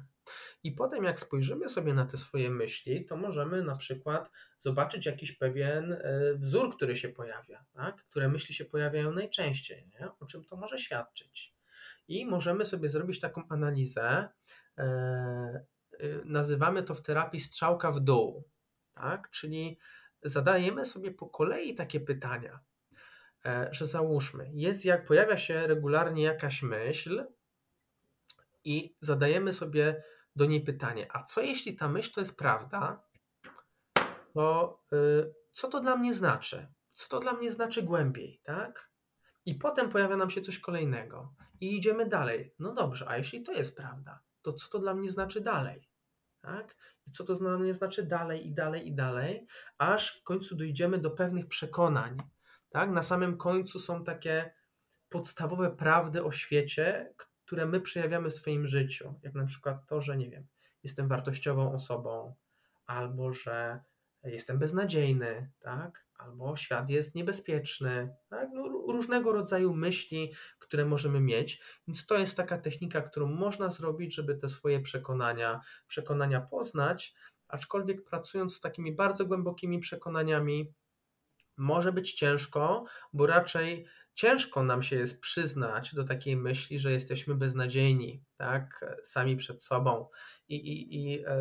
[0.63, 5.31] I potem, jak spojrzymy sobie na te swoje myśli, to możemy na przykład zobaczyć jakiś
[5.31, 5.99] pewien e,
[6.35, 7.95] wzór, który się pojawia, tak?
[7.95, 10.09] które myśli się pojawiają najczęściej, nie?
[10.19, 11.55] o czym to może świadczyć.
[12.07, 14.29] I możemy sobie zrobić taką analizę,
[14.77, 15.65] e, e,
[16.25, 18.43] nazywamy to w terapii strzałka w dół,
[18.93, 19.29] tak?
[19.29, 19.79] czyli
[20.23, 22.59] zadajemy sobie po kolei takie pytania,
[23.71, 27.25] że załóżmy, jest jak pojawia się regularnie jakaś myśl,
[28.67, 30.03] i zadajemy sobie
[30.37, 33.03] do niej pytanie, a co jeśli ta myśl to jest prawda,
[34.33, 36.67] to yy, co to dla mnie znaczy?
[36.91, 38.91] Co to dla mnie znaczy głębiej, tak?
[39.45, 42.53] I potem pojawia nam się coś kolejnego i idziemy dalej.
[42.59, 45.89] No dobrze, a jeśli to jest prawda, to co to dla mnie znaczy dalej?
[46.41, 46.75] Tak?
[47.05, 50.97] I co to dla mnie znaczy dalej i dalej i dalej, aż w końcu dojdziemy
[50.97, 52.17] do pewnych przekonań.
[52.69, 52.89] Tak?
[52.89, 54.53] Na samym końcu są takie
[55.09, 57.13] podstawowe prawdy o świecie,
[57.47, 60.47] które my przejawiamy w swoim życiu, jak na przykład to, że nie wiem,
[60.83, 62.35] jestem wartościową osobą,
[62.85, 63.79] albo że
[64.23, 66.07] jestem beznadziejny, tak?
[66.15, 68.49] Albo świat jest niebezpieczny, tak?
[68.53, 71.61] No, różnego rodzaju myśli, które możemy mieć.
[71.87, 77.15] Więc to jest taka technika, którą można zrobić, żeby te swoje przekonania, przekonania poznać,
[77.47, 80.73] aczkolwiek pracując z takimi bardzo głębokimi przekonaniami,
[81.57, 83.87] może być ciężko, bo raczej
[84.17, 90.07] ciężko nam się jest przyznać do takiej myśli, że jesteśmy beznadziejni, tak, sami przed sobą.
[90.47, 91.33] I, i, i e,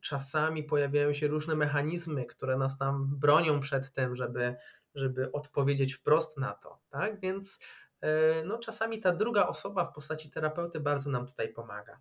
[0.00, 4.56] czasami pojawiają się różne mechanizmy, które nas tam bronią przed tym, żeby,
[4.94, 7.58] żeby odpowiedzieć wprost na to, tak, więc
[8.00, 12.00] e, no, czasami ta druga osoba w postaci terapeuty bardzo nam tutaj pomaga.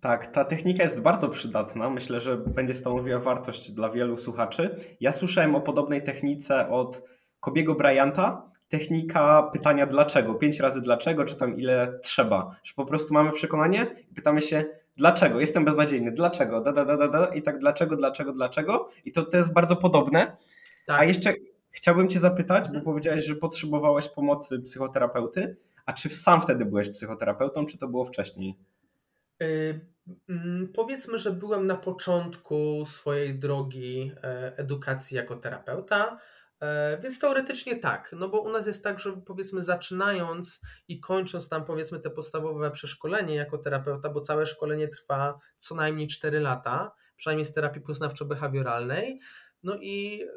[0.00, 1.90] Tak, ta technika jest bardzo przydatna.
[1.90, 4.80] Myślę, że będzie stanowiła wartość dla wielu słuchaczy.
[5.00, 7.02] Ja słyszałem o podobnej technice od
[7.40, 12.56] Kobiego Bryanta, technika pytania dlaczego, pięć razy dlaczego, czy tam ile trzeba.
[12.64, 14.64] Że po prostu mamy przekonanie i pytamy się,
[14.96, 18.90] dlaczego, jestem beznadziejny, dlaczego, da, da, da, da, da i tak dlaczego, dlaczego, dlaczego.
[19.04, 20.36] I to, to jest bardzo podobne.
[20.86, 21.00] Tak.
[21.00, 21.34] A jeszcze
[21.70, 22.84] chciałbym Cię zapytać, bo mhm.
[22.84, 25.56] powiedziałeś, że potrzebowałeś pomocy psychoterapeuty,
[25.86, 28.56] a czy sam wtedy byłeś psychoterapeutą, czy to było wcześniej?
[29.40, 29.80] Yy,
[30.74, 36.18] powiedzmy, że byłem na początku swojej drogi e, edukacji jako terapeuta.
[36.60, 41.48] E, więc teoretycznie tak, no bo u nas jest tak, że powiedzmy zaczynając i kończąc
[41.48, 46.92] tam powiedzmy te podstawowe przeszkolenie jako terapeuta, bo całe szkolenie trwa co najmniej 4 lata,
[47.16, 49.18] przynajmniej z terapii poznawczo-behawioralnej,
[49.62, 50.28] no i e,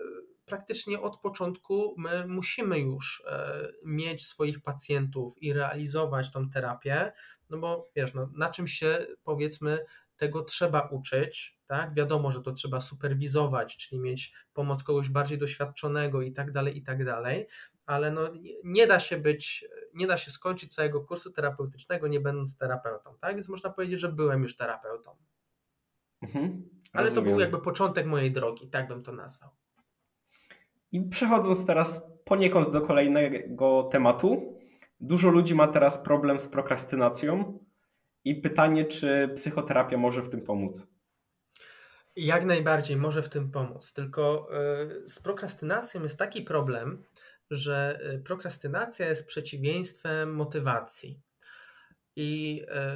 [0.45, 7.11] praktycznie od początku my musimy już e, mieć swoich pacjentów i realizować tą terapię,
[7.49, 9.79] no bo wiesz, no, na czym się powiedzmy
[10.17, 11.93] tego trzeba uczyć, tak?
[11.93, 16.81] Wiadomo, że to trzeba superwizować, czyli mieć pomoc kogoś bardziej doświadczonego i tak dalej, i
[16.81, 17.47] tak dalej,
[17.85, 18.21] ale no,
[18.63, 23.35] nie da się być, nie da się skończyć całego kursu terapeutycznego nie będąc terapeutą, tak?
[23.35, 25.11] Więc można powiedzieć, że byłem już terapeutą.
[26.21, 29.49] Mhm, ale to był jakby początek mojej drogi, tak bym to nazwał.
[30.91, 34.59] I przechodząc teraz poniekąd do kolejnego tematu,
[34.99, 37.59] dużo ludzi ma teraz problem z prokrastynacją
[38.23, 40.91] i pytanie, czy psychoterapia może w tym pomóc?
[42.15, 43.93] Jak najbardziej może w tym pomóc.
[43.93, 47.03] Tylko e, z prokrastynacją jest taki problem,
[47.51, 51.19] że e, prokrastynacja jest przeciwieństwem motywacji.
[52.15, 52.95] I e,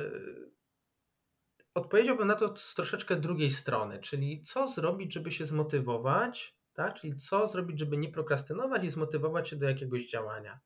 [1.73, 6.93] odpowiedziałbym na to z troszeczkę drugiej strony, czyli co zrobić, żeby się zmotywować, tak?
[6.93, 10.59] czyli co zrobić, żeby nie prokrastynować i zmotywować się do jakiegoś działania.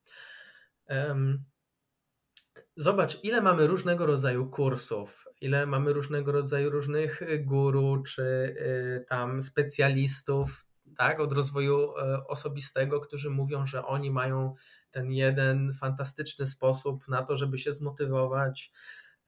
[2.80, 9.06] Zobacz, ile mamy różnego rodzaju kursów, ile mamy różnego rodzaju różnych y, guru czy y,
[9.08, 10.66] tam specjalistów
[10.98, 14.56] tak, od rozwoju y, osobistego, którzy mówią, że oni mają
[14.92, 18.72] ten jeden fantastyczny sposób na to, żeby się zmotywować.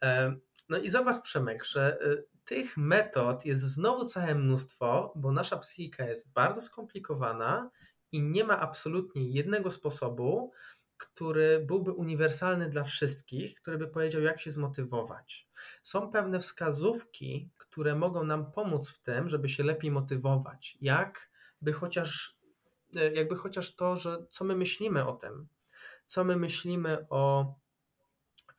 [0.04, 0.36] E,
[0.70, 2.00] no i zobacz, Przemek, że
[2.46, 7.70] tych metod jest znowu całe mnóstwo, bo nasza psychika jest bardzo skomplikowana
[8.12, 10.52] i nie ma absolutnie jednego sposobu,
[11.02, 15.48] który byłby uniwersalny dla wszystkich, który by powiedział, jak się zmotywować.
[15.84, 20.78] Są pewne wskazówki, które mogą nam pomóc w tym, żeby się lepiej motywować.
[20.82, 21.32] Jak
[21.62, 22.38] by chociaż,
[22.96, 25.48] e, jakby chociaż to, że co my myślimy o tym,
[26.06, 27.56] co my myślimy o,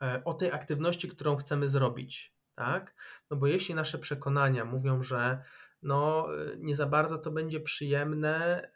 [0.03, 2.35] e, o tej aktywności, którą chcemy zrobić.
[2.55, 2.95] Tak?
[3.31, 5.43] No bo jeśli nasze przekonania mówią, że
[5.83, 8.69] no, e, nie za bardzo to będzie przyjemne,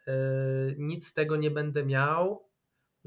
[0.77, 2.46] nic z tego nie będę miał,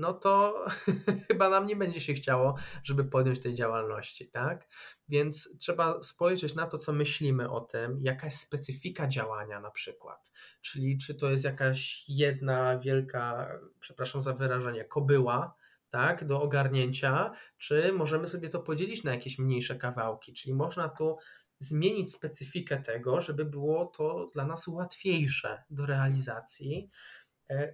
[0.00, 0.64] no to
[1.28, 2.54] chyba nam nie będzie się chciało,
[2.84, 4.68] żeby podjąć tej działalności, tak?
[5.08, 10.32] Więc trzeba spojrzeć na to, co myślimy o tym, jaka jest specyfika działania na przykład.
[10.60, 13.48] Czyli czy to jest jakaś jedna wielka,
[13.80, 15.54] przepraszam za wyrażenie, kobyła,
[15.88, 21.16] tak, do ogarnięcia, czy możemy sobie to podzielić na jakieś mniejsze kawałki, czyli można tu
[21.58, 26.90] zmienić specyfikę tego, żeby było to dla nas łatwiejsze do realizacji,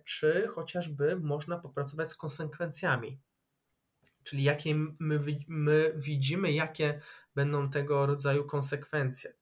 [0.05, 3.21] czy chociażby można popracować z konsekwencjami.
[4.23, 7.01] Czyli jakie my, my widzimy, jakie
[7.35, 9.33] będą tego rodzaju konsekwencje.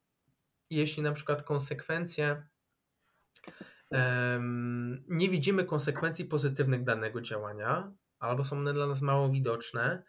[0.70, 2.46] Jeśli na przykład konsekwencje
[3.90, 10.02] um, nie widzimy konsekwencji pozytywnych danego działania, albo są one dla nas mało widoczne,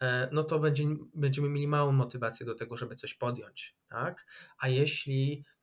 [0.00, 0.84] E, no to będzie,
[1.14, 3.76] będziemy mieli małą motywację do tego, żeby coś podjąć.
[3.88, 4.26] Tak?
[4.58, 5.55] A jeśli e, e,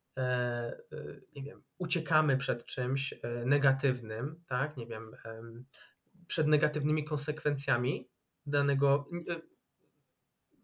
[1.36, 3.14] nie wiem, uciekamy przed czymś
[3.46, 5.16] negatywnym, tak, nie wiem,
[6.28, 8.10] przed negatywnymi konsekwencjami
[8.46, 9.10] danego,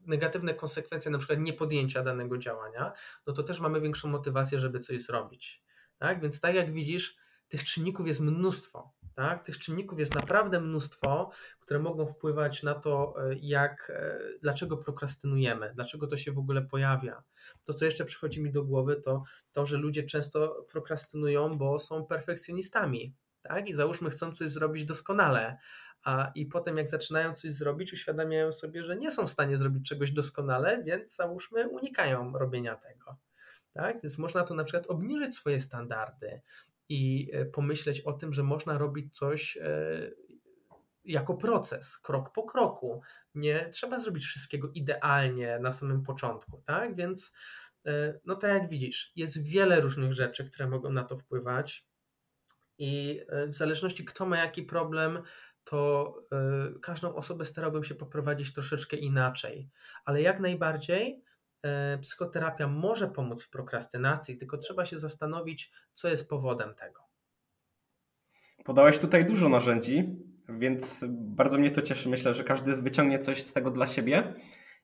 [0.06, 2.94] negatywne konsekwencje na przykład niepodjęcia danego działania,
[3.28, 5.64] no to też mamy większą motywację, żeby coś zrobić.
[5.98, 6.22] Tak?
[6.22, 7.18] Więc tak jak widzisz,
[7.50, 8.94] tych czynników jest mnóstwo.
[9.16, 9.44] Tak?
[9.44, 15.72] Tych czynników jest naprawdę mnóstwo, które mogą wpływać na to, e, jak, e, dlaczego prokrastynujemy,
[15.76, 17.24] dlaczego to się w ogóle pojawia.
[17.66, 22.06] To, co jeszcze przychodzi mi do głowy, to to, że ludzie często prokrastynują, bo są
[22.06, 23.16] perfekcjonistami.
[23.42, 23.70] Tak?
[23.70, 25.58] I załóżmy, chcą coś zrobić doskonale,
[26.04, 29.90] a i potem, jak zaczynają coś zrobić, uświadamiają sobie, że nie są w stanie zrobić
[29.90, 33.18] czegoś doskonale, więc załóżmy, unikają robienia tego.
[33.74, 34.02] Tak?
[34.02, 36.42] Więc można tu na przykład obniżyć swoje standardy,
[36.90, 40.12] i e, pomyśleć o tym, że można robić coś e,
[41.04, 43.02] jako proces, krok po kroku.
[43.36, 46.96] Nie trzeba zrobić wszystkiego idealnie na samym początku, tak?
[46.96, 47.34] Więc
[47.86, 51.90] e, no tak jak widzisz, jest wiele różnych rzeczy, które mogą na to wpływać
[52.78, 55.24] i w zależności kto ma jaki problem,
[55.64, 56.14] to
[56.82, 59.70] każdą osobę starałbym się poprowadzić troszeczkę inaczej,
[60.06, 61.24] ale jak najbardziej
[62.02, 67.02] psychoterapia może pomóc w prokrastynacji, tylko trzeba się zastanowić, co jest powodem tego.
[68.66, 70.16] Podałeś tutaj dużo narzędzi,
[70.50, 72.10] więc bardzo mnie to cieszy.
[72.10, 74.34] Myślę, że każdy wyciągnie coś z tego dla siebie.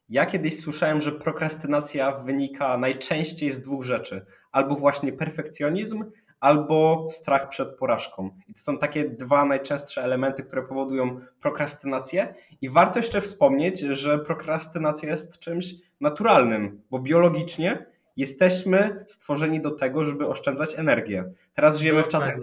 [0.10, 6.11] Ja kiedyś słyszałem, że prokrastynacja wynika najczęściej z dwóch rzeczy: albo właśnie perfekcjonizm,
[6.46, 8.30] albo strach przed porażką.
[8.48, 12.36] I to są takie dwa najczęstsze elementy, które powodują prokrastynację.
[12.62, 17.86] I warto jeszcze wspomnieć, że prokrastynacja jest czymś naturalnym, bo biologicznie
[18.18, 21.32] jesteśmy stworzeni do tego, żeby oszczędzać energię.
[21.54, 22.38] Teraz żyjemy w czasach,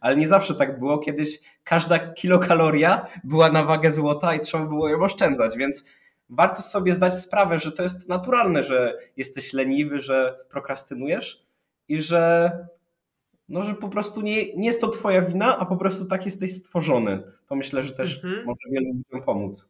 [0.00, 0.98] ale nie zawsze tak było.
[0.98, 5.84] Kiedyś każda kilokaloria była na wagę złota i trzeba było ją oszczędzać, więc
[6.28, 11.46] warto sobie zdać sprawę, że to jest naturalne, że jesteś leniwy, że prokrastynujesz
[11.88, 12.50] i że
[13.52, 16.54] no, że po prostu nie, nie jest to twoja wina, a po prostu tak jesteś
[16.54, 17.22] stworzony.
[17.46, 18.44] To myślę, że też mhm.
[18.44, 19.68] może wielu ludziom pomóc.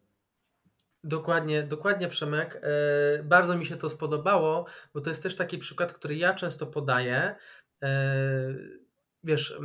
[1.05, 2.61] Dokładnie, dokładnie Przemek.
[2.63, 6.67] E, bardzo mi się to spodobało, bo to jest też taki przykład, który ja często
[6.67, 7.35] podaję.
[7.83, 8.15] E,
[9.25, 9.59] wiesz,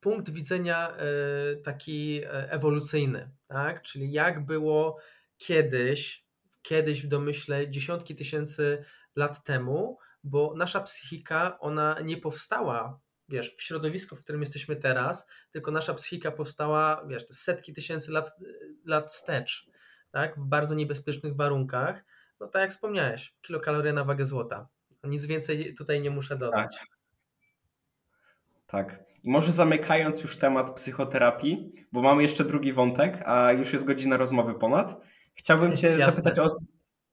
[0.00, 3.82] punkt widzenia e, taki ewolucyjny, tak?
[3.82, 4.98] Czyli jak było
[5.36, 6.26] kiedyś,
[6.62, 8.84] kiedyś w domyśle dziesiątki tysięcy
[9.16, 13.00] lat temu, bo nasza psychika, ona nie powstała
[13.32, 18.36] wiesz, w środowisku, w którym jesteśmy teraz, tylko nasza psychika powstała, wiesz, setki tysięcy lat,
[18.84, 19.66] lat wstecz,
[20.10, 22.04] tak, w bardzo niebezpiecznych warunkach.
[22.40, 24.68] No tak jak wspomniałeś, kilokalorie na wagę złota.
[25.04, 26.78] Nic więcej tutaj nie muszę dodać.
[26.78, 26.88] Tak.
[28.66, 29.04] tak.
[29.22, 34.16] I może zamykając już temat psychoterapii, bo mamy jeszcze drugi wątek, a już jest godzina
[34.16, 35.00] rozmowy ponad.
[35.34, 36.48] Chciałbym Cię zapytać o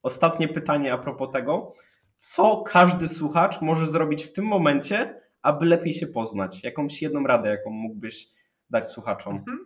[0.04, 1.74] ostatnie pytanie a propos tego,
[2.18, 6.64] co każdy słuchacz może zrobić w tym momencie, aby lepiej się poznać?
[6.64, 8.28] Jakąś jedną radę, jaką mógłbyś
[8.70, 9.36] dać słuchaczom?
[9.36, 9.66] Mhm.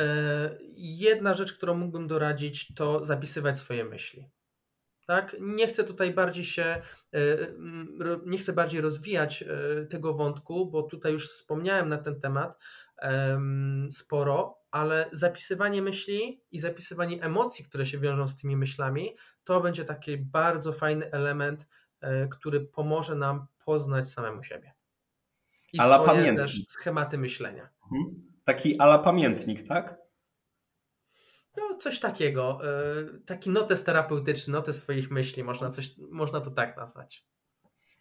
[0.00, 4.30] E, jedna rzecz, którą mógłbym doradzić, to zapisywać swoje myśli.
[5.06, 5.36] Tak?
[5.40, 7.36] Nie chcę tutaj bardziej się, e,
[8.26, 9.46] nie chcę bardziej rozwijać e,
[9.86, 12.58] tego wątku, bo tutaj już wspomniałem na ten temat
[13.90, 19.84] sporo, ale zapisywanie myśli i zapisywanie emocji, które się wiążą z tymi myślami, to będzie
[19.84, 21.66] taki bardzo fajny element,
[22.30, 24.72] który pomoże nam poznać samemu siebie
[25.72, 26.36] i ala swoje pamiętnik.
[26.36, 27.68] też schematy myślenia.
[27.92, 28.22] Mhm.
[28.44, 29.98] Taki ala pamiętnik, tak?
[31.56, 32.58] No, coś takiego.
[32.64, 37.26] E, taki notes terapeutyczny, notes swoich myśli, można, coś, można to tak nazwać.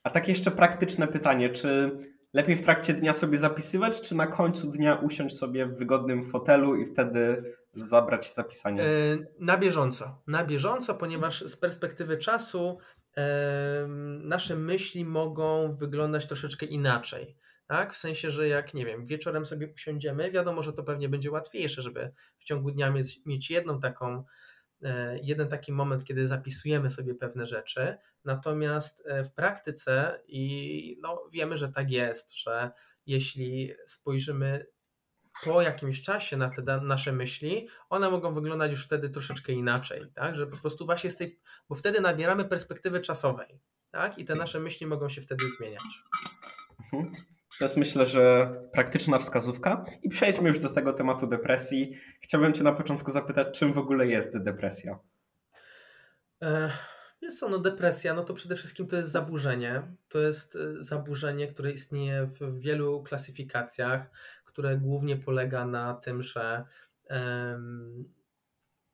[0.04, 1.98] A tak jeszcze praktyczne pytanie, czy
[2.34, 6.76] lepiej w trakcie dnia sobie zapisywać, czy na końcu dnia usiąść sobie w wygodnym fotelu
[6.76, 7.44] i wtedy
[7.74, 8.84] zabrać zapisanie?
[8.84, 8.88] E,
[9.40, 10.22] na bieżąco.
[10.28, 12.78] Na bieżąco, ponieważ z perspektywy czasu
[14.24, 17.38] nasze myśli mogą wyglądać troszeczkę inaczej
[17.70, 17.94] tak?
[17.94, 21.82] W sensie, że jak, nie wiem, wieczorem sobie usiądziemy, wiadomo, że to pewnie będzie łatwiejsze,
[21.82, 24.24] żeby w ciągu dnia mieć, mieć jedną taką,
[24.84, 27.98] e, jeden taki moment, kiedy zapisujemy sobie pewne rzeczy.
[28.26, 32.72] Natomiast e, w praktyce i no, wiemy, że tak jest, że
[33.06, 34.66] jeśli spojrzymy
[35.44, 40.36] po jakimś czasie na te nasze myśli, one mogą wyglądać już wtedy troszeczkę inaczej, tak?
[40.36, 41.40] Że po prostu właśnie z tej,
[41.70, 43.60] bo wtedy nabieramy perspektywy czasowej,
[43.92, 44.18] tak?
[44.18, 46.04] I te nasze myśli mogą się wtedy zmieniać.
[46.94, 47.39] Mhm.
[47.60, 49.86] To jest myślę, że praktyczna wskazówka.
[50.04, 51.92] I przejdźmy już do tego tematu depresji.
[52.22, 55.00] Chciałbym Cię na początku zapytać, czym w ogóle jest depresja?
[57.22, 59.96] Jest co, no depresja, no to przede wszystkim to jest zaburzenie.
[60.10, 64.10] To jest e, zaburzenie, które istnieje w wielu klasyfikacjach,
[64.46, 66.64] które głównie polega na tym, że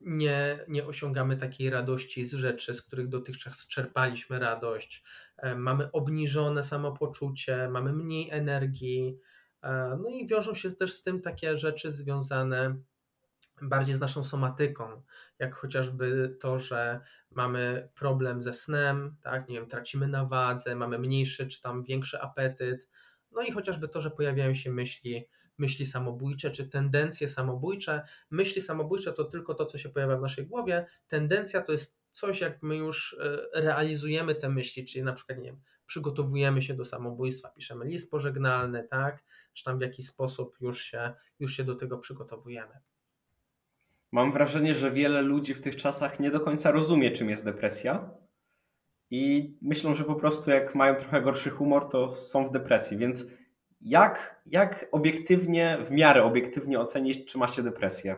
[0.01, 5.03] nie, nie osiągamy takiej radości z rzeczy, z których dotychczas czerpaliśmy radość.
[5.44, 9.20] Um, mamy obniżone samopoczucie, mamy mniej energii.
[9.64, 12.76] Um, no i wiążą się też z tym takie rzeczy związane
[13.62, 15.02] bardziej z naszą somatyką,
[15.40, 16.99] jak chociażby to, że
[17.32, 22.22] mamy problem ze snem, tak, nie wiem, tracimy na wadze, mamy mniejszy czy tam większy
[22.22, 22.90] apetyt,
[23.32, 28.02] no i chociażby to, że pojawiają się myśli, myśli samobójcze czy tendencje samobójcze.
[28.30, 32.41] Myśli samobójcze to tylko to, co się pojawia w naszej głowie, tendencja to jest coś,
[32.41, 36.85] jak my już e, realizujemy te myśli, czyli na przykład, nie wiem, przygotowujemy się do
[36.85, 39.23] samobójstwa, piszemy list pożegnalny, tak,
[39.53, 42.79] czy tam w jakiś sposób już się, już się do tego przygotowujemy.
[44.11, 48.09] Mam wrażenie, że wiele ludzi w tych czasach nie do końca rozumie, czym jest depresja.
[49.09, 52.97] I myślą, że po prostu jak mają trochę gorszy humor, to są w depresji.
[52.97, 53.25] Więc
[53.81, 58.17] jak, jak obiektywnie, w miarę obiektywnie ocenić, czy ma się depresję?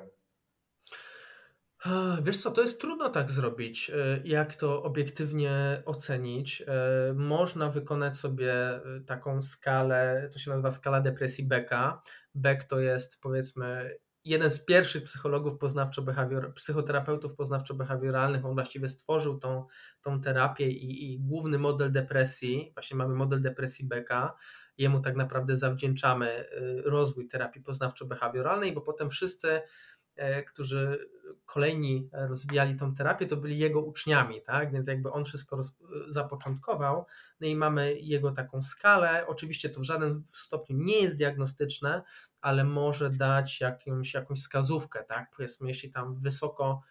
[2.22, 3.90] Wiesz co, to jest trudno tak zrobić.
[3.90, 6.64] E, jak to obiektywnie ocenić?
[6.68, 12.02] E, można wykonać sobie e, taką skalę, to się nazywa skala depresji Becka.
[12.36, 19.66] Beck to jest powiedzmy jeden z pierwszych psychologów poznawczo-behawior, psychoterapeutów poznawczo-behawioralnych, on właściwie stworzył tą,
[20.02, 24.36] tą terapię i, i główny model depresji, właśnie mamy model depresji Becka,
[24.78, 26.46] jemu tak naprawdę zawdzięczamy
[26.86, 29.62] rozwój terapii poznawczo-behawioralnej, bo potem wszyscy
[30.48, 31.10] którzy
[31.46, 34.72] kolejni rozwijali tą terapię, to byli jego uczniami, tak?
[34.72, 35.72] Więc jakby on wszystko roz,
[36.10, 37.06] zapoczątkował.
[37.42, 39.28] No i mamy jego taką skalę.
[39.28, 42.04] Oczywiście to w żaden stopniu nie jest diagnostyczne,
[42.42, 45.32] ale może dać jakąś, jakąś wskazówkę, tak?
[45.36, 46.82] Powiedzmy, jeśli tam wysoko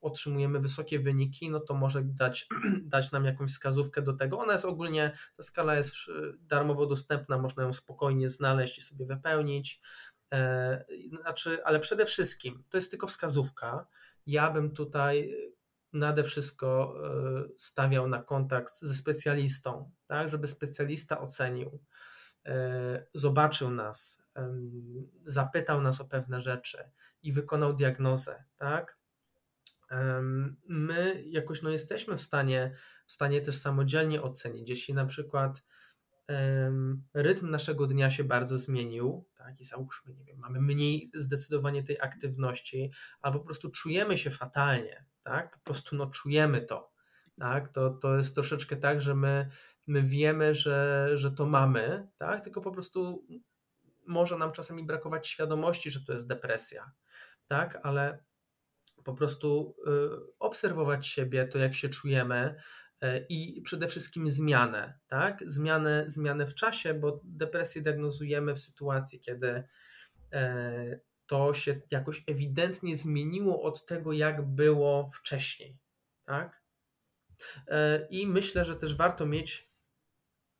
[0.00, 2.46] otrzymujemy wysokie wyniki, no to może dać,
[2.82, 4.38] dać nam jakąś wskazówkę do tego.
[4.38, 5.94] Ona jest ogólnie, ta skala jest
[6.40, 9.80] darmowo dostępna, można ją spokojnie znaleźć i sobie wypełnić.
[10.32, 10.84] E,
[11.22, 13.86] znaczy, ale przede wszystkim to jest tylko wskazówka.
[14.26, 15.34] Ja bym tutaj
[15.92, 21.80] nade wszystko e, stawiał na kontakt ze specjalistą, tak, żeby specjalista ocenił,
[22.46, 24.22] e, zobaczył nas,
[25.24, 26.90] zapytał nas o pewne rzeczy
[27.22, 28.98] i wykonał diagnozę, tak?
[30.68, 32.74] My jakoś no, jesteśmy w stanie,
[33.06, 35.62] w stanie też samodzielnie ocenić, jeśli na przykład
[37.14, 42.00] rytm naszego dnia się bardzo zmienił, tak, i załóżmy, nie wiem, mamy mniej zdecydowanie tej
[42.00, 46.92] aktywności, albo po prostu czujemy się fatalnie, tak, po prostu no czujemy to,
[47.38, 49.50] tak, to, to jest troszeczkę tak, że my,
[49.86, 53.26] my wiemy, że, że to mamy, tak, tylko po prostu
[54.06, 56.92] może nam czasami brakować świadomości, że to jest depresja,
[57.46, 58.24] tak, ale
[59.04, 59.90] po prostu y,
[60.38, 62.54] obserwować siebie, to jak się czujemy,
[63.28, 65.42] i przede wszystkim zmianę, tak?
[65.46, 69.64] Zmianę, zmianę w czasie, bo depresję diagnozujemy w sytuacji, kiedy
[70.32, 75.78] e, to się jakoś ewidentnie zmieniło od tego, jak było wcześniej,
[76.24, 76.62] tak?
[77.66, 79.70] E, I myślę, że też warto mieć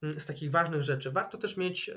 [0.02, 1.90] mm, z takich ważnych rzeczy, warto też mieć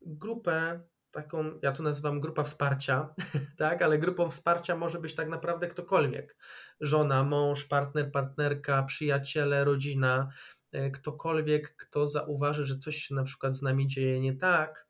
[0.00, 0.80] grupę
[1.14, 3.14] taką, ja to nazywam grupa wsparcia,
[3.56, 6.36] tak, ale grupą wsparcia może być tak naprawdę ktokolwiek.
[6.80, 10.28] Żona, mąż, partner, partnerka, przyjaciele, rodzina,
[10.72, 14.86] e, ktokolwiek, kto zauważy, że coś się na przykład z nami dzieje nie tak,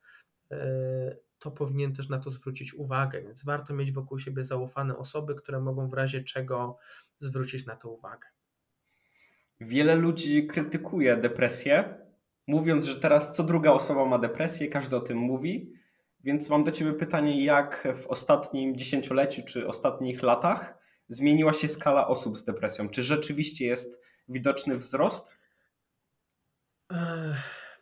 [0.51, 5.35] e, to powinien też na to zwrócić uwagę, więc warto mieć wokół siebie zaufane osoby,
[5.35, 6.79] które mogą w razie czego
[7.21, 8.29] zwrócić na to uwagę.
[9.61, 11.95] Wiele ludzi krytykuje depresję,
[12.47, 15.73] mówiąc, że teraz co druga osoba ma depresję, każdy o tym mówi,
[16.25, 20.75] więc mam do Ciebie pytanie, jak w ostatnim dziesięcioleciu czy ostatnich latach
[21.09, 22.89] zmieniła się skala osób z depresją?
[22.89, 25.29] Czy rzeczywiście jest widoczny wzrost?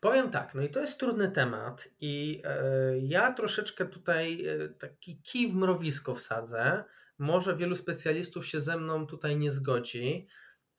[0.01, 5.23] Powiem tak, no i to jest trudny temat i e, ja troszeczkę tutaj e, taki
[5.23, 6.85] kij w mrowisko wsadzę.
[7.19, 10.27] Może wielu specjalistów się ze mną tutaj nie zgodzi,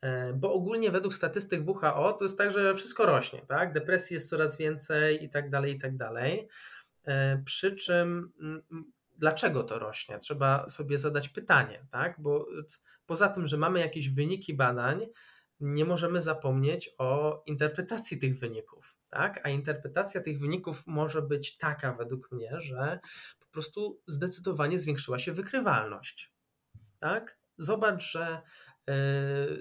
[0.02, 3.74] e, bo ogólnie według statystyk WHO to jest tak, że wszystko rośnie, tak?
[3.74, 6.48] Depresji jest coraz więcej i tak dalej, i tak dalej.
[7.06, 8.34] E, przy czym
[9.18, 10.20] dlaczego to rośnie?
[10.20, 12.16] Trzeba sobie zadać pytanie, tak?
[12.20, 12.48] Bo
[13.06, 15.06] poza tym, że mamy jakieś wyniki badań,
[15.60, 19.40] nie możemy zapomnieć o interpretacji tych wyników, tak?
[19.44, 23.00] A interpretacja tych wyników może być taka według mnie, że
[23.40, 26.34] po prostu zdecydowanie zwiększyła się wykrywalność.
[27.00, 27.38] Tak?
[27.58, 28.42] Zobacz, że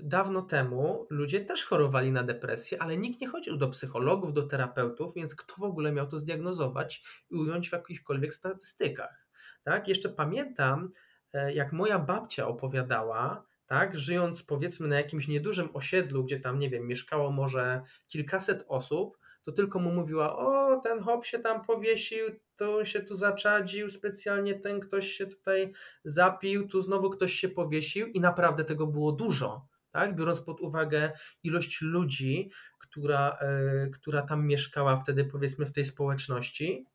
[0.03, 5.15] dawno temu ludzie też chorowali na depresję, ale nikt nie chodził do psychologów, do terapeutów,
[5.15, 9.27] więc kto w ogóle miał to zdiagnozować i ująć w jakichkolwiek statystykach.
[9.62, 9.89] Tak?
[9.89, 10.90] Jeszcze pamiętam,
[11.32, 16.70] yy, jak moja babcia opowiadała, tak, żyjąc powiedzmy na jakimś niedużym osiedlu, gdzie tam, nie
[16.70, 22.27] wiem, mieszkało może kilkaset osób, to tylko mu mówiła, o, ten hop się tam powiesił,
[22.56, 25.73] to się tu zaczadził, specjalnie ten ktoś się tutaj
[26.05, 29.69] zapił, tu znowu ktoś się powiesił i naprawdę tego było dużo.
[29.90, 30.16] Tak?
[30.16, 31.12] Biorąc pod uwagę
[31.43, 33.39] ilość ludzi, która,
[33.82, 36.86] yy, która tam mieszkała wtedy, powiedzmy, w tej społeczności,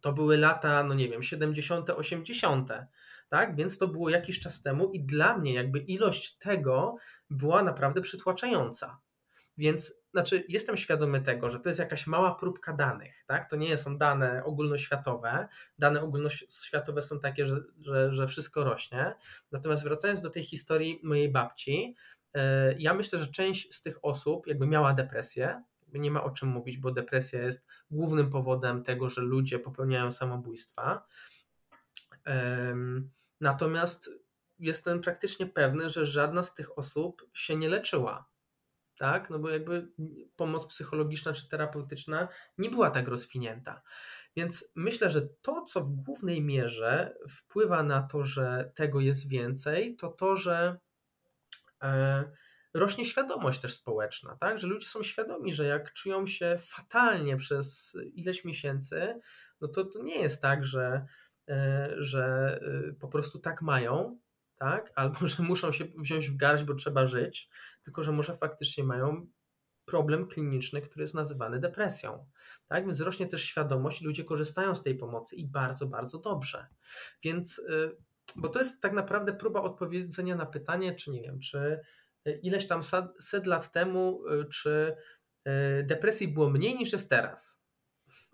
[0.00, 2.70] to były lata, no nie wiem, 70., 80.,
[3.28, 3.56] tak?
[3.56, 6.96] Więc to było jakiś czas temu i dla mnie jakby ilość tego
[7.30, 9.00] była naprawdę przytłaczająca.
[9.58, 13.50] Więc znaczy, jestem świadomy tego, że to jest jakaś mała próbka danych, tak?
[13.50, 15.48] To nie są dane ogólnoświatowe.
[15.78, 19.14] Dane ogólnoświatowe są takie, że, że, że wszystko rośnie.
[19.52, 21.96] Natomiast wracając do tej historii mojej babci,
[22.34, 25.62] e, ja myślę, że część z tych osób jakby miała depresję.
[25.94, 31.06] Nie ma o czym mówić, bo depresja jest głównym powodem tego, że ludzie popełniają samobójstwa.
[33.40, 34.10] Natomiast
[34.58, 38.28] jestem praktycznie pewny, że żadna z tych osób się nie leczyła
[38.98, 39.30] tak?
[39.30, 39.88] No bo jakby
[40.36, 42.28] pomoc psychologiczna czy terapeutyczna
[42.58, 43.82] nie była tak rozwinięta.
[44.36, 49.96] Więc myślę, że to, co w głównej mierze wpływa na to, że tego jest więcej,
[49.96, 50.76] to to, że
[51.82, 52.24] e,
[52.74, 54.58] rośnie świadomość też społeczna, tak?
[54.58, 59.20] Że ludzie są świadomi, że jak czują się fatalnie przez ileś miesięcy,
[59.60, 61.06] no to to nie jest tak, że,
[61.48, 64.18] e, że e, po prostu tak mają,
[64.58, 64.92] tak?
[64.94, 67.48] Albo że muszą się wziąć w garść, bo trzeba żyć,
[67.82, 69.26] tylko że może faktycznie mają
[69.86, 72.26] problem kliniczny, który jest nazywany depresją.
[72.66, 72.86] Tak?
[72.86, 76.66] Więc rośnie też świadomość ludzie korzystają z tej pomocy i bardzo, bardzo dobrze.
[77.22, 77.96] Więc, y,
[78.36, 81.80] bo to jest tak naprawdę próba odpowiedzenia na pytanie, czy nie wiem, czy
[82.28, 82.80] y, ileś tam
[83.20, 84.96] set lat temu, y, czy
[85.84, 87.62] depresji było mniej niż jest teraz.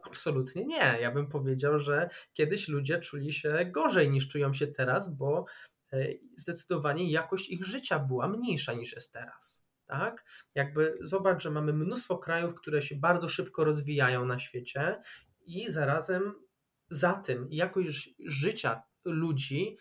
[0.02, 0.98] Absolutnie nie.
[1.00, 5.44] Ja bym powiedział, że kiedyś ludzie czuli się gorzej niż czują się teraz, bo
[6.36, 9.64] zdecydowanie jakość ich życia była mniejsza niż jest teraz.
[9.86, 10.24] Tak?
[10.54, 15.00] Jakby zobacz, że mamy mnóstwo krajów, które się bardzo szybko rozwijają na świecie
[15.46, 16.34] i zarazem
[16.90, 19.78] za tym jakość życia ludzi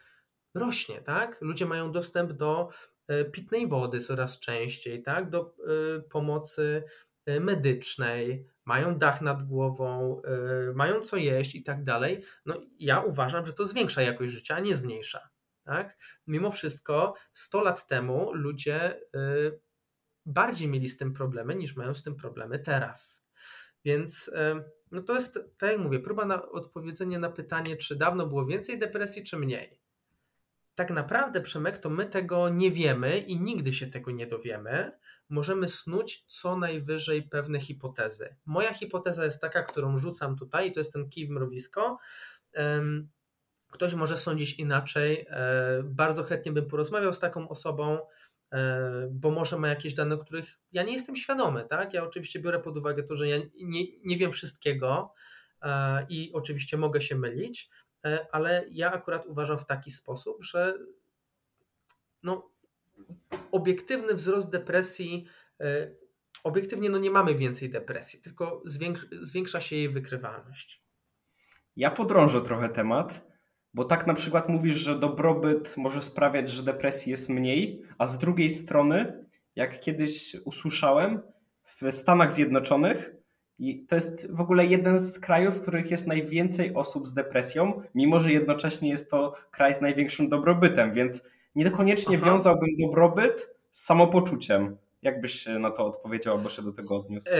[0.55, 1.41] rośnie, tak?
[1.41, 2.69] Ludzie mają dostęp do
[3.07, 5.29] e, pitnej wody coraz częściej, tak?
[5.29, 6.83] Do e, pomocy
[7.41, 10.21] medycznej, mają dach nad głową,
[10.75, 12.23] mają co jeść i tak dalej.
[12.45, 15.29] No ja uważam, że to zwiększa jakość życia, a nie zmniejsza.
[15.71, 15.97] Tak?
[16.27, 19.59] Mimo wszystko 100 lat temu ludzie y,
[20.25, 23.25] bardziej mieli z tym problemy niż mają z tym problemy teraz.
[23.85, 24.31] Więc y,
[24.91, 28.79] no to jest, tak jak mówię, próba na odpowiedzenia na pytanie, czy dawno było więcej
[28.79, 29.81] depresji, czy mniej.
[30.75, 34.91] Tak naprawdę, Przemek, to my tego nie wiemy i nigdy się tego nie dowiemy.
[35.29, 38.35] Możemy snuć co najwyżej pewne hipotezy.
[38.45, 41.97] Moja hipoteza jest taka, którą rzucam tutaj, i to jest ten kij w mrowisko.
[43.71, 45.25] Ktoś może sądzić inaczej.
[45.29, 47.99] E, bardzo chętnie bym porozmawiał z taką osobą,
[48.51, 51.65] e, bo może ma jakieś dane, których ja nie jestem świadomy.
[51.69, 51.93] Tak?
[51.93, 55.13] Ja oczywiście biorę pod uwagę to, że ja nie, nie wiem wszystkiego
[55.61, 57.69] e, i oczywiście mogę się mylić,
[58.31, 60.73] ale ja akurat uważam w taki sposób, że
[62.23, 62.51] no,
[63.51, 65.25] obiektywny wzrost depresji,
[66.43, 68.63] obiektywnie no nie mamy więcej depresji, tylko
[69.21, 70.83] zwiększa się jej wykrywalność.
[71.75, 73.30] Ja podrążę trochę temat
[73.73, 78.17] bo tak na przykład mówisz, że dobrobyt może sprawiać, że depresji jest mniej, a z
[78.17, 79.25] drugiej strony,
[79.55, 81.21] jak kiedyś usłyszałem,
[81.81, 83.11] w Stanach Zjednoczonych
[83.59, 87.81] i to jest w ogóle jeden z krajów, w których jest najwięcej osób z depresją,
[87.95, 91.23] mimo że jednocześnie jest to kraj z największym dobrobytem, więc
[91.55, 92.25] niekoniecznie Aha.
[92.25, 94.77] wiązałbym dobrobyt z samopoczuciem.
[95.01, 97.29] Jak byś na to odpowiedział albo się do tego odniósł?
[97.29, 97.33] E,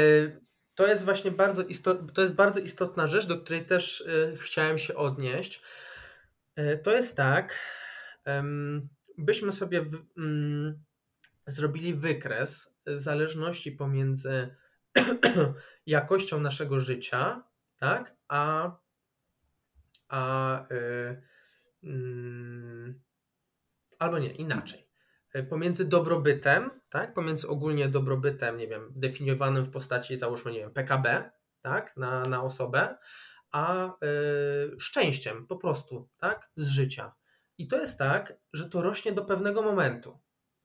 [0.75, 4.77] to jest właśnie bardzo, istot, to jest bardzo istotna rzecz, do której też e, chciałem
[4.77, 5.61] się odnieść.
[6.56, 7.60] E, to jest tak,
[9.18, 10.84] byśmy sobie w, mm,
[11.48, 14.56] zrobili wykres zależności pomiędzy
[15.86, 17.44] jakością naszego życia,
[17.78, 18.72] tak, a,
[20.10, 21.22] a y,
[21.84, 23.02] mm,
[23.99, 24.88] albo nie, inaczej.
[25.34, 30.72] E, pomiędzy dobrobytem, tak, pomiędzy ogólnie dobrobytem, nie wiem, definiowanym w postaci, załóżmy, nie wiem,
[30.72, 32.98] PKB, tak, na, na osobę,
[33.52, 37.14] a y, szczęściem po prostu, tak, z życia.
[37.57, 40.19] I to jest tak, że to rośnie do pewnego momentu,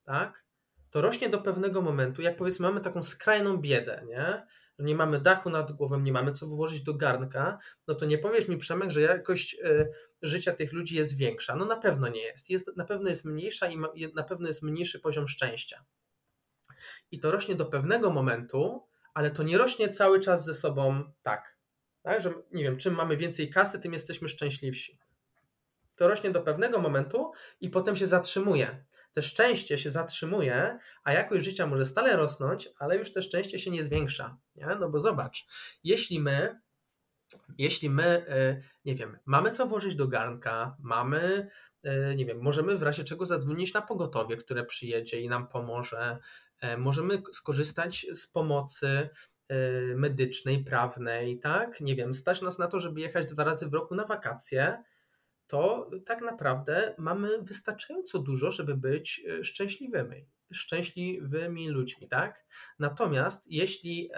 [0.04, 0.46] tak?
[0.90, 4.46] To rośnie do pewnego momentu, jak powiedzmy mamy taką skrajną biedę, nie?
[4.78, 7.58] nie mamy dachu nad głową, nie mamy co włożyć do garnka,
[7.88, 9.92] no to nie powiesz mi, Przemek, że jakość y,
[10.22, 11.56] życia tych ludzi jest większa.
[11.56, 12.50] No na pewno nie jest.
[12.50, 15.84] jest na pewno jest mniejsza i ma, na pewno jest mniejszy poziom szczęścia.
[17.10, 21.55] I to rośnie do pewnego momentu, ale to nie rośnie cały czas ze sobą tak.
[22.06, 24.98] Tak, że nie wiem, czym mamy więcej kasy, tym jesteśmy szczęśliwsi.
[25.96, 28.84] To rośnie do pewnego momentu i potem się zatrzymuje.
[29.12, 33.70] Te szczęście się zatrzymuje, a jakość życia może stale rosnąć, ale już te szczęście się
[33.70, 34.38] nie zwiększa.
[34.56, 34.66] Nie?
[34.80, 35.46] No bo zobacz,
[35.84, 36.60] jeśli my,
[37.58, 41.48] jeśli my, y, nie wiem, mamy co włożyć do garnka, mamy,
[41.86, 46.18] y, nie wiem, możemy w razie czego zadzwonić na pogotowie, które przyjedzie i nam pomoże,
[46.64, 49.08] y, możemy skorzystać z pomocy
[49.96, 51.80] medycznej, prawnej, tak?
[51.80, 54.82] Nie wiem, stać nas na to, żeby jechać dwa razy w roku na wakacje,
[55.46, 62.44] to tak naprawdę mamy wystarczająco dużo, żeby być e, szczęśliwymi, szczęśliwymi ludźmi, tak?
[62.78, 64.10] Natomiast jeśli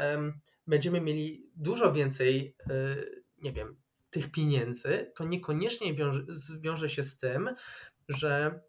[0.67, 3.77] będziemy mieli dużo więcej, y, nie wiem,
[4.11, 6.23] tych pieniędzy, to niekoniecznie wiąże,
[6.61, 7.55] wiąże się z tym,
[8.09, 8.61] że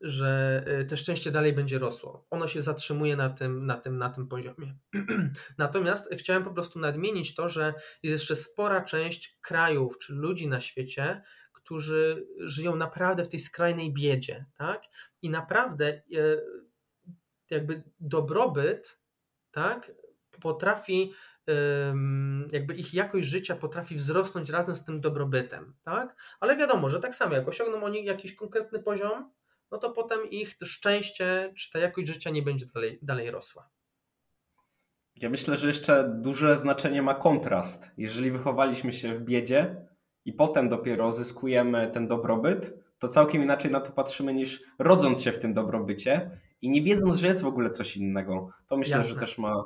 [0.00, 2.26] że te szczęście dalej będzie rosło.
[2.30, 4.78] Ono się zatrzymuje na tym, na tym, na tym poziomie.
[5.58, 10.60] Natomiast chciałem po prostu nadmienić to, że jest jeszcze spora część krajów czy ludzi na
[10.60, 11.22] świecie,
[11.52, 14.82] którzy żyją naprawdę w tej skrajnej biedzie, tak?
[15.22, 16.02] I naprawdę e,
[17.50, 18.98] jakby dobrobyt,
[19.50, 19.92] tak,
[20.40, 21.12] potrafi
[22.52, 26.16] jakby ich jakość życia potrafi wzrosnąć razem z tym dobrobytem, tak?
[26.40, 29.30] Ale wiadomo, że tak samo jak osiągną oni jakiś konkretny poziom,
[29.70, 33.70] no to potem ich szczęście czy ta jakość życia nie będzie dalej, dalej rosła.
[35.16, 37.90] Ja myślę, że jeszcze duże znaczenie ma kontrast.
[37.96, 39.76] Jeżeli wychowaliśmy się w biedzie
[40.24, 45.32] i potem dopiero zyskujemy ten dobrobyt, to całkiem inaczej na to patrzymy niż rodząc się
[45.32, 48.50] w tym dobrobycie i nie wiedząc, że jest w ogóle coś innego.
[48.66, 49.14] To myślę, Jasne.
[49.14, 49.64] że też ma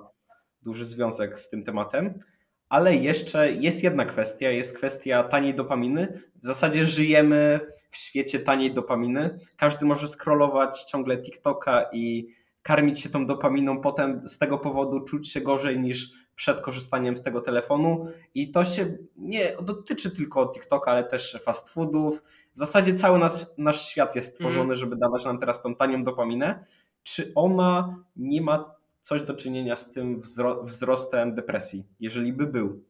[0.62, 2.20] duży związek z tym tematem.
[2.68, 6.20] Ale jeszcze jest jedna kwestia, jest kwestia taniej dopaminy.
[6.42, 7.60] W zasadzie żyjemy
[7.90, 9.38] w świecie taniej dopaminy.
[9.56, 12.28] Każdy może scrollować ciągle TikToka i
[12.62, 17.22] karmić się tą dopaminą, potem z tego powodu czuć się gorzej niż przed korzystaniem z
[17.22, 18.06] tego telefonu.
[18.34, 22.22] I to się nie dotyczy tylko TikToka, ale też fast foodów.
[22.54, 24.76] W zasadzie cały nasz, nasz świat jest stworzony, mm.
[24.76, 26.64] żeby dawać nam teraz tą tanią dopaminę.
[27.02, 28.75] Czy ona nie ma
[29.06, 30.22] coś do czynienia z tym
[30.64, 32.84] wzrostem depresji, jeżeli by był?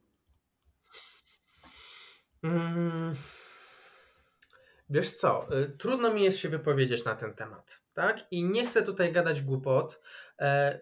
[2.43, 3.15] Hmm.
[4.91, 8.27] Wiesz co, y, trudno mi jest się wypowiedzieć na ten temat, tak?
[8.31, 10.01] I nie chcę tutaj gadać głupot.
[10.39, 10.81] E, y,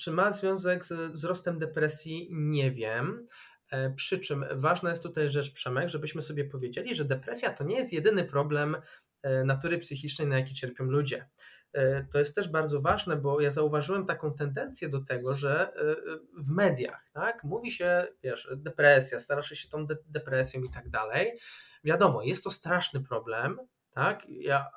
[0.00, 2.28] czy ma związek z wzrostem depresji?
[2.32, 3.26] Nie wiem.
[3.70, 7.76] E, przy czym ważna jest tutaj rzecz, Przemek, żebyśmy sobie powiedzieli, że depresja to nie
[7.76, 8.76] jest jedyny problem
[9.22, 11.26] e, natury psychicznej, na jaki cierpią ludzie.
[11.74, 15.96] E, to jest też bardzo ważne, bo ja zauważyłem taką tendencję do tego, że e,
[16.38, 21.38] w mediach, tak, mówi się, wiesz, depresja, starasz się tą de depresją i tak dalej.
[21.84, 23.58] Wiadomo, jest to straszny problem,
[23.90, 24.70] tak, ja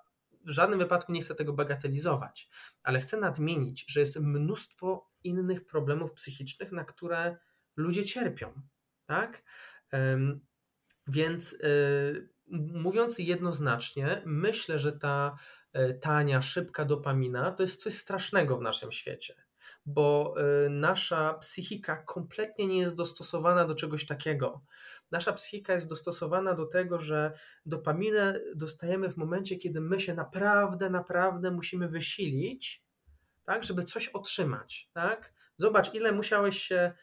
[0.45, 2.49] w żadnym wypadku nie chcę tego bagatelizować,
[2.84, 7.38] ale chcę nadmienić, że jest mnóstwo innych problemów psychicznych, na które
[7.76, 8.61] ludzie cierpią,
[9.06, 9.44] tak,
[11.07, 11.68] więc e,
[12.74, 15.66] mówiąc jednoznacznie, myślę, że ta E,
[16.01, 19.35] tania, szybka dopamina to jest coś strasznego w naszym świecie,
[19.85, 24.61] bo e, nasza psychika kompletnie nie jest dostosowana do czegoś takiego.
[25.11, 27.31] Nasza psychika jest dostosowana do tego, że
[27.65, 32.83] dopaminę dostajemy w momencie, kiedy my się naprawdę, naprawdę musimy wysilić,
[33.45, 34.89] tak, żeby coś otrzymać.
[34.93, 35.33] Tak?
[35.57, 36.93] Zobacz, ile musiałeś się e,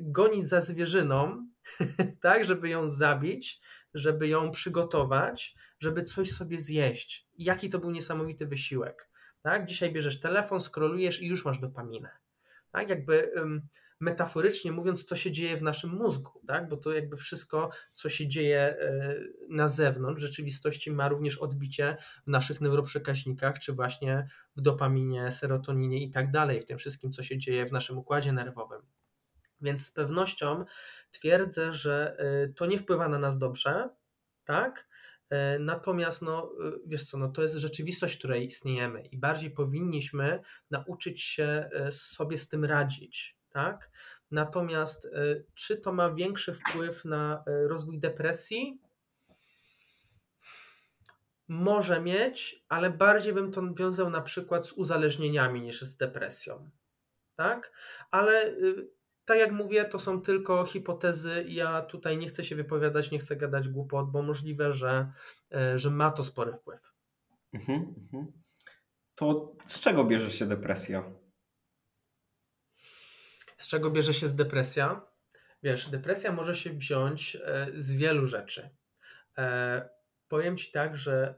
[0.00, 1.48] gonić za zwierzyną,
[2.20, 3.60] tak, żeby ją zabić,
[3.94, 7.27] żeby ją przygotować, żeby coś sobie zjeść.
[7.38, 9.10] Jaki to był niesamowity wysiłek.
[9.42, 9.66] Tak?
[9.66, 12.10] Dzisiaj bierzesz telefon, skrolujesz i już masz dopaminę.
[12.72, 12.88] Tak?
[12.88, 13.32] Jakby
[14.00, 16.68] metaforycznie mówiąc, co się dzieje w naszym mózgu, tak?
[16.68, 21.96] bo to jakby wszystko, co się dzieje y, na zewnątrz, rzeczywistości ma również odbicie
[22.26, 27.22] w naszych neuroprzekaźnikach, czy właśnie w dopaminie, serotoninie i tak dalej, w tym wszystkim, co
[27.22, 28.82] się dzieje w naszym układzie nerwowym.
[29.60, 30.64] Więc z pewnością
[31.10, 33.88] twierdzę, że y, to nie wpływa na nas dobrze,
[34.44, 34.87] tak?
[35.30, 39.50] E, natomiast, no, y, wiesz co, no, to jest rzeczywistość, w której istniejemy i bardziej
[39.50, 40.40] powinniśmy
[40.70, 43.90] nauczyć się e, sobie z tym radzić, tak?
[44.30, 45.10] Natomiast e,
[45.54, 48.80] czy to ma większy wpływ na rozwój depresji?
[51.48, 56.70] Może mieć, ale bardziej bym to wiązał na przykład z uzależnieniami niż z depresją.
[57.36, 57.72] Tak?
[58.10, 58.88] Ale y,
[59.28, 61.44] tak jak mówię, to są tylko hipotezy.
[61.48, 65.12] Ja tutaj nie chcę się wypowiadać, nie chcę gadać głupot, bo możliwe, że,
[65.54, 66.80] e, że ma to spory wpływ.
[67.52, 68.32] Mhm, mhm.
[69.14, 71.12] To z czego bierze się depresja?
[73.58, 75.06] Z czego bierze się z depresja?
[75.62, 78.70] Wiesz, depresja może się wziąć e, z wielu rzeczy.
[79.38, 79.88] E,
[80.28, 81.34] powiem Ci tak, że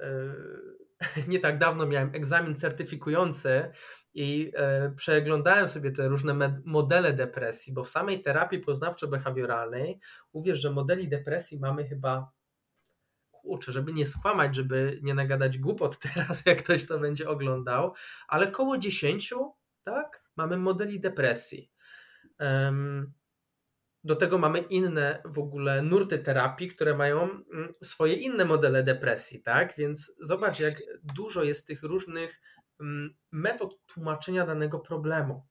[1.28, 3.72] nie tak dawno miałem egzamin certyfikujący
[4.14, 4.52] i
[4.96, 9.98] przeglądałem sobie te różne modele depresji, bo w samej terapii poznawczo-behawioralnej
[10.32, 12.32] uwierz, że modeli depresji mamy chyba
[13.30, 17.94] kurczę, żeby nie skłamać, żeby nie nagadać głupot teraz, jak ktoś to będzie oglądał,
[18.28, 19.34] ale koło 10,
[19.84, 21.70] tak, mamy modeli depresji.
[24.04, 29.42] Do tego mamy inne w ogóle nurty terapii, które mają mm, swoje inne modele depresji,
[29.42, 29.76] tak?
[29.78, 32.40] Więc zobacz, jak dużo jest tych różnych
[33.32, 35.46] metod tłumaczenia danego problemu.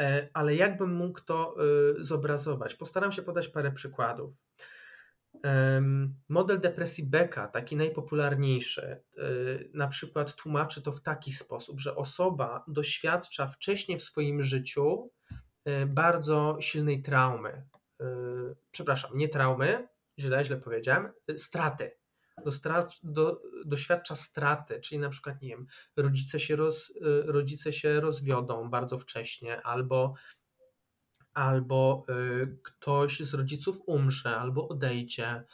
[0.00, 1.54] E, ale jakbym mógł to
[2.00, 2.74] y, zobrazować?
[2.74, 4.42] Postaram się podać parę przykładów.
[6.28, 12.64] Model depresji Becka, taki najpopularniejszy, y, na przykład tłumaczy to w taki sposób, że osoba
[12.68, 15.10] doświadcza wcześniej w swoim życiu
[15.86, 17.66] bardzo silnej traumy.
[18.70, 19.88] Przepraszam, nie traumy,
[20.18, 22.01] źle, źle powiedziałem, straty.
[23.02, 26.92] Do, doświadcza straty, czyli na przykład, nie wiem, rodzice się, roz,
[27.24, 30.14] rodzice się rozwiodą bardzo wcześnie, albo
[31.34, 35.44] albo y, ktoś z rodziców umrze, albo odejdzie,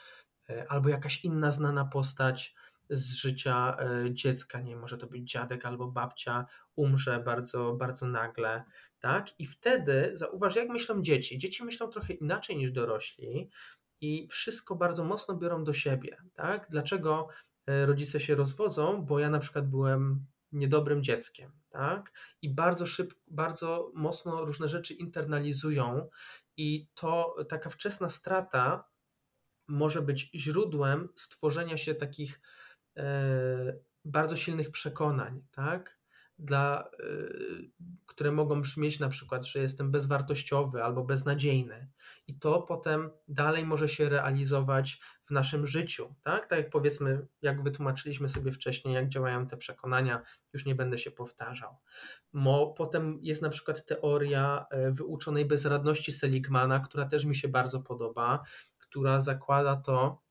[0.51, 2.55] y, albo jakaś inna znana postać
[2.91, 3.77] z życia
[4.07, 6.47] y, dziecka, nie może to być dziadek albo babcia,
[6.77, 8.65] umrze bardzo, bardzo nagle,
[8.99, 9.41] tak?
[9.41, 11.39] I wtedy zauważ, jak myślą dzieci.
[11.39, 13.51] Dzieci myślą trochę inaczej niż dorośli
[14.01, 16.67] i wszystko bardzo mocno biorą do siebie, tak?
[16.71, 17.29] Dlaczego
[17.67, 19.03] rodzice się rozwodzą?
[19.03, 22.13] Bo ja na przykład byłem niedobrym dzieckiem, tak?
[22.43, 26.09] I bardzo szybko, bardzo mocno różne rzeczy internalizują
[26.57, 28.85] i to taka wczesna strata
[29.69, 32.41] może być źródłem stworzenia się takich
[32.97, 35.98] e, bardzo silnych przekonań, tak?
[36.39, 37.71] Dla, y,
[38.07, 41.89] które mogą brzmieć na przykład, że jestem bezwartościowy albo beznadziejny.
[42.27, 46.15] I to potem dalej może się realizować w naszym życiu.
[46.23, 50.99] Tak, tak jak powiedzmy, jak wytłumaczyliśmy sobie wcześniej, jak działają te przekonania, już nie będę
[50.99, 51.77] się powtarzał.
[52.33, 57.81] Mo, potem jest na przykład teoria e, wyuczonej bezradności Seligmana, która też mi się bardzo
[57.81, 58.43] podoba,
[58.79, 60.23] która zakłada to,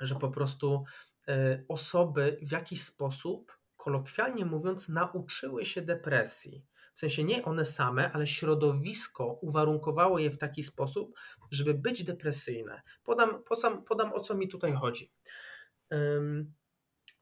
[0.00, 0.84] że po prostu
[1.28, 6.64] e, osoby w jakiś sposób kolokwialnie mówiąc, nauczyły się depresji.
[6.94, 11.18] W sensie nie one same, ale środowisko uwarunkowało je w taki sposób,
[11.50, 12.82] żeby być depresyjne.
[13.04, 15.12] Podam, podam, podam o co mi tutaj chodzi.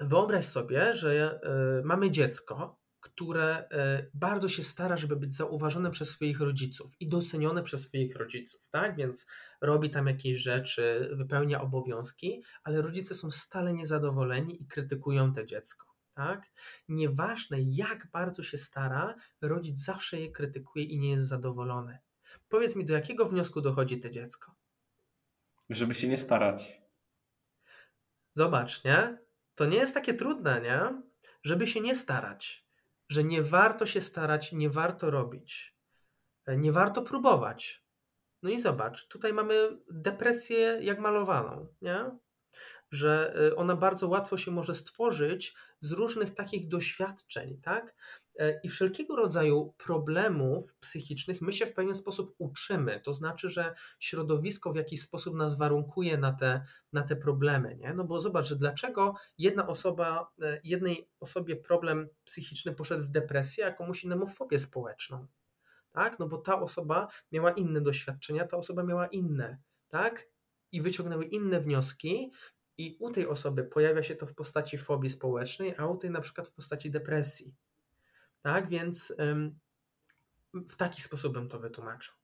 [0.01, 6.11] Wyobraź sobie, że e, mamy dziecko, które e, bardzo się stara, żeby być zauważone przez
[6.11, 8.97] swoich rodziców i docenione przez swoich rodziców, tak?
[8.97, 9.27] Więc
[9.61, 15.96] robi tam jakieś rzeczy, wypełnia obowiązki, ale rodzice są stale niezadowoleni i krytykują to dziecko
[16.17, 16.51] tak?
[16.89, 21.99] Nieważne jak bardzo się stara, rodzic zawsze je krytykuje i nie jest zadowolony.
[22.49, 24.55] Powiedz mi, do jakiego wniosku dochodzi to dziecko?
[25.71, 26.81] Żeby się nie starać.
[28.35, 29.19] Zobacz, nie?
[29.55, 31.03] To nie jest takie trudne, nie?
[31.43, 32.67] Żeby się nie starać.
[33.09, 35.77] Że nie warto się starać, nie warto robić.
[36.47, 37.87] Nie warto próbować.
[38.43, 42.19] No i zobacz, tutaj mamy depresję jak malowaną, nie?
[42.97, 47.95] Że y, ona bardzo łatwo się może stworzyć z różnych takich doświadczeń, tak?
[48.39, 53.01] E, I wszelkiego rodzaju problemów psychicznych my się w pewien sposób uczymy.
[53.01, 57.95] To znaczy, że środowisko w jakiś sposób nas warunkuje na te, na te problemy, nie?
[57.95, 63.67] No bo zobacz, że dlaczego jedna osoba, e, jednej osobie problem psychiczny poszedł w depresję,
[63.67, 65.27] a komuś innemu fobię społeczną.
[65.93, 66.19] Tak?
[66.19, 69.59] No bo ta osoba miała inne doświadczenia, ta osoba miała inne,
[69.89, 70.29] tak?
[70.73, 72.31] I wyciągnęły inne wnioski,
[72.79, 76.21] i u tej osoby pojawia się to w postaci fobii społecznej, a u tej na
[76.21, 77.55] przykład w postaci depresji.
[78.43, 79.17] Tak więc
[80.69, 82.15] w taki sposób bym to wytłumaczył.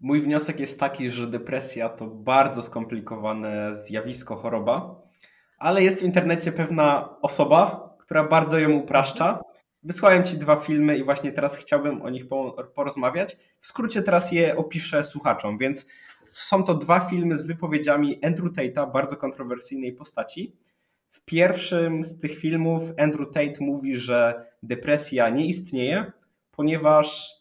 [0.00, 5.02] Mój wniosek jest taki, że depresja to bardzo skomplikowane zjawisko, choroba,
[5.58, 9.40] ale jest w internecie pewna osoba, która bardzo ją upraszcza.
[9.82, 12.24] Wysłałem Ci dwa filmy i właśnie teraz chciałbym o nich
[12.74, 13.36] porozmawiać.
[13.60, 15.86] W skrócie teraz je opiszę słuchaczom, więc
[16.24, 20.56] są to dwa filmy z wypowiedziami Andrew Tate'a, bardzo kontrowersyjnej postaci.
[21.10, 26.12] W pierwszym z tych filmów Andrew Tate mówi, że depresja nie istnieje,
[26.50, 27.34] ponieważ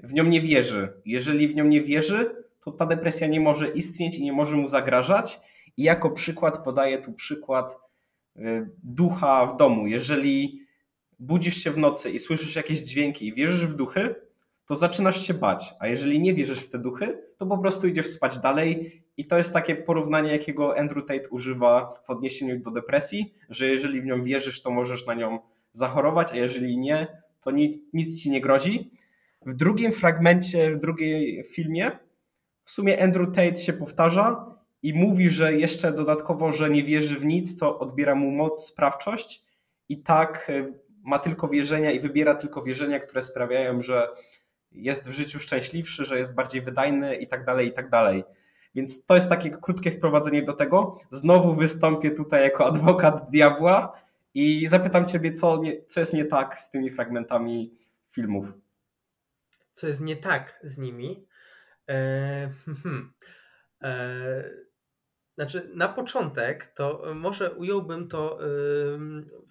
[0.00, 0.92] w nią nie wierzy.
[1.04, 4.68] Jeżeli w nią nie wierzy, to ta depresja nie może istnieć i nie może mu
[4.68, 5.40] zagrażać.
[5.76, 7.76] I jako przykład podaje tu przykład
[8.36, 9.86] y, ducha w domu.
[9.86, 10.60] Jeżeli
[11.18, 14.14] budzisz się w nocy i słyszysz jakieś dźwięki i wierzysz w duchy,
[14.66, 15.74] to zaczynasz się bać.
[15.80, 19.02] A jeżeli nie wierzysz w te duchy, to po prostu idziesz spać dalej.
[19.16, 24.00] I to jest takie porównanie, jakiego Andrew Tate używa w odniesieniu do depresji, że jeżeli
[24.00, 25.38] w nią wierzysz, to możesz na nią
[25.72, 27.06] zachorować, a jeżeli nie,
[27.40, 28.90] to nic, nic ci nie grozi.
[29.46, 31.90] w drugim fragmencie, w drugim filmie
[32.64, 37.24] w sumie Andrew Tate się powtarza i mówi, że jeszcze dodatkowo, że nie wierzy w
[37.24, 39.44] nic, to odbiera mu moc, sprawczość
[39.88, 40.72] i tak e,
[41.02, 44.08] ma tylko wierzenia i wybiera tylko wierzenia, które sprawiają, że
[44.72, 48.24] jest w życiu szczęśliwszy, że jest bardziej wydajny i tak dalej, i tak dalej.
[48.74, 50.98] Więc to jest takie krótkie wprowadzenie do tego.
[51.10, 54.02] Znowu wystąpię tutaj jako adwokat diabła
[54.34, 57.78] i zapytam Ciebie, co, nie, co jest nie tak z tymi fragmentami
[58.10, 58.46] filmów.
[59.72, 61.26] Co jest nie tak z nimi?
[61.88, 62.48] Eee,
[65.38, 68.38] znaczy, na początek to może ująłbym to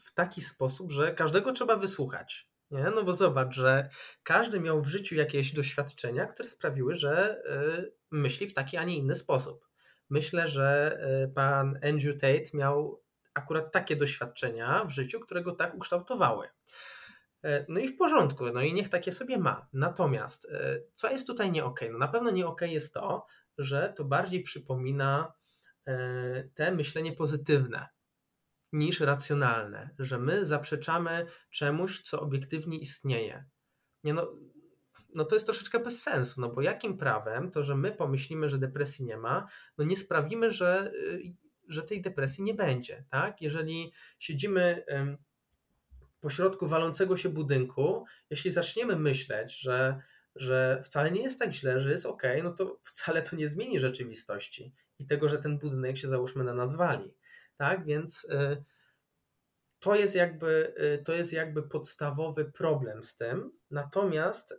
[0.06, 2.49] w taki sposób, że każdego trzeba wysłuchać.
[2.72, 2.84] Nie?
[2.96, 3.90] No bo zobacz, że
[4.24, 7.42] każdy miał w życiu jakieś doświadczenia, które sprawiły, że
[7.80, 9.68] y, myśli w taki, a nie inny sposób.
[10.10, 15.76] Myślę, że y, pan Andrew Tate miał akurat takie doświadczenia w życiu, które go tak
[15.76, 16.48] ukształtowały.
[17.44, 19.68] E, no i w porządku, no i niech takie sobie ma.
[19.74, 20.48] Natomiast
[20.94, 21.80] co jest tutaj nie ok?
[21.92, 23.26] No na pewno nie ok jest to,
[23.58, 25.34] że to bardziej przypomina
[26.54, 27.88] te myślenie pozytywne
[28.74, 33.46] niż racjonalne, że my zaprzeczamy czemuś, co obiektywnie istnieje.
[34.04, 34.34] Nie no,
[35.16, 38.58] no to jest troszeczkę bez sensu, no bo jakim prawem to, że my pomyślimy, że
[38.58, 39.48] depresji nie ma,
[39.78, 40.92] no nie sprawimy, że,
[41.68, 43.42] że tej depresji nie będzie, tak?
[43.42, 44.84] Jeżeli siedzimy
[46.20, 50.02] pośrodku walącego się budynku, jeśli zaczniemy myśleć, że,
[50.36, 53.80] że wcale nie jest tak źle, że jest ok, no to wcale to nie zmieni
[53.80, 57.14] rzeczywistości i tego, że ten budynek się załóżmy na nas wali.
[57.60, 58.64] Tak, więc y,
[59.80, 63.52] to jest jakby, y, to jest jakby podstawowy problem z tym.
[63.72, 64.54] Natomiast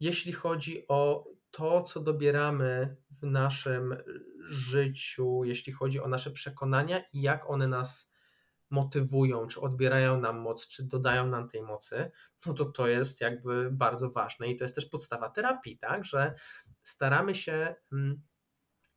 [0.00, 3.96] jeśli chodzi o to, co dobieramy w naszym
[4.44, 8.10] życiu, jeśli chodzi o nasze przekonania i jak one nas
[8.70, 12.10] motywują, czy odbierają nam moc, czy dodają nam tej mocy,
[12.46, 14.48] no to to jest jakby bardzo ważne.
[14.48, 16.34] I to jest też podstawa terapii, tak, że
[16.82, 17.74] staramy się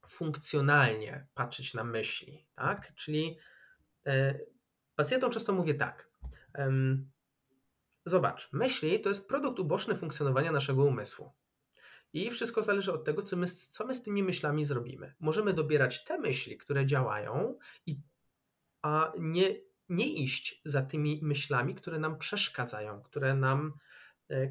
[0.10, 3.38] funkcjonalnie patrzeć na myśli, tak, czyli
[4.06, 4.40] e,
[4.96, 6.10] pacjentom często mówię tak,
[8.06, 11.32] zobacz, myśli to jest produkt uboczny funkcjonowania naszego umysłu.
[12.14, 15.16] I wszystko zależy od tego, co my, co my z tymi myślami zrobimy.
[15.20, 18.02] Możemy dobierać te myśli, które działają, i,
[18.82, 23.74] a nie nie iść za tymi myślami, które nam przeszkadzają, które nam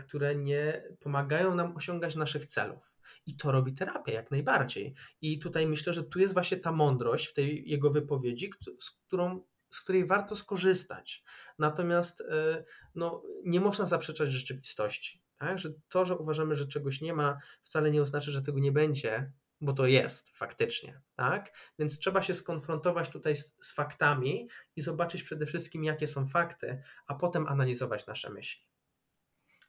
[0.01, 2.97] które nie pomagają nam osiągać naszych celów.
[3.27, 4.95] I to robi terapia jak najbardziej.
[5.21, 8.51] I tutaj myślę, że tu jest właśnie ta mądrość w tej jego wypowiedzi,
[8.81, 11.25] z którą z której warto skorzystać.
[11.59, 15.23] Natomiast e, no, nie można zaprzeczać rzeczywistości.
[15.39, 15.59] Tak?
[15.59, 19.33] Że to, że uważamy, że czegoś nie ma, wcale nie oznacza, że tego nie będzie,
[19.61, 21.59] bo to jest faktycznie, tak?
[21.79, 26.83] Więc trzeba się skonfrontować tutaj z, z, faktami i zobaczyć przede wszystkim, jakie są fakty,
[27.07, 28.65] a potem analizować nasze myśli.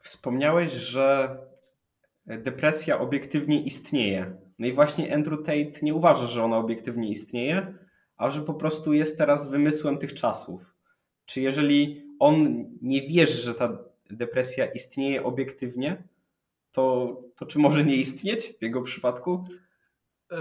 [0.08, 1.38] Wspomniałeś, że
[2.26, 4.38] depresja obiektywnie istnieje.
[4.60, 7.74] No i właśnie Andrew Tate nie uważa, że ona obiektywnie istnieje,
[8.18, 10.62] a że po prostu jest teraz wymysłem tych czasów.
[11.26, 13.78] Czy jeżeli on nie wierzy, że ta
[14.10, 16.04] depresja istnieje obiektywnie,
[16.72, 19.46] to, to czy może nie istnieć w jego przypadku?
[20.32, 20.38] E,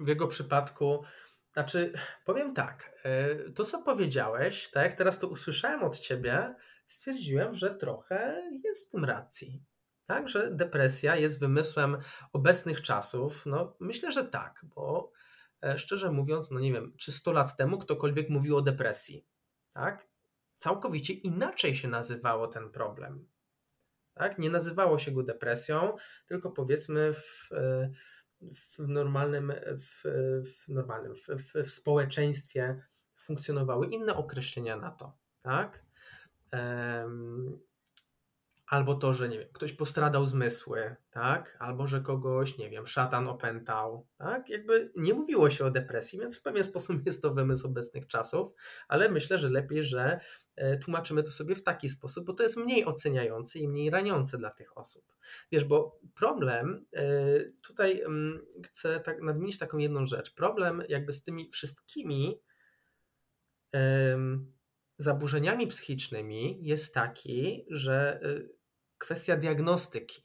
[0.00, 1.02] w jego przypadku,
[1.52, 1.92] znaczy,
[2.24, 6.54] powiem tak, e, to co powiedziałeś, tak teraz to usłyszałem od ciebie,
[6.88, 9.64] stwierdziłem, że trochę jest w tym racji.
[10.06, 11.98] Tak, że depresja jest wymysłem
[12.32, 13.46] obecnych czasów.
[13.46, 15.12] No, myślę, że tak, bo
[15.64, 19.26] e, szczerze mówiąc, no nie wiem, czy 100 lat temu ktokolwiek mówił o depresji,
[19.72, 20.08] tak?
[20.56, 23.28] Całkowicie inaczej się nazywało ten problem.
[24.14, 24.38] Tak?
[24.38, 25.96] Nie nazywało się go depresją,
[26.26, 27.50] tylko powiedzmy w
[28.40, 30.02] w normalnym, w,
[30.44, 32.82] w normalnym, w, w społeczeństwie
[33.16, 35.87] funkcjonowały inne określenia na to, tak?
[38.68, 41.56] Albo to, że nie wiem, ktoś postradał zmysły, tak?
[41.60, 44.48] Albo że kogoś, nie wiem, szatan opętał, tak?
[44.48, 48.52] Jakby nie mówiło się o depresji, więc w pewien sposób jest to wymysł obecnych czasów,
[48.88, 50.20] ale myślę, że lepiej, że
[50.56, 54.38] e, tłumaczymy to sobie w taki sposób, bo to jest mniej oceniający i mniej raniące
[54.38, 55.12] dla tych osób.
[55.52, 57.04] Wiesz, bo problem, e,
[57.62, 60.34] tutaj mm, chcę tak nadmienić taką jedną rzecz.
[60.34, 62.40] Problem jakby z tymi wszystkimi
[64.98, 68.58] zaburzeniami psychicznymi jest taki, że e,
[68.98, 70.22] kwestia diagnostyki,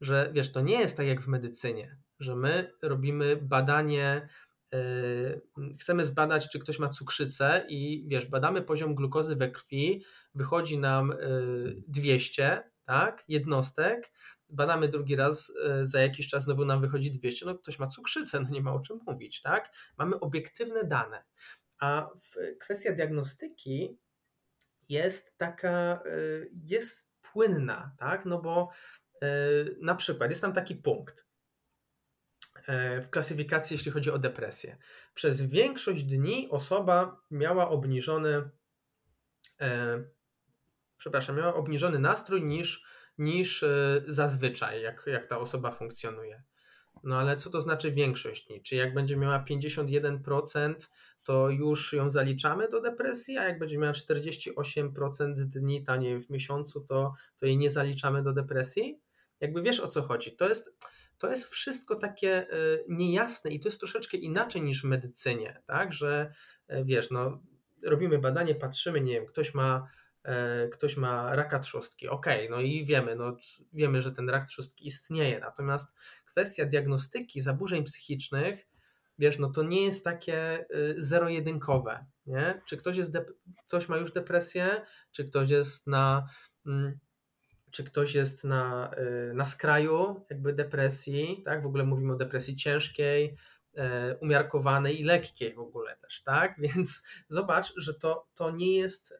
[0.00, 4.28] że wiesz, to nie jest tak jak w medycynie, że my robimy badanie,
[4.72, 10.78] yy, chcemy zbadać, czy ktoś ma cukrzycę i wiesz, badamy poziom glukozy we krwi, wychodzi
[10.78, 14.12] nam yy, 200, tak, jednostek,
[14.48, 18.40] badamy drugi raz, yy, za jakiś czas znowu nam wychodzi 200, no ktoś ma cukrzycę,
[18.40, 19.74] no nie ma o czym mówić, tak?
[19.98, 21.24] Mamy obiektywne dane.
[21.78, 23.98] A w kwestia diagnostyki
[24.88, 28.24] jest taka, y, jest płynna, tak?
[28.24, 28.70] No bo
[29.80, 31.26] na przykład jest tam taki punkt
[33.02, 34.76] w klasyfikacji, jeśli chodzi o depresję.
[35.14, 38.50] Przez większość dni osoba miała obniżony,
[40.96, 42.84] przepraszam, miała obniżony nastrój niż,
[43.18, 43.64] niż
[44.06, 46.42] zazwyczaj, jak, jak ta osoba funkcjonuje.
[47.02, 48.62] No ale co to znaczy większość dni?
[48.62, 50.74] Czy jak będzie miała 51%,
[51.24, 56.80] to już ją zaliczamy do depresji, a jak będzie miała 48% dni taniej w miesiącu,
[56.80, 59.00] to, to jej nie zaliczamy do depresji?
[59.40, 60.36] Jakby wiesz o co chodzi.
[60.36, 60.76] To jest,
[61.18, 65.92] to jest wszystko takie y, niejasne i to jest troszeczkę inaczej niż w medycynie, tak?
[65.92, 66.32] Że
[66.72, 67.42] y, wiesz, no,
[67.84, 69.88] robimy badanie, patrzymy, nie wiem, ktoś ma
[70.64, 72.08] y, ktoś ma raka trzustki.
[72.08, 73.36] Okay, no i wiemy, no,
[73.72, 75.40] wiemy, że ten rak trzustki istnieje.
[75.40, 75.94] Natomiast
[76.26, 78.73] kwestia diagnostyki zaburzeń psychicznych
[79.18, 82.62] wiesz, no to nie jest takie y, zero-jedynkowe, nie?
[82.66, 83.18] Czy ktoś, jest
[83.68, 86.26] ktoś ma już depresję, czy ktoś jest na,
[86.66, 86.98] mm,
[87.70, 88.90] czy ktoś jest na,
[89.30, 91.62] y, na skraju jakby depresji, tak?
[91.62, 93.36] W ogóle mówimy o depresji ciężkiej,
[93.78, 93.80] y,
[94.20, 96.54] umiarkowanej i lekkiej w ogóle też, tak?
[96.74, 99.14] Więc zobacz, że to, to nie jest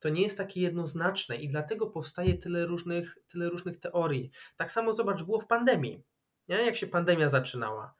[0.00, 4.30] to nie jest takie jednoznaczne i dlatego powstaje tyle różnych, tyle różnych teorii.
[4.56, 6.02] Tak samo zobacz, było w pandemii.
[6.48, 6.56] Nie?
[6.56, 7.94] Jak się pandemia zaczynała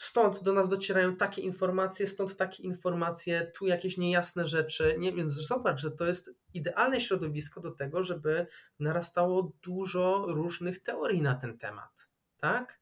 [0.00, 4.96] stąd do nas docierają takie informacje, stąd takie informacje, tu jakieś niejasne rzeczy.
[4.98, 8.46] Nie, więc zobacz, że to jest idealne środowisko do tego, żeby
[8.78, 12.10] narastało dużo różnych teorii na ten temat.
[12.36, 12.80] Tak?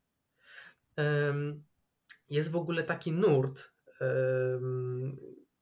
[2.30, 3.72] Jest w ogóle taki nurt,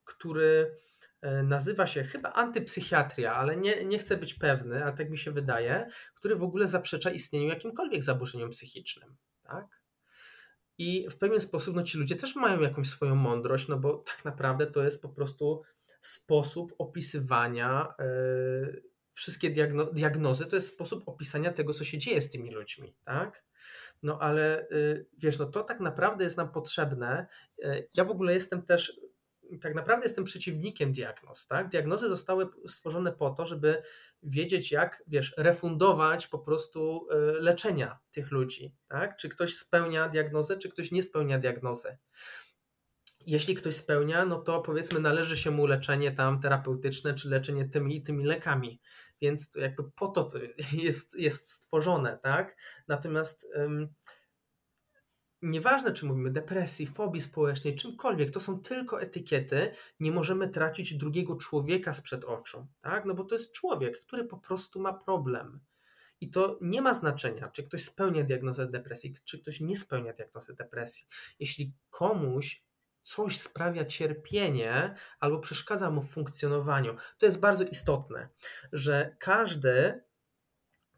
[0.04, 0.76] który
[1.20, 5.30] e, nazywa się chyba antypsychiatria, ale nie, nie chcę być pewny, ale tak mi się
[5.30, 9.16] wydaje, który w ogóle zaprzecza istnieniu jakimkolwiek zaburzeniom psychicznym.
[9.42, 9.85] Tak?
[10.78, 14.24] I w pewien sposób no, ci ludzie też mają jakąś swoją mądrość, no bo tak
[14.24, 15.62] naprawdę to jest po prostu
[16.00, 18.82] sposób opisywania yy,
[19.14, 23.44] wszystkie diagno diagnozy, to jest sposób opisania tego, co się dzieje z tymi ludźmi, tak?
[24.02, 27.26] No ale yy, wiesz, no to tak naprawdę jest nam potrzebne.
[27.58, 29.00] Yy, ja w ogóle jestem też
[29.60, 31.46] tak naprawdę jestem przeciwnikiem diagnoz.
[31.46, 31.68] Tak?
[31.68, 33.82] Diagnozy zostały stworzone po to, żeby
[34.22, 38.74] wiedzieć, jak wiesz, refundować po prostu e, leczenia tych ludzi.
[38.88, 39.16] Tak?
[39.16, 41.98] Czy ktoś spełnia diagnozę, czy ktoś nie spełnia diagnozy.
[43.26, 47.96] Jeśli ktoś spełnia, no to powiedzmy należy się mu leczenie tam terapeutyczne, czy leczenie tymi
[47.96, 48.80] i tymi lekami.
[49.20, 50.38] Więc to jakby po to, to
[50.72, 52.56] jest, jest stworzone, tak?
[52.88, 53.46] Natomiast
[55.42, 59.70] Nieważne, czy mówimy depresji, fobii społecznej, czymkolwiek, to są tylko etykiety.
[60.00, 63.04] Nie możemy tracić drugiego człowieka sprzed oczu, tak?
[63.04, 65.60] No bo to jest człowiek, który po prostu ma problem.
[66.20, 70.54] I to nie ma znaczenia, czy ktoś spełnia diagnozę depresji, czy ktoś nie spełnia diagnozy
[70.54, 71.06] depresji.
[71.38, 72.64] Jeśli komuś
[73.02, 78.28] coś sprawia cierpienie albo przeszkadza mu w funkcjonowaniu, to jest bardzo istotne,
[78.72, 80.06] że każdy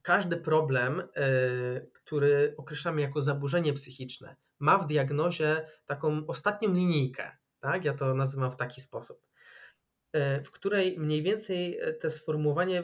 [0.03, 7.37] każdy problem, y, który określamy jako zaburzenie psychiczne, ma w diagnozie taką ostatnią linijkę.
[7.61, 7.85] Tak?
[7.85, 9.27] Ja to nazywam w taki sposób,
[10.17, 12.83] y, w której mniej więcej y, to sformułowanie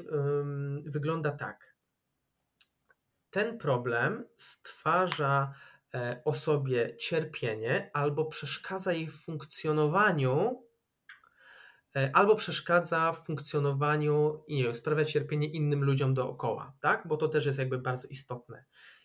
[0.85, 1.75] wygląda tak.
[3.31, 5.55] Ten problem stwarza
[5.95, 10.65] e, osobie cierpienie albo przeszkadza jej w funkcjonowaniu
[11.97, 17.09] E, albo przeszkadza w funkcjonowaniu i sprawia cierpienie innym ludziom dookoła, tak?
[17.09, 18.65] Bo to też jest jakby bardzo istotne.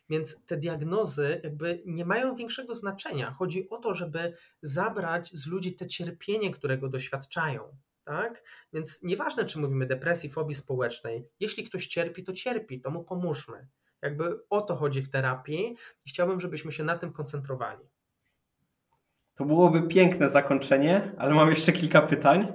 [0.10, 3.32] Więc te diagnozy jakby nie mają większego znaczenia.
[3.32, 7.78] Chodzi o to, żeby zabrać z ludzi te cierpienie, którego doświadczają.
[8.04, 8.44] Tak?
[8.74, 13.68] Więc nieważne, czy mówimy depresji, fobii społecznej, jeśli ktoś cierpi, to cierpi, to mu pomóżmy.
[14.02, 15.76] Jakby o to chodzi w terapii
[16.06, 17.90] i chciałbym, żebyśmy się na tym koncentrowali.
[19.36, 22.54] To byłoby piękne zakończenie, ale mam jeszcze kilka pytań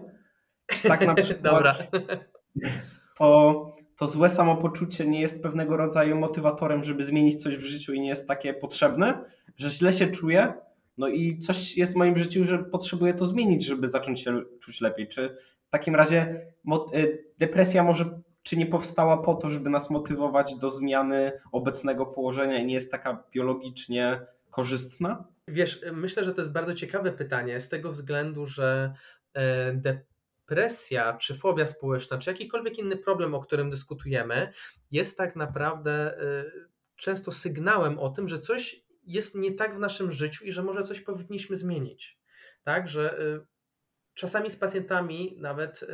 [0.82, 1.76] tak na przykład Dobra.
[3.15, 8.01] To, to złe samopoczucie nie jest pewnego rodzaju motywatorem, żeby zmienić coś w życiu i
[8.01, 9.24] nie jest takie potrzebne,
[9.57, 10.55] że źle się czuję,
[10.99, 14.81] no i coś jest w moim życiu, że potrzebuję to zmienić, żeby zacząć się czuć
[14.81, 15.09] lepiej.
[15.09, 15.36] Czy
[15.69, 16.47] w takim razie
[16.95, 22.59] y, depresja może czy nie powstała po to, żeby nas motywować do zmiany obecnego położenia
[22.59, 24.20] i nie jest taka biologicznie
[24.51, 25.24] korzystna?
[25.49, 28.95] Wiesz, myślę, że to jest bardzo ciekawe pytanie z tego względu, że
[29.35, 29.73] e,
[30.47, 34.53] presja, czy fobia społeczna, czy jakikolwiek inny problem, o którym dyskutujemy,
[34.91, 40.12] jest tak naprawdę y, często sygnałem o tym, że coś jest nie tak w naszym
[40.12, 42.19] życiu i że może coś powinniśmy zmienić.
[42.62, 43.47] Tak, że y,
[44.15, 45.85] czasami z pacjentami nawet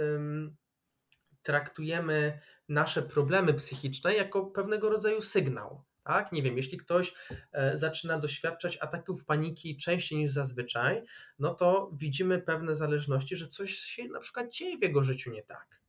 [1.43, 5.85] traktujemy nasze problemy psychiczne jako pewnego rodzaju sygnał.
[6.05, 6.33] Tak?
[6.33, 7.15] Nie wiem, jeśli ktoś
[7.53, 11.03] e, zaczyna doświadczać ataków paniki częściej niż zazwyczaj,
[11.39, 15.43] no to widzimy pewne zależności, że coś się na przykład dzieje w jego życiu nie
[15.43, 15.81] tak.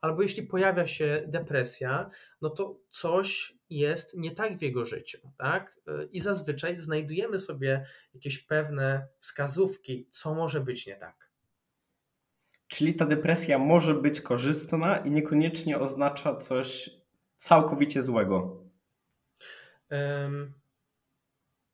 [0.00, 2.10] Albo jeśli pojawia się depresja,
[2.40, 5.80] no to coś jest nie tak w jego życiu, tak?
[6.12, 11.30] I zazwyczaj znajdujemy sobie jakieś pewne wskazówki, co może być nie tak.
[12.68, 16.90] Czyli ta depresja może być korzystna i niekoniecznie oznacza coś
[17.36, 18.65] całkowicie złego.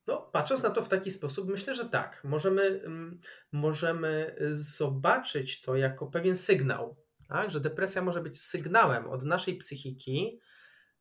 [0.06, 2.20] No, patrząc na to w taki sposób, myślę, że tak.
[2.24, 2.80] Możemy,
[3.52, 6.96] możemy zobaczyć to jako pewien sygnał,
[7.28, 7.50] tak?
[7.50, 10.40] że depresja może być sygnałem od naszej psychiki,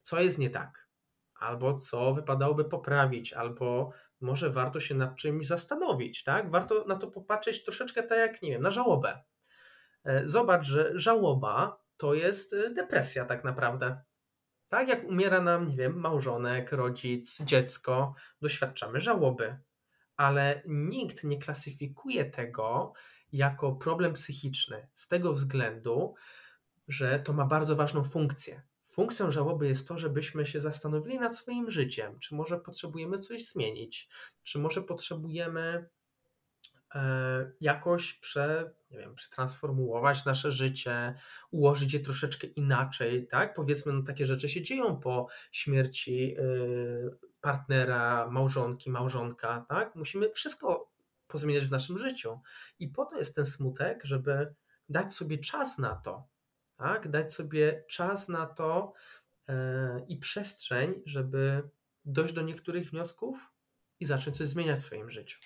[0.02, 0.88] co jest nie tak,
[1.40, 6.24] albo co wypadałoby poprawić, albo może warto się nad czymś zastanowić.
[6.24, 6.52] Tak?
[6.52, 9.24] Warto na to popatrzeć troszeczkę tak jak, nie wiem, na żałobę.
[10.04, 14.02] E, zobacz, że żałoba to jest e, depresja tak naprawdę.
[14.72, 19.58] Tak jak umiera nam, nie wiem, małżonek, rodzic, dziecko, doświadczamy żałoby,
[20.18, 22.94] ale nikt nie klasyfikuje tego
[23.32, 26.16] jako problem psychiczny z tego względu,
[26.88, 28.62] że to ma bardzo ważną funkcję.
[28.84, 34.10] Funkcją żałoby jest to, żebyśmy się zastanowili nad swoim życiem, czy może potrzebujemy coś zmienić,
[34.44, 35.90] czy może potrzebujemy
[36.96, 41.16] e, jakoś prze, nie wiem, przetransformułować nasze życie,
[41.52, 43.54] ułożyć je troszeczkę inaczej, tak?
[43.54, 49.96] Powiedzmy, no takie rzeczy się dzieją po śmierci y, partnera, małżonki, małżonka, tak?
[49.96, 50.92] Musimy wszystko
[51.28, 52.40] pozmieniać w naszym życiu.
[52.80, 54.54] I po to jest ten smutek, żeby
[54.90, 56.28] dać sobie czas na to,
[56.78, 57.10] tak?
[57.10, 58.94] Dać sobie czas na to
[59.48, 59.56] yy,
[60.08, 61.70] i przestrzeń, żeby
[62.06, 63.52] dojść do niektórych wniosków
[64.00, 65.40] i zacząć coś zmieniać w swoim życiu.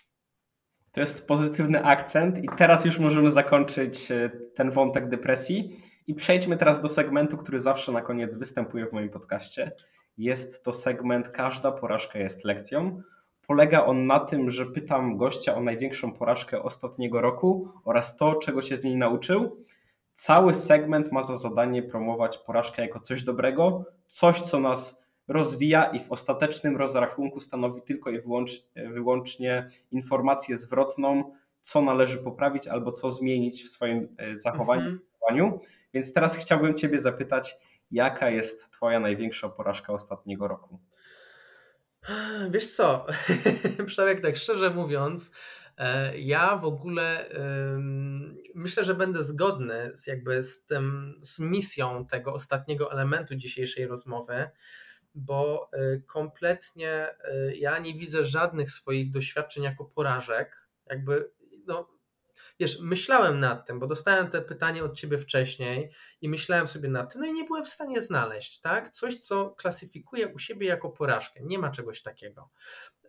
[0.96, 6.58] To jest pozytywny akcent i teraz już możemy zakończyć e, ten wątek depresji i przejdźmy
[6.58, 9.72] teraz do segmentu, który zawsze na koniec występuje w moim podcaście.
[10.18, 13.02] Jest to segment Każda porażka jest lekcją.
[13.48, 18.62] Polega on na tym, że pytam gościa o największą porażkę ostatniego roku oraz to, czego
[18.62, 19.66] się z niej nauczył.
[20.14, 26.00] Cały segment ma za zadanie promować porażkę jako coś dobrego, coś, co nas rozwija i
[26.00, 28.22] w ostatecznym rozrachunku stanowi tylko i
[28.94, 35.00] wyłącznie informację zwrotną, co należy poprawić albo co zmienić w swoim e, zachowaniu.
[35.32, 35.60] Mhm.
[35.94, 37.56] Więc teraz chciałbym Ciebie zapytać,
[37.92, 40.80] jaka jest Twoja największa porażka ostatniego roku?
[42.50, 43.06] Wiesz co,
[43.86, 45.32] Przemek, tak szczerze mówiąc,
[45.78, 47.30] e, ja w ogóle
[48.56, 54.50] myślę, że będę zgodny z jakby z tym, z misją tego ostatniego elementu dzisiejszej rozmowy,
[55.16, 57.16] bo y, kompletnie
[57.50, 60.70] y, ja nie widzę żadnych swoich doświadczeń jako porażek.
[60.86, 61.32] Jakby,
[61.68, 61.90] no,
[62.60, 67.14] wiesz, myślałem nad tym, bo dostałem te pytanie od ciebie wcześniej i myślałem sobie nad
[67.14, 68.90] tym, no i nie byłem w stanie znaleźć, tak?
[68.90, 71.40] Coś, co klasyfikuję u siebie jako porażkę.
[71.44, 72.50] Nie ma czegoś takiego.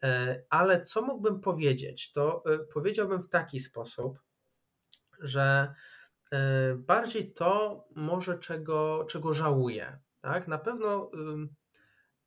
[0.03, 2.13] E, ale co mógłbym powiedzieć?
[2.13, 4.19] To powiedziałbym w taki sposób,
[5.21, 5.75] że
[6.77, 9.99] bardziej to może czego, czego żałuję.
[10.21, 10.49] Tak?
[10.49, 11.11] Na pewno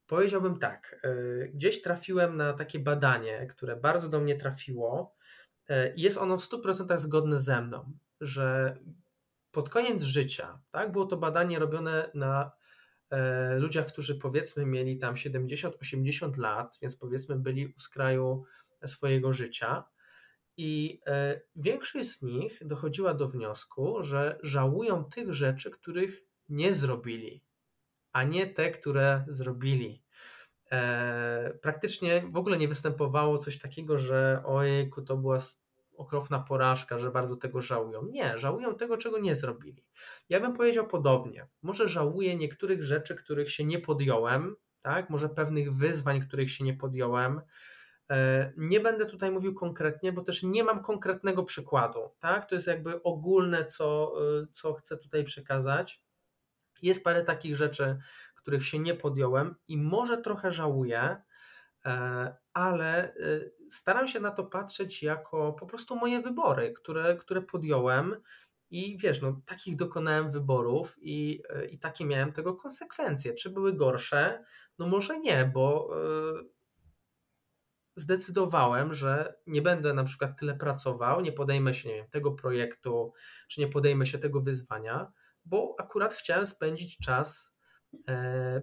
[0.09, 0.99] Powiedziałbym tak.
[1.03, 5.15] E, gdzieś trafiłem na takie badanie, które bardzo do mnie trafiło.
[5.67, 8.77] E, jest ono w 100% zgodne ze mną, że
[9.51, 12.51] pod koniec życia, tak, było to badanie robione na
[13.09, 18.43] e, ludziach, którzy powiedzmy mieli tam 70-80 lat, więc powiedzmy byli u skraju
[18.85, 19.83] swojego życia.
[20.57, 21.01] I
[21.55, 27.43] większość z nich dochodziła do wniosku, że żałują tych rzeczy, których nie zrobili
[28.13, 30.03] a nie te, które zrobili.
[30.71, 35.39] E, praktycznie w ogóle nie występowało coś takiego, że ojejku, to była
[35.97, 38.05] okropna porażka, że bardzo tego żałują.
[38.05, 39.85] Nie, żałują tego, czego nie zrobili.
[40.29, 41.47] Ja bym powiedział podobnie.
[41.61, 45.09] Może żałuję niektórych rzeczy, których się nie podjąłem, tak?
[45.09, 47.41] może pewnych wyzwań, których się nie podjąłem.
[48.11, 51.99] E, nie będę tutaj mówił konkretnie, bo też nie mam konkretnego przykładu.
[52.19, 52.45] Tak?
[52.45, 56.03] To jest jakby ogólne, co, e, co chcę tutaj przekazać.
[56.81, 57.97] Jest parę takich rzeczy,
[58.35, 61.21] których się nie podjąłem i może trochę żałuję,
[61.85, 63.15] e, ale e,
[63.69, 68.15] staram się na to patrzeć jako po prostu moje wybory, które, które podjąłem.
[68.71, 73.33] I wiesz, no, takich dokonałem wyborów i, e, i takie miałem tego konsekwencje.
[73.33, 74.43] Czy były gorsze?
[74.79, 75.89] No może nie, bo
[77.95, 83.13] zdecydowałem, że nie będę na przykład tyle pracował, nie podejmę się nie wiem, tego projektu,
[83.47, 85.11] czy nie podejmę się tego wyzwania,
[85.45, 87.53] bo akurat chciałem spędzić czas
[88.07, 88.61] e,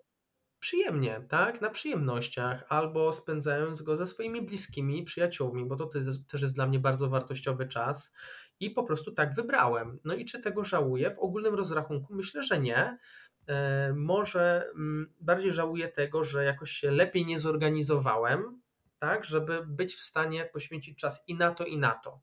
[0.58, 6.54] przyjemnie, tak, na przyjemnościach, albo spędzając go ze swoimi bliskimi, przyjaciółmi, bo to też jest,
[6.54, 8.12] dla mnie bardzo wartościowy czas
[8.60, 9.98] i po prostu tak wybrałem.
[10.04, 11.10] No i czy tego żałuję?
[11.10, 12.98] W ogólnym rozrachunku myślę, że nie.
[13.46, 18.62] E, może m, mm, bardziej żałuję tego, że jakoś się lepiej nie zorganizowałem,
[18.98, 22.20] tak, żeby być w stanie poświęcić czas i na to, i na to,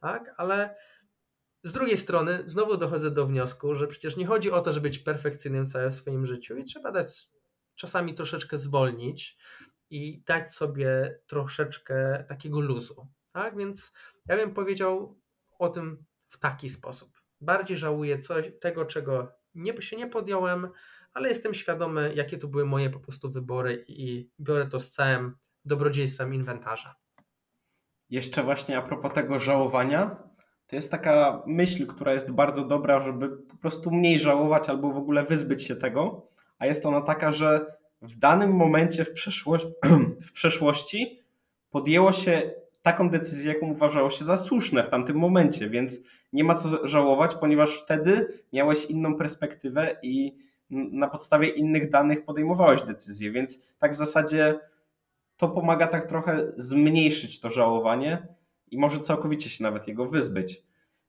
[0.00, 0.76] tak, ale
[1.64, 4.98] z drugiej strony, znowu dochodzę do wniosku, że przecież nie chodzi o to, żeby być
[4.98, 7.28] perfekcyjnym całe w swoim życiu i trzeba dać
[7.74, 9.38] czasami troszeczkę zwolnić
[9.90, 13.06] i dać sobie troszeczkę takiego luzu.
[13.32, 13.56] Tak?
[13.56, 13.92] Więc
[14.26, 15.20] ja bym powiedział
[15.58, 17.10] o tym w taki sposób.
[17.40, 20.68] Bardziej żałuję coś, tego, czego nie, się nie podjąłem,
[21.12, 25.36] ale jestem świadomy, jakie to były moje po prostu wybory i biorę to z całym
[25.64, 26.96] dobrodziejstwem inwentarza.
[28.10, 30.33] Jeszcze właśnie a propos tego żałowania,
[30.74, 34.96] to jest taka myśl, która jest bardzo dobra, żeby po prostu mniej żałować albo w
[34.96, 36.26] ogóle wyzbyć się tego,
[36.58, 37.66] a jest ona taka, że
[38.02, 39.68] w danym momencie w, przeszłości,
[40.28, 41.22] w przeszłości
[41.70, 42.50] podjęło się
[42.82, 46.00] taką decyzję, jaką uważało się za słuszne w tamtym momencie, więc
[46.32, 50.36] nie ma co żałować, ponieważ wtedy miałeś inną perspektywę i
[50.70, 54.60] na podstawie innych danych podejmowałeś decyzję, więc tak w zasadzie
[55.36, 58.26] to pomaga tak trochę zmniejszyć to żałowanie
[58.74, 60.62] i może całkowicie się nawet jego wyzbyć.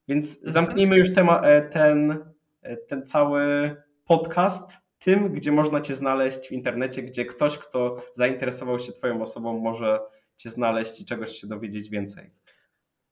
[0.08, 0.54] Więc mhm.
[0.54, 2.18] zamknijmy już tema, e, ten,
[2.62, 3.76] e, ten cały
[4.06, 9.60] podcast tym, gdzie można Cię znaleźć w internecie, gdzie ktoś, kto zainteresował się Twoją osobą,
[9.60, 10.00] może
[10.38, 12.32] Cię znaleźć i czegoś się dowiedzieć więcej.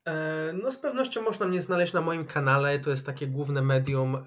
[0.08, 4.18] E, no z pewnością można mnie znaleźć na moim kanale, to jest takie główne medium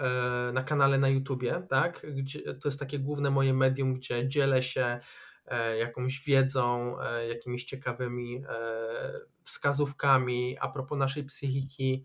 [0.52, 2.06] na kanale na YouTubie, tak?
[2.14, 4.98] Gdzie, to jest takie główne moje medium, gdzie dzielę się
[5.78, 6.96] jakąś wiedzą,
[7.28, 8.44] jakimiś ciekawymi
[9.46, 12.04] wskazówkami a propos naszej psychiki,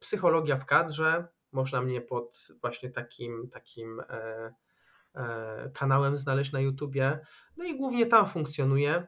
[0.00, 4.54] psychologia w kadrze, można mnie pod właśnie takim, takim e,
[5.14, 7.20] e, kanałem znaleźć na YouTubie.
[7.56, 9.06] No i głównie tam funkcjonuje.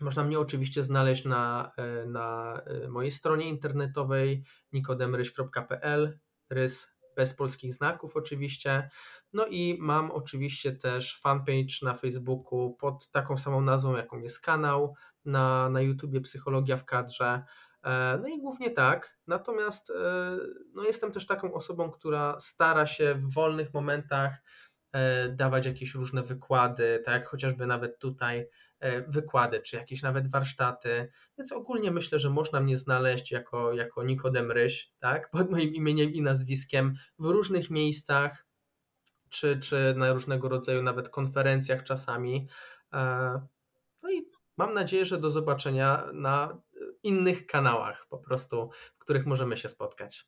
[0.00, 6.18] Można mnie oczywiście znaleźć na, e, na mojej stronie internetowej nikodemryś.pl,
[6.50, 8.90] rys bez polskich znaków oczywiście.
[9.32, 14.94] No i mam oczywiście też fanpage na Facebooku pod taką samą nazwą, jaką jest kanał,
[15.24, 17.42] na, na YouTubie Psychologia w kadrze.
[17.84, 19.18] E, no i głównie tak.
[19.26, 19.94] Natomiast e,
[20.74, 24.42] no jestem też taką osobą, która stara się w wolnych momentach
[24.92, 28.48] e, dawać jakieś różne wykłady, tak jak chociażby nawet tutaj
[29.08, 31.08] wykłady, czy jakieś nawet warsztaty.
[31.38, 35.30] Więc ogólnie myślę, że można mnie znaleźć jako, jako Nikodem Ryś, tak?
[35.30, 38.46] pod moim imieniem i nazwiskiem w różnych miejscach,
[39.28, 42.48] czy, czy na różnego rodzaju nawet konferencjach czasami.
[44.56, 46.58] Mam nadzieję, że do zobaczenia na
[47.02, 50.26] innych kanałach po prostu, w których możemy się spotkać.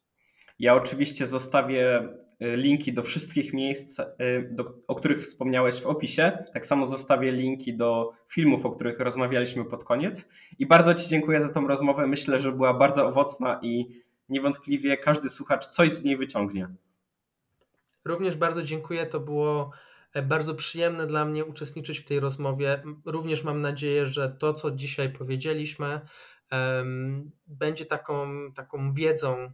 [0.58, 2.08] Ja oczywiście zostawię
[2.42, 4.04] y, linki do wszystkich miejsc, y,
[4.50, 6.38] do, o których wspomniałeś w opisie.
[6.52, 10.28] Tak samo zostawię linki do filmów, o których rozmawialiśmy pod koniec.
[10.58, 12.06] I bardzo Ci dziękuję za tą rozmowę.
[12.06, 16.68] Myślę, że była bardzo owocna i niewątpliwie każdy słuchacz coś z niej wyciągnie.
[18.04, 19.06] Również bardzo dziękuję.
[19.06, 19.74] To było e,
[20.22, 22.82] bardzo przyjemne dla mnie uczestniczyć w tej rozmowie.
[23.04, 26.00] Również mam nadzieję, że to, co dzisiaj powiedzieliśmy,
[27.46, 29.52] będzie taką, taką wiedzą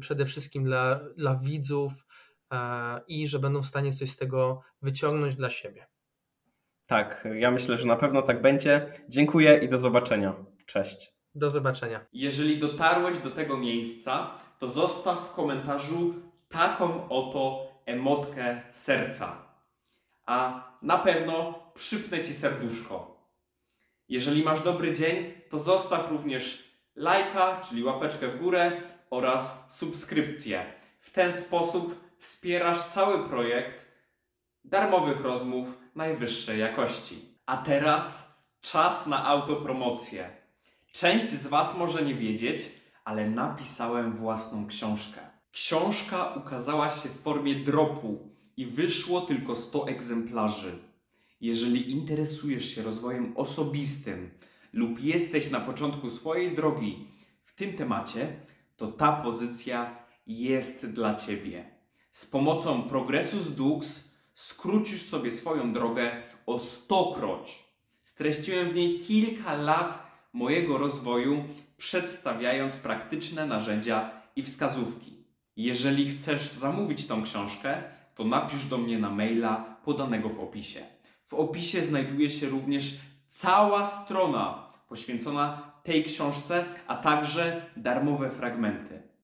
[0.00, 1.92] przede wszystkim dla, dla widzów
[2.52, 5.86] e, i że będą w stanie coś z tego wyciągnąć dla siebie.
[6.86, 8.92] Tak, ja myślę, że na pewno tak będzie.
[9.08, 10.34] Dziękuję i do zobaczenia.
[10.66, 11.12] Cześć.
[11.34, 12.06] Do zobaczenia.
[12.12, 16.14] Jeżeli dotarłeś do tego miejsca, to zostaw w komentarzu
[16.48, 19.47] taką oto emotkę serca.
[20.28, 23.24] A na pewno przypnę ci serduszko.
[24.08, 28.72] Jeżeli masz dobry dzień, to zostaw również lajka, czyli łapeczkę w górę
[29.10, 30.64] oraz subskrypcję.
[31.00, 33.86] W ten sposób wspierasz cały projekt
[34.64, 37.38] darmowych rozmów najwyższej jakości.
[37.46, 40.30] A teraz czas na autopromocję.
[40.92, 42.62] Część z Was może nie wiedzieć,
[43.04, 45.20] ale napisałem własną książkę.
[45.52, 50.78] Książka ukazała się w formie dropu i wyszło tylko 100 egzemplarzy.
[51.40, 54.30] Jeżeli interesujesz się rozwojem osobistym
[54.72, 57.08] lub jesteś na początku swojej drogi
[57.44, 58.36] w tym temacie,
[58.76, 61.64] to ta pozycja jest dla Ciebie.
[62.12, 67.64] Z pomocą Progressus Dux skrócisz sobie swoją drogę o stokroć.
[68.04, 71.44] Streściłem w niej kilka lat mojego rozwoju,
[71.76, 75.24] przedstawiając praktyczne narzędzia i wskazówki.
[75.56, 80.80] Jeżeli chcesz zamówić tą książkę, to napisz do mnie na maila podanego w opisie.
[81.26, 88.97] W opisie znajduje się również cała strona poświęcona tej książce, a także darmowe fragmenty.